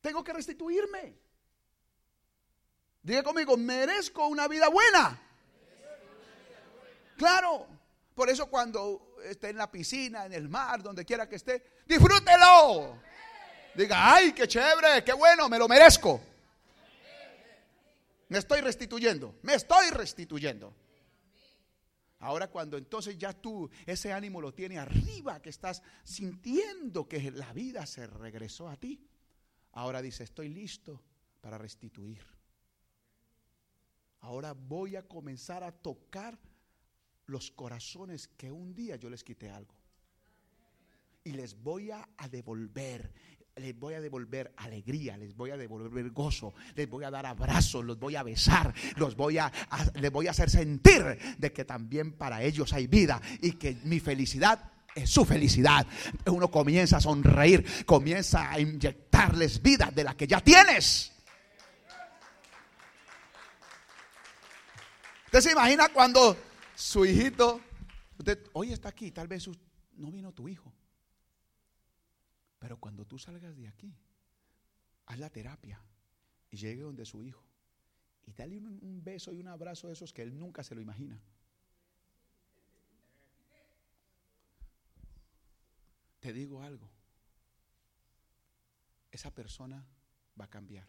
Tengo 0.01 0.23
que 0.23 0.33
restituirme. 0.33 1.26
Diga 3.07 3.23
conmigo, 3.23 3.55
merezco 3.55 4.27
una 4.27 4.49
vida 4.49 4.67
buena. 4.67 5.17
Claro. 7.15 7.65
Por 8.13 8.29
eso 8.29 8.47
cuando 8.47 9.15
esté 9.23 9.51
en 9.51 9.55
la 9.55 9.71
piscina, 9.71 10.25
en 10.25 10.33
el 10.33 10.49
mar, 10.49 10.83
donde 10.83 11.05
quiera 11.05 11.29
que 11.29 11.37
esté, 11.37 11.63
disfrútelo. 11.85 12.99
Diga, 13.75 14.13
ay, 14.13 14.33
qué 14.33 14.45
chévere, 14.45 15.05
qué 15.05 15.13
bueno, 15.13 15.47
me 15.47 15.57
lo 15.57 15.69
merezco. 15.69 16.19
Me 18.27 18.39
estoy 18.39 18.59
restituyendo, 18.59 19.35
me 19.41 19.53
estoy 19.53 19.89
restituyendo. 19.91 20.73
Ahora 22.19 22.49
cuando 22.49 22.75
entonces 22.75 23.17
ya 23.17 23.31
tú 23.31 23.69
ese 23.85 24.11
ánimo 24.11 24.41
lo 24.41 24.53
tienes 24.53 24.79
arriba, 24.79 25.41
que 25.41 25.49
estás 25.49 25.81
sintiendo 26.03 27.07
que 27.07 27.31
la 27.31 27.53
vida 27.53 27.85
se 27.85 28.05
regresó 28.05 28.67
a 28.67 28.75
ti, 28.75 29.07
ahora 29.71 30.01
dice, 30.01 30.25
estoy 30.25 30.49
listo 30.49 31.01
para 31.39 31.57
restituir. 31.57 32.36
Ahora 34.27 34.51
voy 34.51 34.97
a 34.97 35.03
comenzar 35.03 35.63
a 35.63 35.71
tocar 35.71 36.37
los 37.27 37.49
corazones 37.49 38.27
que 38.27 38.51
un 38.51 38.75
día 38.75 38.97
yo 38.97 39.09
les 39.09 39.23
quité 39.23 39.49
algo. 39.49 39.73
Y 41.23 41.31
les 41.31 41.55
voy 41.63 41.91
a, 41.91 42.05
devolver 42.29 43.09
les 43.55 43.79
voy 43.79 43.93
a 43.93 44.01
devolver 44.01 44.53
alegría, 44.57 45.15
les 45.15 45.33
voy 45.33 45.51
a 45.51 45.57
devolver 45.57 46.11
gozo, 46.11 46.53
les 46.75 46.89
voy 46.89 47.05
a 47.05 47.09
dar 47.09 47.25
abrazos, 47.25 47.85
los 47.85 47.97
voy 47.97 48.17
a 48.17 48.23
besar, 48.23 48.73
los 48.97 49.15
voy 49.15 49.37
a, 49.37 49.49
les 49.95 50.11
voy 50.11 50.27
a 50.27 50.31
hacer 50.31 50.49
sentir 50.49 51.17
de 51.37 51.53
que 51.53 51.63
también 51.63 52.11
para 52.11 52.43
ellos 52.43 52.73
hay 52.73 52.85
vida 52.85 53.21
y 53.41 53.53
que 53.53 53.77
mi 53.85 54.01
felicidad 54.01 54.73
es 54.93 55.09
su 55.09 55.23
felicidad. 55.23 55.87
Uno 56.25 56.51
comienza 56.51 56.97
a 56.97 57.01
sonreír, 57.01 57.65
comienza 57.85 58.51
a 58.51 58.59
inyectarles 58.59 59.61
vida 59.61 59.89
de 59.95 60.03
la 60.03 60.17
que 60.17 60.27
ya 60.27 60.41
tienes. 60.41 61.16
Se 65.41 65.51
imagina 65.51 65.89
cuando 65.89 66.35
su 66.75 67.05
hijito, 67.05 67.61
hoy 68.53 68.71
está 68.71 68.89
aquí, 68.89 69.11
tal 69.11 69.27
vez 69.27 69.47
no 69.93 70.11
vino 70.11 70.31
tu 70.31 70.47
hijo. 70.47 70.73
Pero 72.57 72.77
cuando 72.77 73.05
tú 73.05 73.19
salgas 73.19 73.55
de 73.55 73.67
aquí, 73.67 73.93
haz 75.05 75.19
la 75.19 75.29
terapia 75.29 75.79
y 76.49 76.57
llegue 76.57 76.81
donde 76.81 77.05
su 77.05 77.21
hijo 77.21 77.43
y 78.25 78.33
dale 78.33 78.57
un, 78.57 79.03
beso 79.03 79.31
y 79.31 79.39
un 79.39 79.47
abrazo 79.47 79.87
de 79.87 79.93
esos 79.93 80.11
que 80.11 80.23
él 80.23 80.37
nunca 80.37 80.63
se 80.63 80.73
lo 80.73 80.81
imagina. 80.81 81.21
Te 86.19 86.33
digo 86.33 86.63
algo, 86.63 86.89
esa 89.11 89.29
persona 89.29 89.85
va 90.39 90.45
a 90.45 90.49
cambiar. 90.49 90.87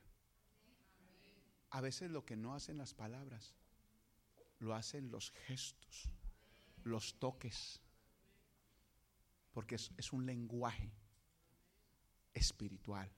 A 1.71 1.83
veces 1.83 2.11
lo 2.11 2.25
que 2.25 2.35
no 2.35 2.55
hacen 2.55 2.79
las 2.79 2.95
palabras, 2.95 3.55
lo 4.59 4.75
hacen 4.75 5.11
los 5.11 5.31
gestos, 5.47 6.11
los 6.85 7.19
toques, 7.19 7.81
porque 9.53 9.75
es 9.75 10.13
un 10.13 10.27
lenguaje 10.27 10.93
espiritual. 12.35 13.11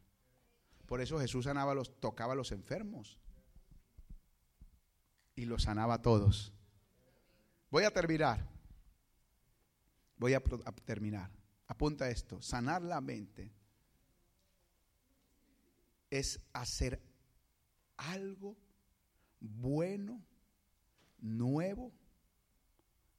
Por 0.87 1.01
eso 1.01 1.21
Jesús 1.21 1.45
sanaba 1.45 1.73
los, 1.75 2.01
tocaba 2.01 2.33
a 2.33 2.37
los 2.37 2.51
enfermos 2.51 3.19
y 5.37 5.45
los 5.45 5.63
sanaba 5.63 5.95
a 5.95 6.03
todos. 6.03 6.53
Voy 7.71 7.85
a 7.85 7.93
terminar. 7.93 8.45
Voy 10.17 10.35
a, 10.35 10.39
a 10.39 10.73
terminar. 10.73 11.31
Apunta 11.69 12.11
esto. 12.11 12.43
Sanar 12.43 12.83
la 12.83 13.01
mente 13.01 13.53
es 16.11 16.41
hacer 16.53 17.01
algo 17.97 18.57
bueno, 19.39 20.21
nuevo. 21.23 21.93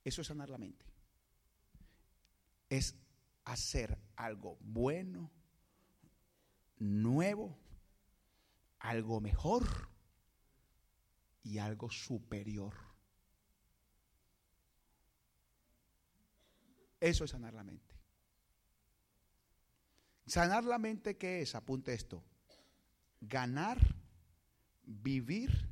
Eso 0.04 0.22
es 0.22 0.28
sanar 0.28 0.50
la 0.50 0.58
mente. 0.58 0.86
Es 2.70 2.96
hacer 3.44 3.98
algo 4.16 4.58
bueno, 4.62 5.32
nuevo, 6.78 7.58
algo 8.80 9.20
mejor 9.20 9.90
y 11.44 11.58
algo 11.58 11.90
superior. 11.90 12.74
Eso 17.00 17.24
es 17.24 17.32
sanar 17.32 17.54
la 17.54 17.64
mente. 17.64 17.96
Sanar 20.26 20.64
la 20.64 20.78
mente, 20.78 21.18
¿qué 21.18 21.42
es? 21.42 21.56
Apunte 21.56 21.94
esto. 21.94 22.24
Ganar, 23.20 23.80
vivir, 24.84 25.71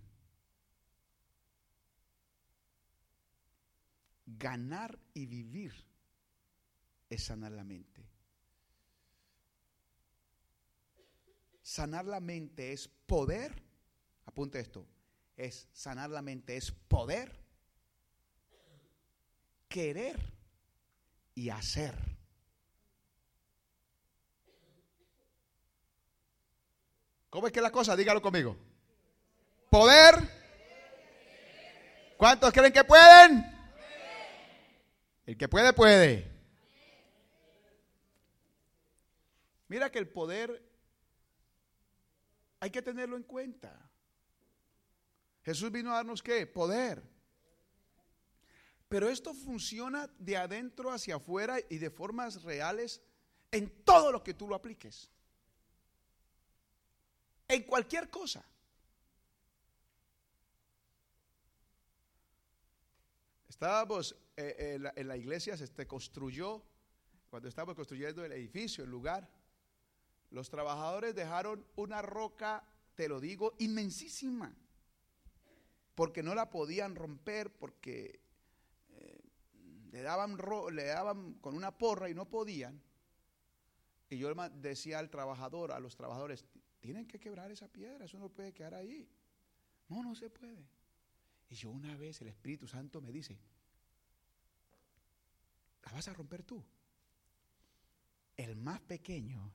ganar 4.37 4.97
y 5.13 5.25
vivir 5.25 5.73
es 7.09 7.23
sanar 7.23 7.51
la 7.51 7.63
mente. 7.63 8.05
Sanar 11.61 12.05
la 12.05 12.19
mente 12.19 12.73
es 12.73 12.87
poder. 12.87 13.63
Apunte 14.25 14.59
esto. 14.59 14.85
Es 15.35 15.67
sanar 15.73 16.09
la 16.09 16.21
mente 16.21 16.57
es 16.57 16.71
poder, 16.71 17.31
querer 19.67 20.19
y 21.33 21.49
hacer. 21.49 21.95
¿Cómo 27.29 27.47
es 27.47 27.53
que 27.53 27.61
la 27.61 27.71
cosa? 27.71 27.95
Dígalo 27.95 28.21
conmigo. 28.21 28.57
Poder. 29.69 30.15
¿Cuántos 32.17 32.51
creen 32.51 32.73
que 32.73 32.83
pueden? 32.83 33.58
El 35.29 35.37
que 35.37 35.47
puede, 35.47 35.73
puede. 35.73 36.27
Mira 39.67 39.91
que 39.91 39.99
el 39.99 40.09
poder 40.09 40.67
hay 42.59 42.71
que 42.71 42.81
tenerlo 42.81 43.15
en 43.15 43.21
cuenta. 43.21 43.79
Jesús 45.43 45.71
vino 45.71 45.91
a 45.91 45.97
darnos 45.97 46.23
qué? 46.23 46.47
Poder. 46.47 47.03
Pero 48.87 49.07
esto 49.07 49.35
funciona 49.35 50.09
de 50.17 50.35
adentro 50.35 50.91
hacia 50.91 51.17
afuera 51.17 51.59
y 51.69 51.77
de 51.77 51.91
formas 51.91 52.41
reales 52.41 52.99
en 53.51 53.83
todo 53.83 54.11
lo 54.11 54.23
que 54.23 54.33
tú 54.33 54.47
lo 54.47 54.55
apliques. 54.55 55.11
En 57.47 57.61
cualquier 57.65 58.09
cosa. 58.09 58.43
Estábamos 63.47 64.15
eh, 64.41 64.75
en, 64.75 64.83
la, 64.83 64.93
en, 64.95 65.07
la, 65.09 65.17
iglesia, 65.17 65.57
se 65.57 65.85
construyó, 65.85 66.63
cuando 67.29 67.49
estábamos 67.49 67.75
construyendo 67.75 68.23
el 68.23 68.31
edificio, 68.31 68.85
el 68.85 68.89
lugar, 68.89 69.29
los 70.29 70.49
trabajadores 70.49 71.13
dejaron 71.13 71.65
una 71.75 72.01
roca, 72.01 72.63
te 72.95 73.09
lo 73.09 73.19
digo, 73.19 73.53
inmensísima, 73.59 74.55
porque 75.93 76.23
no 76.23 76.35
la 76.35 76.49
podían 76.49 76.95
romper, 76.95 77.51
porque 77.51 78.21
eh, 78.91 79.19
le, 79.91 80.01
daban 80.03 80.37
le 80.71 80.85
daban 80.85 81.33
con 81.41 81.53
una 81.53 81.77
porra 81.77 82.09
y 82.09 82.13
no 82.13 82.29
podían. 82.29 82.81
Y 84.09 84.19
yo 84.19 84.33
decía 84.53 84.99
al 84.99 85.09
trabajador, 85.09 85.73
a 85.73 85.81
los 85.81 85.97
trabajadores, 85.97 86.45
tienen 86.79 87.05
que 87.05 87.19
quebrar 87.19 87.51
esa 87.51 87.67
piedra, 87.67 88.05
eso 88.05 88.17
no 88.17 88.29
puede 88.29 88.53
quedar 88.53 88.73
ahí. 88.73 89.09
No, 89.89 90.01
no 90.01 90.15
se 90.15 90.29
puede. 90.29 90.65
Y 91.49 91.55
yo 91.55 91.71
una 91.71 91.97
vez 91.97 92.21
el 92.21 92.29
Espíritu 92.29 92.67
Santo 92.67 93.01
me 93.01 93.11
dice, 93.11 93.37
¿la 95.89 95.95
vas 95.95 96.07
a 96.07 96.13
romper 96.13 96.43
tú? 96.43 96.63
El 98.37 98.55
más 98.55 98.79
pequeño 98.81 99.53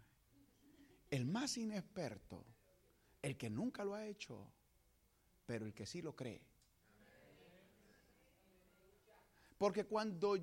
el 1.15 1.27
más 1.27 1.57
inexperto, 1.59 2.45
el 3.23 3.37
que 3.37 3.49
nunca 3.49 3.85
lo 3.85 3.95
ha 3.95 4.05
hecho, 4.05 4.51
pero 5.47 5.65
el 5.65 5.73
que 5.73 5.87
sí 5.87 6.03
lo 6.03 6.17
cree. 6.17 6.43
Porque 9.57 9.85
cuando 9.87 10.37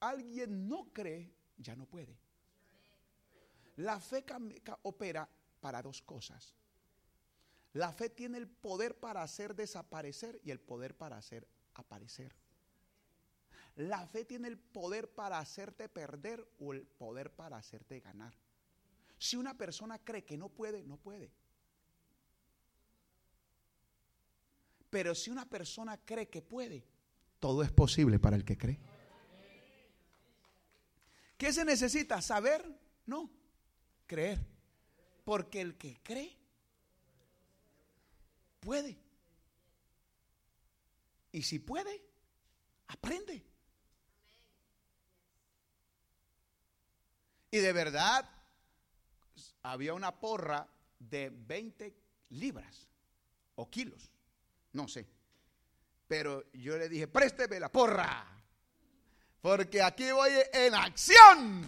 alguien 0.00 0.68
no 0.68 0.90
cree, 0.94 1.30
ya 1.58 1.76
no 1.76 1.84
puede. 1.84 2.18
La 3.76 4.00
fe 4.00 4.24
opera 4.84 5.28
para 5.60 5.82
dos 5.82 6.00
cosas. 6.00 6.54
La 7.74 7.92
fe 7.92 8.08
tiene 8.08 8.38
el 8.38 8.48
poder 8.48 8.98
para 8.98 9.22
hacer 9.22 9.54
desaparecer 9.54 10.40
y 10.42 10.50
el 10.50 10.60
poder 10.60 10.96
para 10.96 11.18
hacer 11.18 11.46
aparecer. 11.74 12.34
La 13.76 14.06
fe 14.06 14.24
tiene 14.24 14.48
el 14.48 14.58
poder 14.58 15.10
para 15.14 15.38
hacerte 15.38 15.88
perder 15.88 16.46
o 16.58 16.72
el 16.72 16.86
poder 16.86 17.30
para 17.30 17.58
hacerte 17.58 18.00
ganar. 18.00 18.34
Si 19.18 19.36
una 19.36 19.56
persona 19.56 19.98
cree 19.98 20.24
que 20.24 20.36
no 20.36 20.48
puede, 20.48 20.82
no 20.82 20.96
puede. 20.96 21.30
Pero 24.88 25.14
si 25.14 25.30
una 25.30 25.46
persona 25.46 25.98
cree 25.98 26.28
que 26.28 26.40
puede, 26.40 26.86
todo 27.38 27.62
es 27.62 27.70
posible 27.70 28.18
para 28.18 28.36
el 28.36 28.44
que 28.44 28.56
cree. 28.56 28.80
¿Qué 31.36 31.52
se 31.52 31.64
necesita? 31.64 32.22
¿Saber? 32.22 32.64
No, 33.04 33.30
creer. 34.06 34.42
Porque 35.22 35.60
el 35.60 35.76
que 35.76 36.00
cree 36.02 36.34
puede. 38.60 38.96
Y 41.32 41.42
si 41.42 41.58
puede, 41.58 42.02
aprende. 42.86 43.55
Y 47.56 47.58
de 47.58 47.72
verdad, 47.72 48.28
había 49.62 49.94
una 49.94 50.14
porra 50.14 50.68
de 50.98 51.32
20 51.32 51.94
libras 52.28 52.86
o 53.54 53.70
kilos, 53.70 54.10
no 54.74 54.86
sé. 54.86 55.06
Pero 56.06 56.52
yo 56.52 56.76
le 56.76 56.90
dije, 56.90 57.08
présteme 57.08 57.58
la 57.58 57.72
porra, 57.72 58.26
porque 59.40 59.80
aquí 59.80 60.10
voy 60.10 60.32
en 60.52 60.74
acción. 60.74 61.66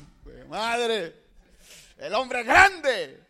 madre, 0.51 1.25
el 1.97 2.13
hombre 2.13 2.43
grande. 2.43 3.27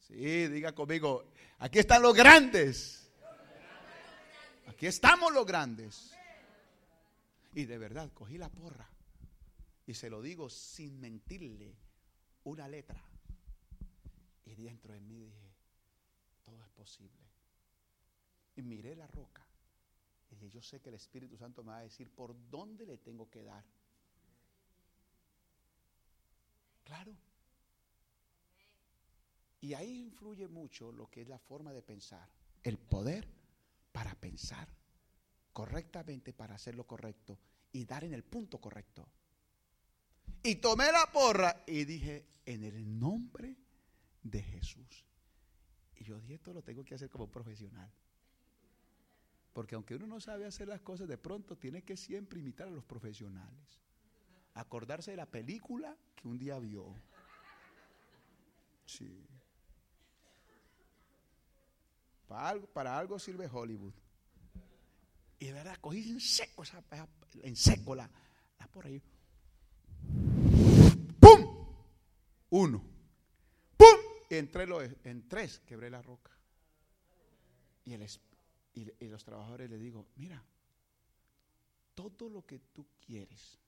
Sí, 0.00 0.48
diga 0.48 0.72
conmigo, 0.72 1.30
aquí 1.60 1.78
están 1.78 2.02
los 2.02 2.12
grandes. 2.12 3.08
Aquí 4.66 4.88
estamos 4.88 5.32
los 5.32 5.46
grandes. 5.46 6.12
Y 7.54 7.66
de 7.66 7.78
verdad, 7.78 8.10
cogí 8.12 8.36
la 8.36 8.48
porra 8.48 8.95
y 9.86 9.94
se 9.94 10.10
lo 10.10 10.20
digo 10.20 10.50
sin 10.50 11.00
mentirle 11.00 11.76
una 12.44 12.68
letra. 12.68 13.02
Y 14.44 14.54
dentro 14.54 14.92
de 14.92 15.00
mí 15.00 15.24
dije, 15.24 15.54
todo 16.44 16.62
es 16.62 16.70
posible. 16.70 17.24
Y 18.56 18.62
miré 18.62 18.96
la 18.96 19.06
roca. 19.06 19.46
Y 20.30 20.34
dije, 20.34 20.50
yo 20.50 20.62
sé 20.62 20.80
que 20.80 20.88
el 20.88 20.96
Espíritu 20.96 21.36
Santo 21.36 21.62
me 21.62 21.70
va 21.70 21.78
a 21.78 21.82
decir 21.82 22.10
por 22.10 22.34
dónde 22.50 22.86
le 22.86 22.98
tengo 22.98 23.30
que 23.30 23.42
dar. 23.42 23.64
Claro. 26.84 27.16
Y 29.60 29.74
ahí 29.74 29.98
influye 29.98 30.46
mucho 30.48 30.92
lo 30.92 31.10
que 31.10 31.22
es 31.22 31.28
la 31.28 31.38
forma 31.38 31.72
de 31.72 31.82
pensar. 31.82 32.28
El 32.62 32.78
poder 32.78 33.28
para 33.92 34.14
pensar 34.14 34.68
correctamente 35.52 36.32
para 36.32 36.54
hacer 36.54 36.74
lo 36.74 36.86
correcto 36.86 37.38
y 37.72 37.84
dar 37.84 38.04
en 38.04 38.12
el 38.12 38.22
punto 38.22 38.60
correcto. 38.60 39.08
Y 40.46 40.54
tomé 40.54 40.92
la 40.92 41.10
porra 41.10 41.64
y 41.66 41.84
dije, 41.84 42.24
en 42.44 42.62
el 42.62 43.00
nombre 43.00 43.56
de 44.22 44.40
Jesús. 44.40 45.04
Y 45.96 46.04
yo 46.04 46.20
dije, 46.20 46.34
esto 46.34 46.52
lo 46.52 46.62
tengo 46.62 46.84
que 46.84 46.94
hacer 46.94 47.10
como 47.10 47.28
profesional. 47.28 47.90
Porque 49.52 49.74
aunque 49.74 49.96
uno 49.96 50.06
no 50.06 50.20
sabe 50.20 50.46
hacer 50.46 50.68
las 50.68 50.80
cosas, 50.82 51.08
de 51.08 51.18
pronto 51.18 51.58
tiene 51.58 51.82
que 51.82 51.96
siempre 51.96 52.38
imitar 52.38 52.68
a 52.68 52.70
los 52.70 52.84
profesionales. 52.84 53.80
Acordarse 54.54 55.10
de 55.10 55.16
la 55.16 55.26
película 55.26 55.96
que 56.14 56.28
un 56.28 56.38
día 56.38 56.60
vio. 56.60 56.94
Sí. 58.84 59.26
Para 62.28 62.96
algo, 62.96 63.18
sirve 63.18 63.48
Hollywood. 63.52 63.94
Y 65.40 65.46
de 65.46 65.52
verdad, 65.54 65.76
cogí 65.80 66.08
en 66.08 66.20
seco, 66.20 66.62
esa, 66.62 66.84
en 67.42 67.56
seco 67.56 67.96
la, 67.96 68.08
por 68.70 68.86
ahí. 68.86 69.00
¡Pum! 69.00 69.15
Uno. 72.56 72.82
¡Pum! 73.76 73.98
Y 74.30 74.36
entre 74.36 74.66
los, 74.66 74.82
en 75.04 75.28
tres 75.28 75.60
quebré 75.66 75.90
la 75.90 76.00
roca. 76.00 76.30
Y, 77.84 77.92
el, 77.92 78.02
y, 78.72 79.04
y 79.04 79.08
los 79.08 79.22
trabajadores 79.24 79.68
le 79.68 79.76
digo, 79.76 80.06
mira, 80.16 80.42
todo 81.94 82.30
lo 82.30 82.46
que 82.46 82.60
tú 82.72 82.86
quieres, 83.04 83.58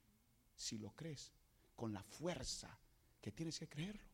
si 0.57 0.79
lo 0.79 0.93
crees, 0.93 1.31
con 1.77 1.93
la 1.93 2.03
fuerza 2.03 2.79
que 3.21 3.31
tienes 3.31 3.59
que 3.59 3.69
creerlo, 3.69 4.09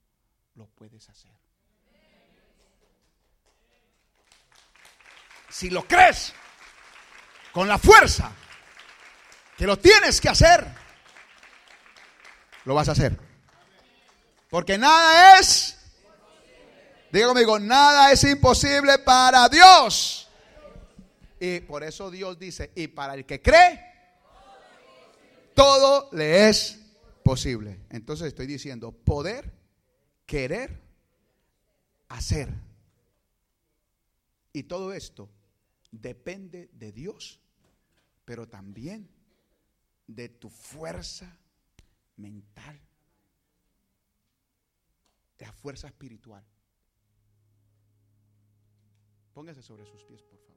lo 0.56 0.66
puedes 0.66 1.08
hacer. 1.08 1.30
Si 5.50 5.70
lo 5.70 5.86
crees, 5.86 6.34
con 7.52 7.68
la 7.68 7.78
fuerza 7.78 8.32
que 9.56 9.68
lo 9.68 9.78
tienes 9.78 10.20
que 10.20 10.30
hacer, 10.30 10.66
lo 12.64 12.74
vas 12.74 12.88
a 12.88 12.92
hacer. 12.92 13.33
Porque 14.54 14.78
nada 14.78 15.40
es, 15.40 15.76
diga 17.10 17.26
conmigo, 17.26 17.58
nada 17.58 18.12
es 18.12 18.22
imposible 18.22 19.00
para 19.00 19.48
Dios. 19.48 20.28
Y 21.40 21.58
por 21.58 21.82
eso 21.82 22.08
Dios 22.08 22.38
dice, 22.38 22.70
y 22.76 22.86
para 22.86 23.14
el 23.14 23.26
que 23.26 23.42
cree, 23.42 23.80
todo 25.54 26.08
le 26.12 26.48
es 26.48 26.78
posible. 27.24 27.80
Entonces 27.90 28.28
estoy 28.28 28.46
diciendo, 28.46 28.92
poder, 28.92 29.52
querer, 30.24 30.80
hacer. 32.08 32.48
Y 34.52 34.62
todo 34.62 34.92
esto 34.92 35.28
depende 35.90 36.68
de 36.74 36.92
Dios 36.92 37.40
pero 38.24 38.46
también 38.46 39.08
de 40.06 40.28
tu 40.28 40.48
fuerza 40.48 41.36
mental, 42.16 42.80
la 45.38 45.52
fuerza 45.52 45.88
espiritual. 45.88 46.44
Póngase 49.32 49.62
sobre 49.62 49.84
sus 49.84 50.04
pies, 50.04 50.22
por 50.22 50.38
favor. 50.38 50.53